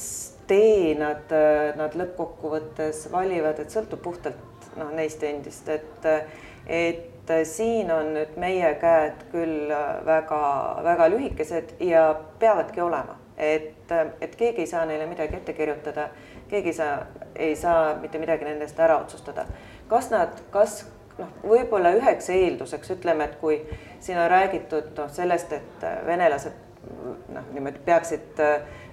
tee 0.46 0.94
nad, 0.98 1.30
nad 1.78 1.96
lõppkokkuvõttes 1.96 3.06
valivad, 3.12 3.60
et 3.62 3.72
sõltub 3.72 4.02
puhtalt 4.04 4.68
noh, 4.78 4.90
neist 4.94 5.22
endist, 5.24 5.68
et, 5.68 6.08
et 6.66 7.34
siin 7.48 7.90
on 7.92 8.12
nüüd 8.18 8.34
meie 8.40 8.74
käed 8.80 9.26
küll 9.32 9.72
väga-väga 10.04 11.08
lühikesed 11.14 11.76
ja 11.84 12.10
peavadki 12.40 12.82
olema. 12.84 13.16
Et, 13.34 13.90
et 14.22 14.36
keegi 14.38 14.62
ei 14.62 14.70
saa 14.70 14.84
neile 14.86 15.08
midagi 15.10 15.40
ette 15.40 15.56
kirjutada, 15.56 16.08
keegi 16.54 16.70
ei 16.72 16.76
saa, 16.76 16.98
ei 17.34 17.56
saa 17.56 17.94
mitte 18.00 18.18
midagi 18.22 18.46
nendest 18.46 18.78
ära 18.80 18.98
otsustada. 19.02 19.46
kas 19.88 20.10
nad, 20.10 20.38
kas 20.50 20.84
noh, 21.18 21.32
võib-olla 21.42 21.94
üheks 21.98 22.30
eelduseks 22.32 22.94
ütleme, 22.96 23.28
et 23.28 23.34
kui 23.40 23.58
siin 24.00 24.18
on 24.18 24.30
räägitud 24.30 24.94
noh, 24.98 25.10
sellest, 25.12 25.52
et 25.52 25.86
venelased 26.06 26.54
noh, 27.34 27.50
niimoodi 27.52 27.82
peaksid, 27.84 28.40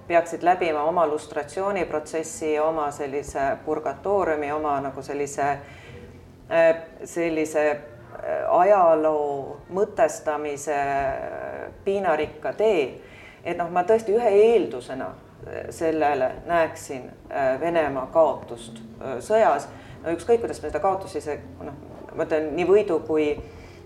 peaksid 0.08 0.44
läbima 0.44 0.84
oma 0.90 1.06
lustratsiooniprotsessi, 1.08 2.58
oma 2.60 2.90
sellise 2.92 3.52
purgatooriumi, 3.66 4.52
oma 4.52 4.80
nagu 4.84 5.04
sellise, 5.06 5.54
sellise 7.04 7.66
ajaloo 8.52 9.62
mõtestamise 9.72 10.82
piinarikka 11.86 12.54
tee 12.60 12.84
et 13.44 13.58
noh, 13.58 13.70
ma 13.74 13.84
tõesti 13.88 14.14
ühe 14.16 14.32
eeldusena 14.44 15.08
äh, 15.10 15.31
sellele 15.70 16.32
näeksin 16.46 17.12
äh, 17.32 17.60
Venemaa 17.60 18.06
kaotust 18.14 18.78
äh, 19.02 19.18
sõjas. 19.20 19.68
no 20.04 20.14
ükskõik, 20.14 20.42
kuidas 20.42 20.62
me 20.62 20.70
seda 20.70 20.80
kaotust 20.80 21.18
siis 21.18 21.28
noh, 21.62 21.74
ma 22.16 22.26
ütlen 22.26 22.52
nii 22.58 22.66
võidu 22.70 23.00
kui, 23.08 23.26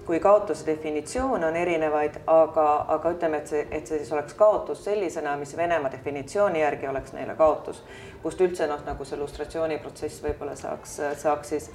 kui 0.06 0.20
kaotuse 0.20 0.66
definitsioon 0.68 1.44
on 1.44 1.56
erinevaid, 1.56 2.22
aga, 2.28 2.68
aga 2.96 3.12
ütleme, 3.16 3.42
et 3.44 3.52
see, 3.52 3.66
et 3.72 3.88
see 3.88 4.00
siis 4.00 4.12
oleks 4.16 4.34
kaotus 4.40 4.84
sellisena, 4.84 5.36
mis 5.40 5.56
Venemaa 5.58 5.92
definitsiooni 5.92 6.60
järgi 6.62 6.88
oleks 6.88 7.14
neile 7.16 7.36
kaotus, 7.36 7.84
kust 8.24 8.42
üldse 8.42 8.68
noh, 8.72 8.84
nagu 8.88 9.06
see 9.06 9.20
lustratsiooniprotsess 9.20 10.24
võib-olla 10.24 10.56
saaks, 10.60 11.00
saaks 11.24 11.56
siis, 11.56 11.70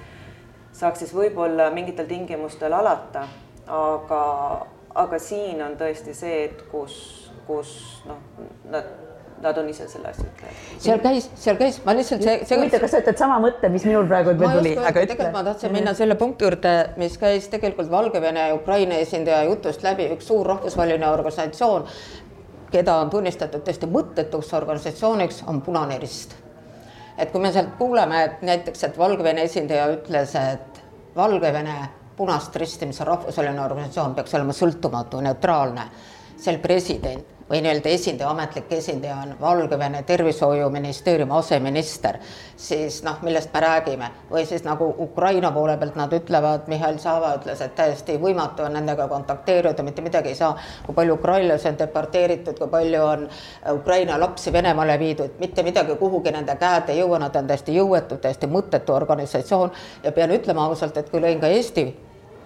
saaks 0.72 1.04
siis 1.04 1.14
võib-olla 1.14 1.70
mingitel 1.74 2.08
tingimustel 2.08 2.76
alata, 2.76 3.26
aga, 3.66 4.22
aga 5.04 5.18
siin 5.18 5.62
on 5.64 5.76
tõesti 5.80 6.16
see, 6.16 6.44
et 6.50 6.64
kus 6.72 7.00
kus 7.50 7.70
noh, 8.06 8.20
nad 8.70 8.86
nad 9.40 9.58
on 9.58 9.68
ise 9.68 9.86
selle 9.88 10.10
asja 10.10 10.24
ütlejad. 10.26 10.56
seal 10.84 11.00
käis, 11.02 11.28
seal 11.40 11.58
käis, 11.60 11.78
ma 11.84 11.94
lihtsalt 11.96 12.24
see, 12.24 12.36
see. 12.44 12.58
huvitav, 12.58 12.82
kas 12.84 12.94
sa 12.94 13.00
ütled 13.02 13.20
sama 13.20 13.38
mõtte, 13.42 13.70
mis 13.72 13.86
minul 13.88 14.08
praegu 14.10 14.34
tuli, 14.38 14.74
aga 14.76 15.04
ütle. 15.06 15.28
ma 15.32 15.44
tahtsin 15.46 15.72
minna 15.74 15.94
selle 15.96 16.16
punkti 16.20 16.46
juurde, 16.46 16.74
mis 17.00 17.16
käis 17.20 17.48
tegelikult 17.52 17.90
Valgevene 17.92 18.48
ja 18.50 18.56
Ukraina 18.56 19.00
esindaja 19.00 19.46
jutust 19.48 19.84
läbi, 19.86 20.10
üks 20.16 20.28
suur 20.28 20.46
rahvusvaheline 20.52 21.08
organisatsioon, 21.08 21.88
keda 22.70 22.98
on 23.04 23.10
tunnistatud 23.10 23.64
tõesti 23.66 23.88
mõttetuks 23.90 24.52
organisatsiooniks, 24.60 25.42
on 25.50 25.62
Punane 25.64 25.98
Rist. 26.02 26.36
et 27.18 27.32
kui 27.32 27.40
me 27.40 27.52
sealt 27.52 27.74
kuuleme, 27.78 28.24
et 28.24 28.46
näiteks, 28.46 28.84
et 28.84 28.98
Valgevene 28.98 29.48
esindaja 29.48 29.88
ütles, 29.96 30.36
et 30.36 30.84
Valgevene 31.16 31.80
Punast 32.16 32.56
Risti, 32.56 32.86
mis 32.86 33.00
on 33.00 33.14
rahvusvaheline 33.14 33.64
organisatsioon, 33.64 34.14
peaks 34.14 34.34
olema 34.36 34.52
sõltumatu, 34.52 35.20
neutraalne 35.24 35.88
seal 36.40 36.58
president 36.58 37.39
või 37.50 37.60
nii-öelda 37.64 37.88
esindaja, 37.88 38.30
ametlik 38.30 38.72
esindaja 38.72 39.16
on 39.24 39.34
Valgevene 39.40 40.02
tervishoiuministeeriumi 40.06 41.32
aseminister, 41.34 42.18
siis 42.56 43.02
noh, 43.02 43.18
millest 43.22 43.50
me 43.54 43.60
räägime 43.60 44.10
või 44.30 44.44
siis 44.46 44.62
nagu 44.64 44.86
Ukraina 44.98 45.50
poole 45.52 45.76
pealt 45.76 45.96
nad 45.98 46.12
ütlevad, 46.14 46.68
Mihhail 46.70 46.98
Saava 47.02 47.32
ütles, 47.38 47.60
et 47.60 47.74
täiesti 47.74 48.18
võimatu 48.22 48.62
on 48.66 48.76
nendega 48.78 49.08
kontakteerida, 49.08 49.82
mitte 49.82 50.02
midagi 50.02 50.28
ei 50.28 50.38
saa. 50.38 50.56
kui 50.86 50.94
palju 50.94 51.14
ukrainlasi 51.14 51.68
on 51.68 51.78
deporteeritud, 51.78 52.58
kui 52.58 52.68
palju 52.68 53.02
on 53.04 53.28
Ukraina 53.72 54.20
lapsi 54.20 54.52
Venemaale 54.52 54.98
viidud, 54.98 55.30
mitte 55.38 55.62
midagi 55.62 55.96
kuhugi 55.96 56.30
nende 56.30 56.56
käed 56.56 56.88
ei 56.88 56.98
jõua, 56.98 57.18
nad 57.18 57.36
on 57.36 57.46
täiesti 57.46 57.74
jõuetud, 57.74 58.20
täiesti 58.20 58.46
mõttetu 58.46 58.94
organisatsioon 58.94 59.72
ja 60.04 60.12
pean 60.12 60.30
ütlema 60.30 60.64
ausalt, 60.66 60.96
et 60.96 61.10
kui 61.10 61.20
lõin 61.20 61.40
ka 61.40 61.46
Eesti 61.46 61.88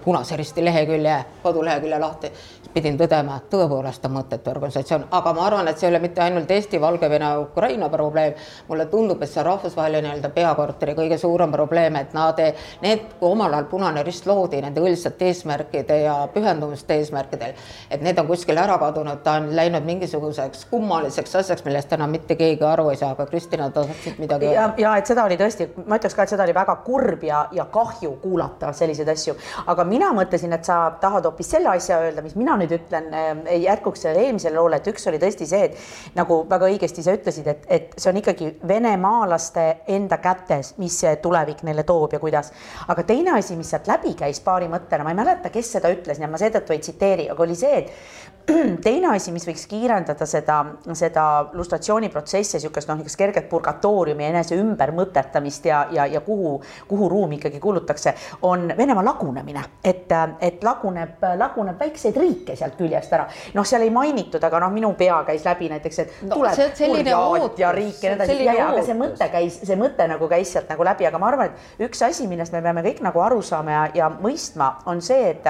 Punase 0.04 0.36
Risti 0.36 0.64
lehekülje, 0.64 1.24
kodulehekülje 1.42 1.98
lahti, 1.98 2.32
pidin 2.74 2.98
tõdema, 2.98 3.38
et 3.38 3.50
tõepoolest 3.52 4.04
on 4.08 4.14
mõttetu 4.16 4.50
organisatsioon, 4.50 5.06
aga 5.14 5.32
ma 5.36 5.46
arvan, 5.46 5.68
et 5.70 5.78
see 5.78 5.86
ei 5.88 5.92
ole 5.92 6.00
mitte 6.02 6.22
ainult 6.24 6.50
Eesti, 6.50 6.80
Valgevene, 6.80 7.30
Ukraina 7.44 7.88
probleem. 7.88 8.34
mulle 8.68 8.86
tundub, 8.86 9.22
et 9.22 9.30
see 9.30 9.42
rahvusvaheline 9.42 10.08
nii-öelda 10.08 10.30
peakorteri 10.34 10.94
kõige 10.94 11.18
suurem 11.18 11.52
probleem, 11.52 11.96
et 11.96 12.14
nad, 12.14 12.40
need, 12.82 13.04
kui 13.18 13.30
omal 13.30 13.52
ajal 13.52 13.68
Punane 13.70 14.02
Rist 14.02 14.26
loodi 14.26 14.60
nende 14.62 14.80
õilsate 14.80 15.28
eesmärkide 15.30 15.98
ja 16.00 16.16
pühendumuste 16.34 16.98
eesmärkidel, 16.98 17.54
et 17.90 18.02
need 18.02 18.18
on 18.18 18.26
kuskil 18.26 18.58
ära 18.58 18.78
kadunud, 18.78 19.22
ta 19.22 19.36
on 19.40 19.50
läinud 19.56 19.84
mingisuguseks 19.86 20.66
kummaliseks 20.70 21.36
asjaks, 21.42 21.64
millest 21.64 21.92
enam 21.92 22.10
mitte 22.10 22.36
keegi 22.40 22.64
aru 22.64 22.88
ei 22.90 23.00
saa, 23.00 23.12
aga 23.14 23.26
Kristina, 23.30 23.70
tahtsid 23.70 24.18
midagi 24.18 24.50
öelda? 24.50 24.72
ja 24.78 24.96
et 24.98 25.06
seda 25.06 25.24
oli 25.28 25.38
tõesti, 25.40 25.68
ma 25.86 25.98
ütleks 26.00 26.16
ka, 26.16 26.26
et 26.26 26.34
seda 26.34 26.46
oli 26.46 26.54
väga 26.56 26.76
kurb 26.86 27.22
ja, 27.26 27.46
ja 27.52 27.68
kahju 27.70 28.16
kuulata 28.22 28.72
selliseid 28.72 29.08
asju, 29.14 29.36
aga 29.66 29.84
mina 29.88 30.10
mõtlesin, 30.16 30.52
et 30.56 30.66
sa 30.66 30.80
tahad 31.00 31.26
hoopis 31.28 31.54
selle 31.56 31.70
asja 31.74 32.00
öelda, 32.02 32.24
mis 32.24 32.36
mina 32.38 32.56
nüüd 32.58 32.63
ütlen 32.72 33.10
äh, 33.14 33.60
jätkuks 33.62 34.04
eelmisele 34.10 34.56
loole, 34.56 34.80
et 34.80 34.88
üks 34.90 35.06
oli 35.10 35.20
tõesti 35.22 35.46
see, 35.48 35.68
et 35.68 36.16
nagu 36.18 36.40
väga 36.50 36.70
õigesti 36.72 37.04
sa 37.04 37.14
ütlesid, 37.16 37.48
et, 37.50 37.66
et 37.68 37.96
see 37.98 38.10
on 38.10 38.20
ikkagi 38.20 38.50
venemaalaste 38.68 39.66
enda 39.94 40.18
kätes, 40.24 40.74
mis 40.80 40.96
see 41.04 41.16
tulevik 41.22 41.62
neile 41.66 41.84
toob 41.84 42.16
ja 42.16 42.22
kuidas. 42.22 42.52
aga 42.88 43.02
teine 43.02 43.36
asi, 43.38 43.56
mis 43.56 43.70
sealt 43.70 43.88
läbi 43.90 44.14
käis 44.18 44.40
paari 44.44 44.68
mõttena, 44.72 45.04
ma 45.04 45.14
ei 45.14 45.20
mäleta, 45.20 45.52
kes 45.54 45.72
seda 45.76 45.92
ütles, 45.92 46.18
nii 46.18 46.28
et 46.28 46.34
ma 46.34 46.40
seetõttu 46.40 46.72
ei 46.72 46.82
tsiteeri, 46.84 47.28
aga 47.30 47.42
oli 47.42 47.58
see, 47.58 47.84
et 47.84 48.33
teine 48.84 49.08
asi, 49.14 49.32
mis 49.32 49.46
võiks 49.48 49.64
kiirendada 49.68 50.26
seda, 50.28 50.58
seda 50.96 51.24
lustratsiooniprotsessi, 51.56 52.58
niisugust 52.58 52.90
noh, 52.90 52.98
niisugust 52.98 53.18
kerget 53.20 53.48
purgatooriumi 53.48 54.26
enese 54.26 54.58
ümbermõtetamist 54.60 55.68
ja, 55.68 55.84
ja, 55.94 56.06
ja 56.10 56.20
kuhu, 56.24 56.58
kuhu 56.88 57.08
ruum 57.08 57.32
ikkagi 57.38 57.60
kuulutakse, 57.60 58.14
on 58.48 58.68
Venemaa 58.76 59.04
lagunemine, 59.04 59.64
et, 59.84 60.12
et 60.44 60.64
laguneb, 60.64 61.24
laguneb 61.40 61.80
väikseid 61.80 62.16
riike 62.20 62.56
sealt 62.58 62.76
küljest 62.80 63.12
ära. 63.16 63.28
noh, 63.54 63.66
seal 63.68 63.86
ei 63.86 63.92
mainitud, 63.94 64.42
aga 64.44 64.60
noh, 64.66 64.72
minu 64.74 64.92
pea 64.98 65.22
käis 65.28 65.46
läbi 65.46 65.70
näiteks, 65.72 65.98
et 66.04 66.14
no, 66.28 66.36
tuleb 66.36 66.60
Burjaatia 66.84 67.72
riik 67.72 68.02
ja 68.04 68.14
nii 68.14 68.28
edasi, 68.28 68.48
aga 68.68 68.84
see 68.84 68.98
mõte 68.98 69.30
käis, 69.32 69.60
see 69.64 69.80
mõte 69.80 70.08
nagu 70.10 70.28
käis 70.30 70.52
sealt 70.52 70.72
nagu 70.72 70.84
läbi, 70.86 71.08
aga 71.08 71.20
ma 71.22 71.32
arvan, 71.32 71.52
et 71.52 71.88
üks 71.88 72.04
asi, 72.04 72.28
millest 72.28 72.52
me 72.52 72.62
peame 72.64 72.84
kõik 72.84 73.04
nagu 73.04 73.24
aru 73.24 73.42
saama 73.44 73.78
ja, 73.78 73.84
ja 74.04 74.10
mõistma, 74.12 74.74
on 74.90 75.00
see, 75.04 75.32
et 75.32 75.48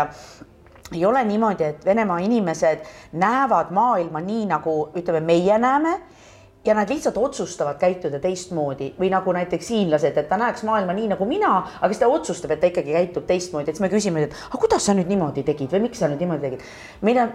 ei 0.92 1.06
ole 1.06 1.24
niimoodi, 1.24 1.64
et 1.64 1.84
Venemaa 1.84 2.18
inimesed 2.18 2.84
näevad 3.12 3.70
maailma 3.70 4.20
nii, 4.20 4.46
nagu 4.46 4.74
ütleme, 4.96 5.20
meie 5.20 5.58
näeme 5.58 6.00
ja 6.64 6.74
nad 6.74 6.88
lihtsalt 6.88 7.16
otsustavad 7.20 7.76
käituda 7.78 8.18
teistmoodi 8.22 8.90
või 8.98 9.10
nagu 9.12 9.32
näiteks 9.36 9.68
hiinlased, 9.70 10.16
et 10.16 10.28
ta 10.28 10.38
näeks 10.40 10.64
maailma 10.64 10.94
nii 10.96 11.10
nagu 11.12 11.26
mina, 11.28 11.52
aga 11.80 11.90
siis 11.92 12.00
ta 12.00 12.08
otsustab, 12.08 12.54
et 12.54 12.62
ta 12.62 12.70
ikkagi 12.70 12.94
käitub 12.96 13.26
teistmoodi, 13.28 13.70
et 13.70 13.76
siis 13.76 13.84
me 13.84 13.90
küsime, 13.92 14.24
et 14.24 14.36
aga 14.48 14.60
kuidas 14.60 14.86
sa 14.88 14.94
nüüd 14.96 15.10
niimoodi 15.10 15.44
tegid 15.44 15.74
või 15.74 15.84
miks 15.86 16.00
sa 16.00 16.08
nüüd 16.08 16.22
niimoodi 16.24 16.48
tegid. 16.48 16.64
meil 17.04 17.20
on, 17.20 17.34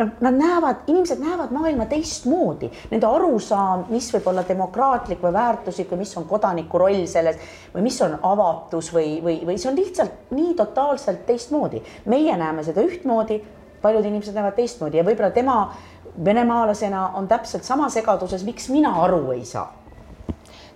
noh, 0.00 0.10
nad 0.26 0.40
näevad, 0.40 0.82
inimesed 0.90 1.22
näevad 1.22 1.54
maailma 1.54 1.86
teistmoodi, 1.90 2.72
nende 2.90 3.06
arusaam, 3.06 3.86
mis 3.90 4.10
võib 4.14 4.26
olla 4.32 4.44
demokraatlik 4.48 5.22
või 5.22 5.32
väärtuslik 5.36 5.92
või 5.92 6.02
mis 6.02 6.16
on 6.18 6.26
kodaniku 6.30 6.82
roll 6.82 7.06
selles 7.10 7.38
või 7.74 7.86
mis 7.86 8.00
on 8.02 8.18
avatus 8.22 8.90
või, 8.94 9.20
või, 9.22 9.38
või 9.46 9.58
see 9.58 9.70
on 9.70 9.78
lihtsalt 9.78 10.34
nii 10.34 10.54
totaalselt 10.58 11.24
teistmoodi. 11.26 11.82
meie 12.10 12.36
näeme 12.36 12.64
seda 12.66 12.82
ühtmoodi, 12.82 13.40
paljud 13.82 14.04
inimesed 14.04 14.34
näevad 14.36 14.58
teistmoodi 14.58 15.00
ja 15.00 15.04
võib-olla 15.06 15.30
tema 15.34 15.56
venemaalasena 16.24 17.08
on 17.14 17.28
täpselt 17.28 17.64
sama 17.64 17.88
segaduses, 17.88 18.44
miks 18.44 18.68
mina 18.68 18.94
aru 19.02 19.30
ei 19.32 19.44
saa? 19.44 19.80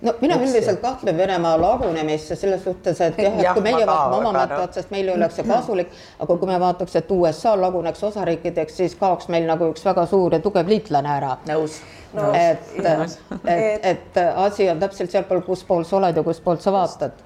No 0.01 0.13
mina 0.21 0.35
üldiselt 0.35 0.81
kahtlen 0.81 1.17
Venemaa 1.17 1.55
lagunemisse 1.61 2.35
selles 2.35 2.63
suhtes, 2.63 2.99
et 3.01 3.17
jah, 3.17 3.37
et 3.39 3.53
kui 3.55 3.63
meie 3.63 3.85
vaatame 3.87 4.17
oma 4.17 4.33
mõtte 4.35 4.57
otsast, 4.67 4.91
meil 4.91 5.09
oleks 5.13 5.39
see 5.39 5.45
kasulik, 5.47 5.93
aga 6.19 6.37
kui 6.37 6.49
me 6.49 6.57
vaataks, 6.61 6.97
et 6.99 7.11
USA 7.15 7.55
laguneks 7.59 8.03
osariikideks, 8.03 8.75
siis 8.81 8.95
kaoks 8.99 9.31
meil 9.33 9.47
nagu 9.47 9.71
üks 9.71 9.85
väga 9.87 10.05
suur 10.11 10.35
ja 10.35 10.41
tugev 10.43 10.67
liitlane 10.69 11.13
ära. 11.15 11.37
nõus. 11.47 11.79
Et, 12.15 12.75
et, 12.85 13.87
et 13.91 14.19
asi 14.35 14.69
on 14.71 14.79
täpselt 14.79 15.11
sealpool, 15.11 15.41
kus 15.47 15.63
pool 15.67 15.87
sa 15.87 15.97
oled 15.97 16.15
ja 16.15 16.23
kus 16.23 16.43
poolt 16.43 16.63
sa 16.63 16.75
vaatad 16.75 17.23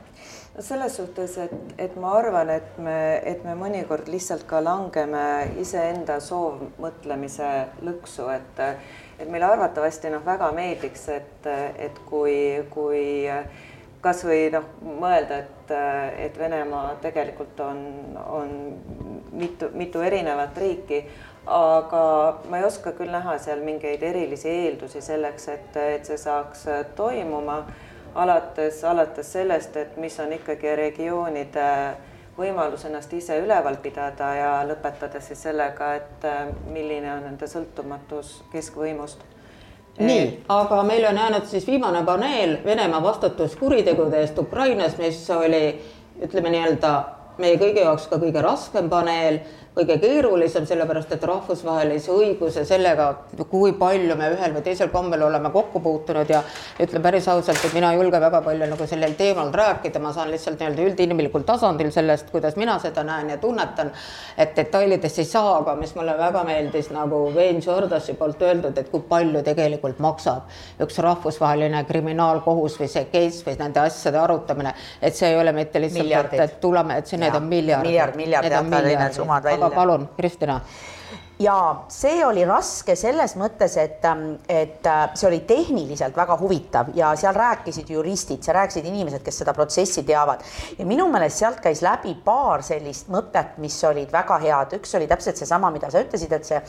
no 0.60 0.64
selles 0.64 0.96
suhtes, 0.98 1.38
et, 1.40 1.52
et 1.80 1.94
ma 1.96 2.18
arvan, 2.20 2.50
et 2.52 2.80
me, 2.84 2.98
et 3.24 3.44
me 3.48 3.54
mõnikord 3.56 4.10
lihtsalt 4.12 4.44
ka 4.50 4.60
langeme 4.60 5.22
iseenda 5.62 6.18
soovmõtlemise 6.20 7.52
lõksu, 7.88 8.28
et 8.34 8.60
et 9.20 9.28
meile 9.32 9.48
arvatavasti 9.48 10.12
noh, 10.12 10.24
väga 10.26 10.52
meeldiks, 10.56 11.08
et, 11.16 11.48
et 11.80 12.04
kui, 12.08 12.36
kui 12.76 13.02
kasvõi 14.04 14.50
noh, 14.52 14.68
mõelda, 14.84 15.42
et, 15.46 15.74
et 16.28 16.40
Venemaa 16.40 16.94
tegelikult 17.04 17.60
on, 17.64 17.82
on 18.20 18.54
mitu, 19.32 19.72
mitu 19.80 20.04
erinevat 20.04 20.60
riiki, 20.60 21.06
aga 21.48 22.04
ma 22.52 22.60
ei 22.60 22.68
oska 22.68 22.96
küll 23.00 23.12
näha 23.16 23.38
seal 23.40 23.64
mingeid 23.64 24.04
erilisi 24.04 24.52
eeldusi 24.52 25.04
selleks, 25.04 25.48
et, 25.56 25.80
et 26.00 26.08
see 26.08 26.20
saaks 26.20 26.68
toimuma 27.00 27.64
alates, 28.16 28.84
alates 28.84 29.32
sellest, 29.34 29.76
et 29.78 29.98
mis 29.98 30.20
on 30.20 30.34
ikkagi 30.34 30.76
regioonide 30.76 31.68
võimalus 32.40 32.86
ennast 32.88 33.14
ise 33.14 33.38
üleval 33.44 33.78
pidada 33.84 34.32
ja 34.36 34.52
lõpetades 34.68 35.28
siis 35.32 35.44
sellega, 35.44 35.94
et 36.00 36.26
äh, 36.28 36.48
milline 36.72 37.12
on 37.14 37.28
nende 37.28 37.48
sõltumatus 37.48 38.40
keskvõimust. 38.54 39.24
nii, 40.00 40.26
aga 40.50 40.84
meil 40.88 41.06
on 41.10 41.18
jäänud 41.18 41.46
siis 41.46 41.68
viimane 41.68 42.04
paneel 42.06 42.58
Venemaa 42.66 43.04
vastutus 43.04 43.56
kuritegude 43.60 44.22
eest 44.22 44.38
Ukrainas, 44.40 44.98
mis 44.98 45.30
oli 45.30 45.64
ütleme 46.24 46.50
nii-öelda 46.50 46.94
meie 47.40 47.58
kõigi 47.60 47.84
jaoks 47.84 48.08
ka 48.12 48.20
kõige 48.20 48.44
raskem 48.44 48.90
paneel 48.92 49.42
kõige 49.80 49.98
keerulisem, 50.02 50.66
sellepärast 50.68 51.14
et 51.16 51.24
rahvusvahelise 51.24 52.12
õiguse 52.12 52.66
sellega, 52.68 53.08
kui 53.50 53.72
palju 53.80 54.16
me 54.20 54.32
ühel 54.34 54.56
või 54.56 54.64
teisel 54.66 54.92
kombel 54.94 55.24
oleme 55.28 55.52
kokku 55.54 55.82
puutunud 55.84 56.30
ja 56.30 56.42
ütlen 56.82 57.04
päris 57.04 57.28
ausalt, 57.32 57.64
et 57.64 57.76
mina 57.76 57.94
ei 57.94 58.00
julge 58.00 58.20
väga 58.22 58.42
palju 58.46 58.68
nagu 58.70 58.88
sellel 58.90 59.16
teemal 59.20 59.52
rääkida, 59.56 60.02
ma 60.04 60.12
saan 60.16 60.32
lihtsalt 60.34 60.60
nii-öelda 60.60 60.88
üldinimlikul 60.90 61.46
tasandil 61.48 61.92
sellest, 61.96 62.32
kuidas 62.34 62.58
mina 62.60 62.78
seda 62.84 63.04
näen 63.08 63.32
ja 63.34 63.38
tunnetan, 63.42 63.92
et 64.38 64.56
detailidest 64.58 65.22
ei 65.24 65.30
saa, 65.30 65.56
aga 65.62 65.76
mis 65.80 65.96
mulle 65.96 66.18
väga 66.18 66.44
meeldis 66.48 66.92
nagu 66.96 67.22
Wayne 67.36 67.64
Jordasi 67.66 68.18
poolt 68.20 68.42
öeldud, 68.44 68.78
et 68.78 68.92
kui 68.92 69.04
palju 69.10 69.44
tegelikult 69.46 70.00
maksab 70.04 70.50
üks 70.84 71.00
rahvusvaheline 71.04 71.84
kriminaalkohus 71.88 72.80
või 72.82 72.92
see 72.92 73.08
case 73.14 73.46
või 73.48 73.58
nende 73.64 73.84
asjade 73.86 74.20
arutamine, 74.20 74.74
et 75.02 75.16
see 75.16 75.32
ei 75.32 75.40
ole 75.40 75.54
mitte 75.56 75.82
lihtsalt, 75.82 76.36
et 76.36 76.60
tuleme, 76.62 77.00
et 77.00 77.08
see, 77.08 77.20
need 77.22 77.36
on 77.36 77.48
miljardid. 77.48 77.92
miljard, 77.92 78.20
miljard, 78.20 78.52
jah, 78.52 78.70
Tallinna 78.70 79.10
summad 79.14 79.44
välja 79.44 79.69
aga 79.70 79.84
palun, 79.84 80.10
Kristina 80.18 80.62
ja 81.40 81.86
see 81.92 82.20
oli 82.26 82.44
raske 82.48 82.96
selles 83.00 83.36
mõttes, 83.40 83.76
et, 83.80 84.04
et 84.52 84.88
äh, 84.88 85.00
see 85.16 85.28
oli 85.30 85.40
tehniliselt 85.48 86.18
väga 86.18 86.36
huvitav 86.40 86.92
ja 86.98 87.14
seal 87.20 87.36
rääkisid 87.36 87.90
juristid, 87.94 88.44
seal 88.44 88.58
rääkisid 88.60 88.90
inimesed, 88.90 89.24
kes 89.24 89.42
seda 89.44 89.56
protsessi 89.56 90.04
teavad. 90.08 90.44
Ja 90.78 90.88
minu 90.90 91.08
meelest 91.12 91.40
sealt 91.40 91.64
käis 91.64 91.84
läbi 91.86 92.16
paar 92.26 92.64
sellist 92.66 93.08
mõtet, 93.12 93.56
mis 93.64 93.78
olid 93.88 94.12
väga 94.12 94.40
head, 94.44 94.76
üks 94.80 94.96
oli 95.00 95.08
täpselt 95.08 95.40
seesama, 95.40 95.72
mida 95.72 95.92
sa 95.92 96.04
ütlesid, 96.04 96.36
et 96.36 96.48
see, 96.48 96.62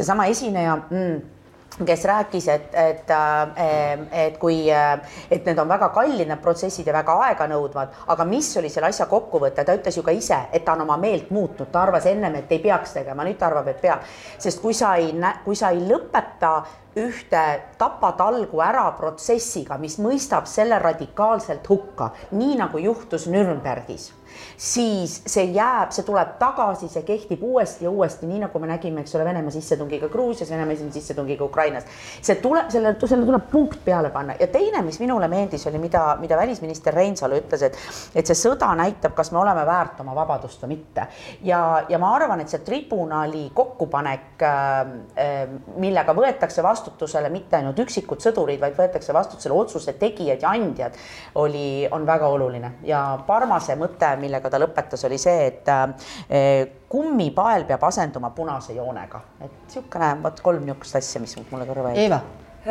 seesama 0.00 0.26
esineja 0.32 0.74
mm, 0.80 1.37
kes 1.86 2.04
rääkis, 2.04 2.48
et, 2.48 2.74
et, 2.74 3.10
äh, 3.10 4.26
et 4.26 4.38
kui, 4.38 4.70
äh, 4.72 4.98
et 5.30 5.46
need 5.46 5.58
on 5.58 5.68
väga 5.68 5.88
kallid, 5.94 6.26
need 6.28 6.42
protsessid 6.42 6.86
ja 6.86 6.94
väga 6.96 7.14
aeganõudvad, 7.28 7.94
aga 8.14 8.26
mis 8.28 8.50
oli 8.58 8.70
selle 8.72 8.90
asja 8.90 9.06
kokkuvõte, 9.10 9.64
ta 9.64 9.76
ütles 9.78 9.96
ju 9.96 10.02
ka 10.06 10.14
ise, 10.14 10.40
et 10.52 10.64
ta 10.64 10.74
on 10.74 10.84
oma 10.86 10.96
meelt 11.00 11.30
muutnud, 11.30 11.70
ta 11.72 11.82
arvas 11.86 12.06
ennem, 12.10 12.40
et 12.40 12.52
ei 12.52 12.62
peaks 12.64 12.96
tegema, 12.98 13.26
nüüd 13.26 13.38
ta 13.38 13.50
arvab, 13.50 13.68
et 13.68 13.80
peab. 13.80 14.04
sest 14.38 14.62
kui 14.62 14.74
sa 14.74 14.96
ei, 14.96 15.12
kui 15.44 15.56
sa 15.56 15.70
ei 15.70 15.82
lõpeta 15.86 16.62
ühte 16.98 17.44
tapatalgu 17.78 18.62
ära 18.64 18.88
protsessiga, 18.98 19.78
mis 19.78 19.98
mõistab 20.02 20.48
selle 20.50 20.78
radikaalselt 20.82 21.68
hukka, 21.68 22.12
nii 22.32 22.56
nagu 22.58 22.78
juhtus 22.82 23.28
Nürnbergis 23.30 24.10
siis 24.56 25.18
see 25.26 25.44
jääb, 25.54 25.92
see 25.94 26.04
tuleb 26.06 26.34
tagasi, 26.40 26.88
see 26.92 27.04
kehtib 27.06 27.42
uuesti 27.46 27.86
ja 27.86 27.90
uuesti, 27.90 28.26
nii 28.26 28.42
nagu 28.44 28.58
me 28.58 28.70
nägime, 28.70 29.04
eks 29.04 29.14
ole, 29.14 29.24
Venemaa 29.28 29.54
sissetungiga 29.54 30.08
Gruusias, 30.08 30.50
Venemaa 30.50 30.90
sissetungiga 30.90 31.44
Ukrainas. 31.44 31.84
see 32.22 32.36
tuleb, 32.42 32.70
selle, 32.70 32.94
sellele 33.00 33.26
tuleb 33.26 33.50
punkt 33.50 33.84
peale 33.84 34.10
panna 34.10 34.34
ja 34.40 34.46
teine, 34.46 34.82
mis 34.82 35.00
minule 35.00 35.28
meeldis, 35.28 35.66
oli, 35.66 35.78
mida, 35.78 36.16
mida 36.20 36.36
välisminister 36.36 36.94
Reinsalu 36.94 37.38
ütles, 37.42 37.62
et, 37.62 37.78
et 38.14 38.26
see 38.26 38.36
sõda 38.38 38.70
näitab, 38.78 39.14
kas 39.16 39.32
me 39.32 39.38
oleme 39.42 39.64
väärt 39.66 40.00
oma 40.02 40.14
vabadust 40.16 40.62
või 40.64 40.76
mitte. 40.76 41.06
ja, 41.46 41.84
ja 41.88 41.98
ma 41.98 42.12
arvan, 42.16 42.40
et 42.40 42.52
see 42.52 42.62
tribunali 42.66 43.48
kokkupanek 43.54 44.42
äh,, 44.42 45.56
millega 45.76 46.14
võetakse 46.14 46.62
vastutusele 46.62 47.30
mitte 47.30 47.58
ainult 47.58 47.78
üksikud 47.86 48.22
sõdurid, 48.22 48.60
vaid 48.60 48.76
võetakse 48.78 49.14
vastutusele 49.14 49.54
otsuse 49.54 49.94
tegijad 49.98 50.42
ja 50.42 50.52
andjad, 50.54 50.98
oli, 51.38 51.86
on 51.90 52.06
väga 52.06 52.28
oluline 52.28 52.72
ja 52.86 53.02
Parmase 53.26 53.76
mõte, 53.78 54.10
millega 54.28 54.52
ta 54.52 54.60
lõpetas, 54.62 55.06
oli 55.08 55.18
see, 55.18 55.48
et 55.50 55.72
äh, 55.74 56.66
kummipael 56.88 57.66
peab 57.68 57.88
asenduma 57.88 58.30
punase 58.36 58.76
joonega, 58.76 59.24
et 59.40 59.56
niisugune, 59.64 60.12
vot 60.22 60.44
kolm 60.44 60.68
niisugust 60.68 61.00
asja, 61.02 61.24
mis 61.24 61.34
mulle 61.48 61.66
kõrva 61.68 61.96
jäi. 61.96 62.04
Eeva 62.06 62.22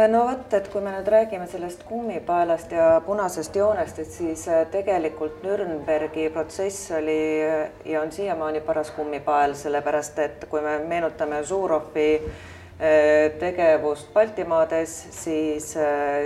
no 0.05 0.25
vot, 0.27 0.51
et 0.53 0.67
kui 0.69 0.81
me 0.83 0.91
nüüd 0.93 1.07
räägime 1.09 1.47
sellest 1.49 1.81
kummipaelast 1.87 2.73
ja 2.75 2.89
punasest 3.05 3.55
joonest, 3.55 3.99
et 4.03 4.11
siis 4.11 4.43
äh, 4.51 4.65
tegelikult 4.71 5.41
Nürnbergi 5.45 6.27
protsess 6.33 6.91
oli 6.97 7.17
äh, 7.41 7.71
ja 7.85 8.03
on 8.03 8.11
siiamaani 8.11 8.61
paras 8.67 8.91
kummipael, 8.93 9.55
sellepärast 9.57 10.19
et 10.19 10.45
kui 10.51 10.61
me 10.61 10.77
meenutame 10.85 11.41
äh, 12.19 13.31
tegevust 13.39 14.13
Baltimaades, 14.13 14.97
siis, 15.23 15.73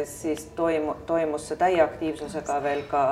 siis 0.04 0.48
toimu-, 0.56 0.98
toimus 1.08 1.48
see 1.48 1.62
täie 1.62 1.80
aktiivsusega 1.86 2.60
veel 2.64 2.84
ka 2.92 3.06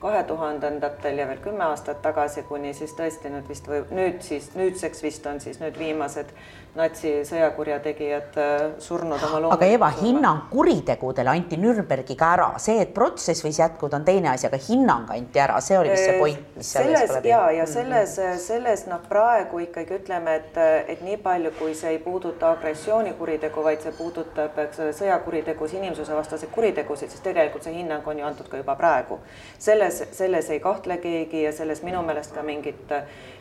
kahe 0.00 0.22
tuhandendatel 0.28 1.18
ja 1.18 1.26
veel 1.28 1.40
kümme 1.44 1.64
aastat 1.64 2.02
tagasi, 2.02 2.42
kuni 2.48 2.74
siis 2.74 2.92
tõesti 2.98 3.32
nüüd 3.32 3.48
vist 3.48 3.68
või 3.68 3.82
nüüd 3.96 4.20
siis 4.22 4.50
nüüdseks 4.54 5.02
vist 5.02 5.26
on 5.26 5.40
siis 5.40 5.60
nüüd 5.62 5.78
viimased 5.78 6.32
natsisõjakurjategijad 6.76 8.36
äh, 8.36 8.54
surnud 8.78 9.22
oma 9.22 9.40
loomulikult. 9.40 9.54
aga 9.54 9.66
Eva, 9.66 9.88
hinnang 10.00 10.42
kuritegudele 10.50 11.32
anti 11.32 11.56
Nürnbergiga 11.60 12.28
ära, 12.36 12.48
see, 12.62 12.78
et 12.82 12.92
protsess 12.94 13.44
võis 13.44 13.60
jätkuda, 13.60 14.00
on 14.00 14.04
teine 14.04 14.30
asi, 14.32 14.48
aga 14.48 14.60
hinnang 14.60 15.10
anti 15.14 15.40
ära, 15.40 15.58
see 15.64 15.78
oli 15.78 15.92
vist 15.94 16.04
see 16.04 16.18
point, 16.20 16.42
mis 16.56 16.72
selles 16.76 17.14
ja, 17.24 17.40
ja 17.56 17.66
selles, 17.70 18.16
selles 18.44 18.84
noh, 18.90 19.00
praegu 19.08 19.62
ikkagi 19.64 20.00
ütleme, 20.00 20.36
et, 20.42 20.60
et 20.92 21.04
nii 21.06 21.16
palju, 21.24 21.54
kui 21.58 21.74
see 21.78 21.94
ei 21.96 22.00
puuduta 22.02 22.52
agressioonikuritegu, 22.56 23.64
vaid 23.64 23.84
see 23.84 23.94
puudutab, 23.96 24.58
eks 24.66 24.82
ole, 24.84 24.96
sõjakuritegusid, 25.00 25.80
inimsusevastaseid 25.80 26.52
kuritegusid, 26.52 27.12
siis 27.12 27.24
tegelikult 27.24 27.64
see 27.64 27.78
hinnang 27.78 28.06
on 28.06 28.20
ju 28.20 28.28
antud 28.28 28.50
ka 28.52 28.60
juba 28.60 28.76
praegu. 28.76 29.20
selles, 29.58 30.02
selles 30.12 30.50
ei 30.50 30.60
kahtle 30.60 31.00
keegi 31.00 31.46
ja 31.46 31.52
selles 31.56 31.82
minu 31.86 32.02
meelest 32.04 32.34
ka 32.36 32.44
mingit 32.44 32.92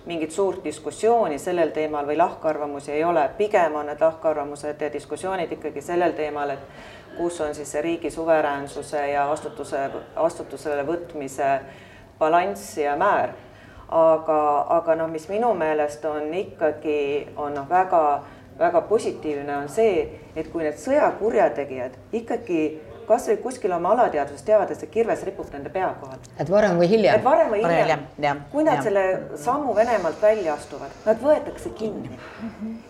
mingit 0.06 0.32
suurt 0.32 0.64
diskussiooni 0.64 1.40
sellel 1.42 1.72
teemal 1.74 2.06
või 2.06 2.18
lahkarvamusi 2.20 2.92
ei 2.94 3.04
ole, 3.04 3.25
pigem 3.38 3.76
on 3.76 3.86
need 3.86 4.02
lahkarvamused 4.02 4.82
ja 4.82 4.94
diskussioonid 4.94 5.52
ikkagi 5.52 5.82
sellel 5.82 6.14
teemal, 6.14 6.50
et 6.50 7.18
kus 7.18 7.42
on 7.42 7.56
siis 7.56 7.72
see 7.72 7.82
riigi 7.82 8.12
suveräänsuse 8.12 9.08
ja 9.12 9.28
vastutuse, 9.30 9.90
vastutusele 10.16 10.84
võtmise 10.88 11.60
balanss 12.20 12.78
ja 12.78 12.96
määr. 12.96 13.36
aga, 13.90 14.66
aga 14.70 14.96
noh, 14.96 15.10
mis 15.14 15.28
minu 15.30 15.54
meelest 15.54 16.06
on 16.10 16.34
ikkagi, 16.34 17.28
on 17.38 17.54
noh, 17.54 17.68
väga, 17.70 18.24
väga 18.60 18.82
positiivne, 18.82 19.58
on 19.58 19.70
see, 19.70 20.08
et 20.36 20.48
kui 20.50 20.64
need 20.66 20.80
sõjakurjategijad 20.82 21.94
ikkagi 22.12 22.62
kasvõi 23.08 23.38
kuskil 23.44 23.74
oma 23.76 23.92
alateadvuses 23.96 24.46
teavad, 24.46 24.72
et 24.72 24.80
see 24.80 24.90
kirves 24.92 25.24
ripub 25.28 25.50
nende 25.54 25.70
pea 25.74 25.88
kohal. 26.02 26.20
et 26.40 26.50
varem 26.52 26.80
või 26.80 26.90
hiljem. 26.90 27.20
et 27.20 27.24
varem 27.24 27.52
või 27.54 27.62
hiljem, 27.64 28.42
kui 28.52 28.64
nad 28.68 28.80
ja. 28.80 28.86
selle 28.88 29.04
sammu 29.42 29.76
Venemaalt 29.76 30.22
välja 30.22 30.54
astuvad, 30.54 30.94
nad 31.06 31.22
võetakse 31.22 31.72
kinni. 31.78 32.20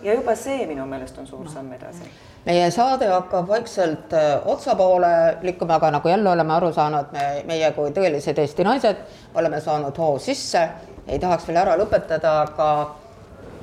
ja 0.04 0.14
juba 0.14 0.36
see 0.40 0.66
minu 0.68 0.86
meelest 0.90 1.18
on 1.20 1.28
suur 1.28 1.50
samm 1.52 1.74
edasi. 1.78 2.10
meie 2.46 2.72
saade 2.72 3.08
hakkab 3.12 3.48
vaikselt 3.48 4.14
äh, 4.14 4.48
otsa 4.56 4.76
poole 4.76 5.38
liikuma, 5.42 5.80
aga 5.80 5.92
nagu 5.98 6.10
jälle 6.10 6.30
oleme 6.30 6.54
aru 6.54 6.74
saanud, 6.74 7.12
me, 7.12 7.30
meie 7.46 7.72
kui 7.78 7.92
tõelised 7.96 8.40
Eesti 8.40 8.64
naised 8.64 9.06
oleme 9.36 9.62
saanud 9.62 9.98
hoo 9.98 10.20
sisse, 10.20 10.68
ei 11.08 11.20
tahaks 11.20 11.48
veel 11.48 11.62
ära 11.64 11.78
lõpetada, 11.80 12.42
aga 12.48 12.70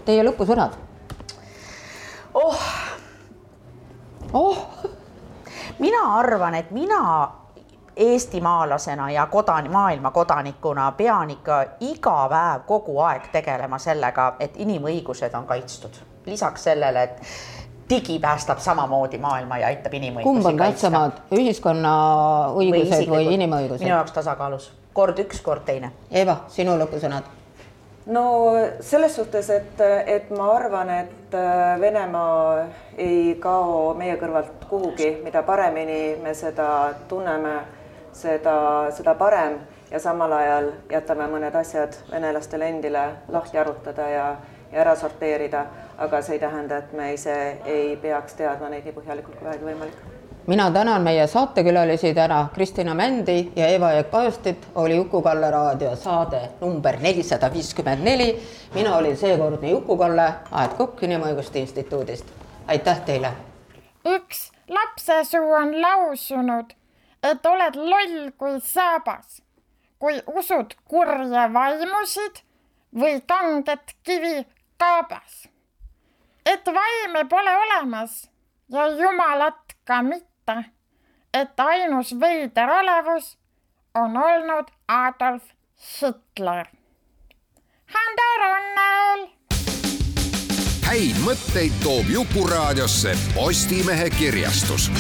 teie 0.05 0.25
lõpusõnad. 0.27 0.81
oh, 2.35 2.67
oh 4.33 4.67
mina 5.79 6.03
arvan, 6.19 6.55
et 6.55 6.71
mina 6.71 7.31
eestimaalasena 7.97 9.11
ja 9.11 9.27
kodan-, 9.27 9.71
maailma 9.71 10.11
kodanikuna 10.11 10.93
pean 10.93 11.31
ikka 11.31 11.65
iga 11.81 12.29
päev 12.29 12.63
kogu 12.67 12.99
aeg 13.01 13.29
tegelema 13.33 13.79
sellega, 13.79 14.35
et 14.41 14.57
inimõigused 14.57 15.35
on 15.35 15.47
kaitstud. 15.47 16.01
lisaks 16.27 16.65
sellele, 16.65 17.03
et 17.03 17.21
digi 17.91 18.19
päästab 18.19 18.59
samamoodi 18.59 19.19
maailma 19.19 19.59
ja 19.59 19.67
aitab 19.67 19.95
inimõigusi 19.95 20.29
kumb 20.29 20.47
on 20.47 20.57
tähtsamad, 20.57 21.21
ühiskonna 21.35 21.93
õigused 22.55 23.09
või, 23.09 23.27
või 23.27 23.35
inimõigused? 23.35 23.85
minu 23.85 23.97
jaoks 23.97 24.13
tasakaalus, 24.13 24.73
kord 24.93 25.19
üks, 25.19 25.43
kord 25.43 25.65
teine. 25.67 25.93
Eva, 26.11 26.37
sinu 26.49 26.79
lõpusõnad 26.79 27.42
no 28.07 28.55
selles 28.81 29.17
suhtes, 29.17 29.51
et, 29.51 29.81
et 30.07 30.31
ma 30.31 30.53
arvan, 30.57 30.91
et 30.91 31.35
äh, 31.35 31.81
Venemaa 31.81 32.67
ei 32.99 33.37
kao 33.41 33.95
meie 33.99 34.17
kõrvalt 34.21 34.67
kuhugi, 34.71 35.11
mida 35.25 35.43
paremini 35.47 36.17
me 36.23 36.35
seda 36.35 36.95
tunneme, 37.09 37.61
seda, 38.13 38.57
seda 38.97 39.15
parem. 39.15 39.61
Ja 39.93 40.01
samal 40.01 40.33
ajal 40.33 40.71
jätame 40.89 41.27
mõned 41.29 41.57
asjad 41.61 41.99
venelastele 42.09 42.71
endile 42.73 43.03
lahti 43.29 43.61
arutada 43.61 44.09
ja, 44.09 44.25
ja 44.73 44.81
ära 44.87 44.97
sorteerida, 44.97 45.67
aga 46.01 46.23
see 46.25 46.39
ei 46.39 46.43
tähenda, 46.47 46.81
et 46.81 46.97
me 46.97 47.13
ise 47.13 47.37
ei 47.69 47.93
peaks 48.01 48.41
teadma 48.41 48.73
neid 48.73 48.89
nii 48.89 48.97
põhjalikult 48.97 49.37
kui 49.37 49.51
vähegi 49.51 49.69
võimalik 49.69 50.22
mina 50.47 50.71
tänan 50.71 51.03
meie 51.03 51.27
saatekülalisi 51.27 52.15
täna, 52.15 52.49
Kristina 52.55 52.95
Mändi 52.95 53.53
ja 53.57 53.67
Eva-Eek 53.67 54.11
Pajustit, 54.11 54.69
oli 54.75 54.97
Juku-Kalle 54.97 55.51
raadio 55.51 55.97
saade 55.97 56.41
number 56.61 56.97
nelisada 57.01 57.53
viiskümmend 57.53 58.05
neli. 58.05 58.43
mina 58.75 58.97
olin 58.97 59.17
seekordne 59.17 59.71
Juku-Kalle, 59.71 60.33
Aet 60.51 60.75
Kukk 60.75 61.03
Inimõiguste 61.03 61.59
Instituudist. 61.59 62.27
aitäh 62.67 63.01
teile! 63.01 63.33
üks 64.05 64.53
lapsesuu 64.69 65.53
on 65.53 65.81
lausunud, 65.83 66.73
et 67.23 67.47
oled 67.47 67.77
loll 67.77 68.31
kui 68.39 68.61
saabas, 68.61 69.43
kui 69.99 70.23
usud 70.35 70.75
kurje 70.85 71.53
vaimusid 71.55 72.43
või 72.95 73.21
kanget 73.27 73.95
kivi 74.03 74.47
kaabas. 74.79 75.49
et 76.47 76.67
vaime 76.67 77.29
pole 77.29 77.57
olemas 77.57 78.31
ja 78.69 78.89
jumalat 78.89 79.77
ka 79.85 80.03
mitte 80.03 80.32
mõista, 80.55 80.71
et 81.35 81.61
ainus 81.61 82.21
veider 82.21 82.69
olevus 82.69 83.39
on 83.95 84.17
olnud 84.17 84.67
Adolf 84.89 85.43
Hitler. 85.77 86.67
Hando 87.95 88.29
Runnel. 88.43 89.29
häid 90.87 91.17
mõtteid 91.25 91.73
toob 91.83 92.09
Jukuraadiosse 92.09 93.17
Postimehe 93.35 94.11
kirjastus 94.11 94.91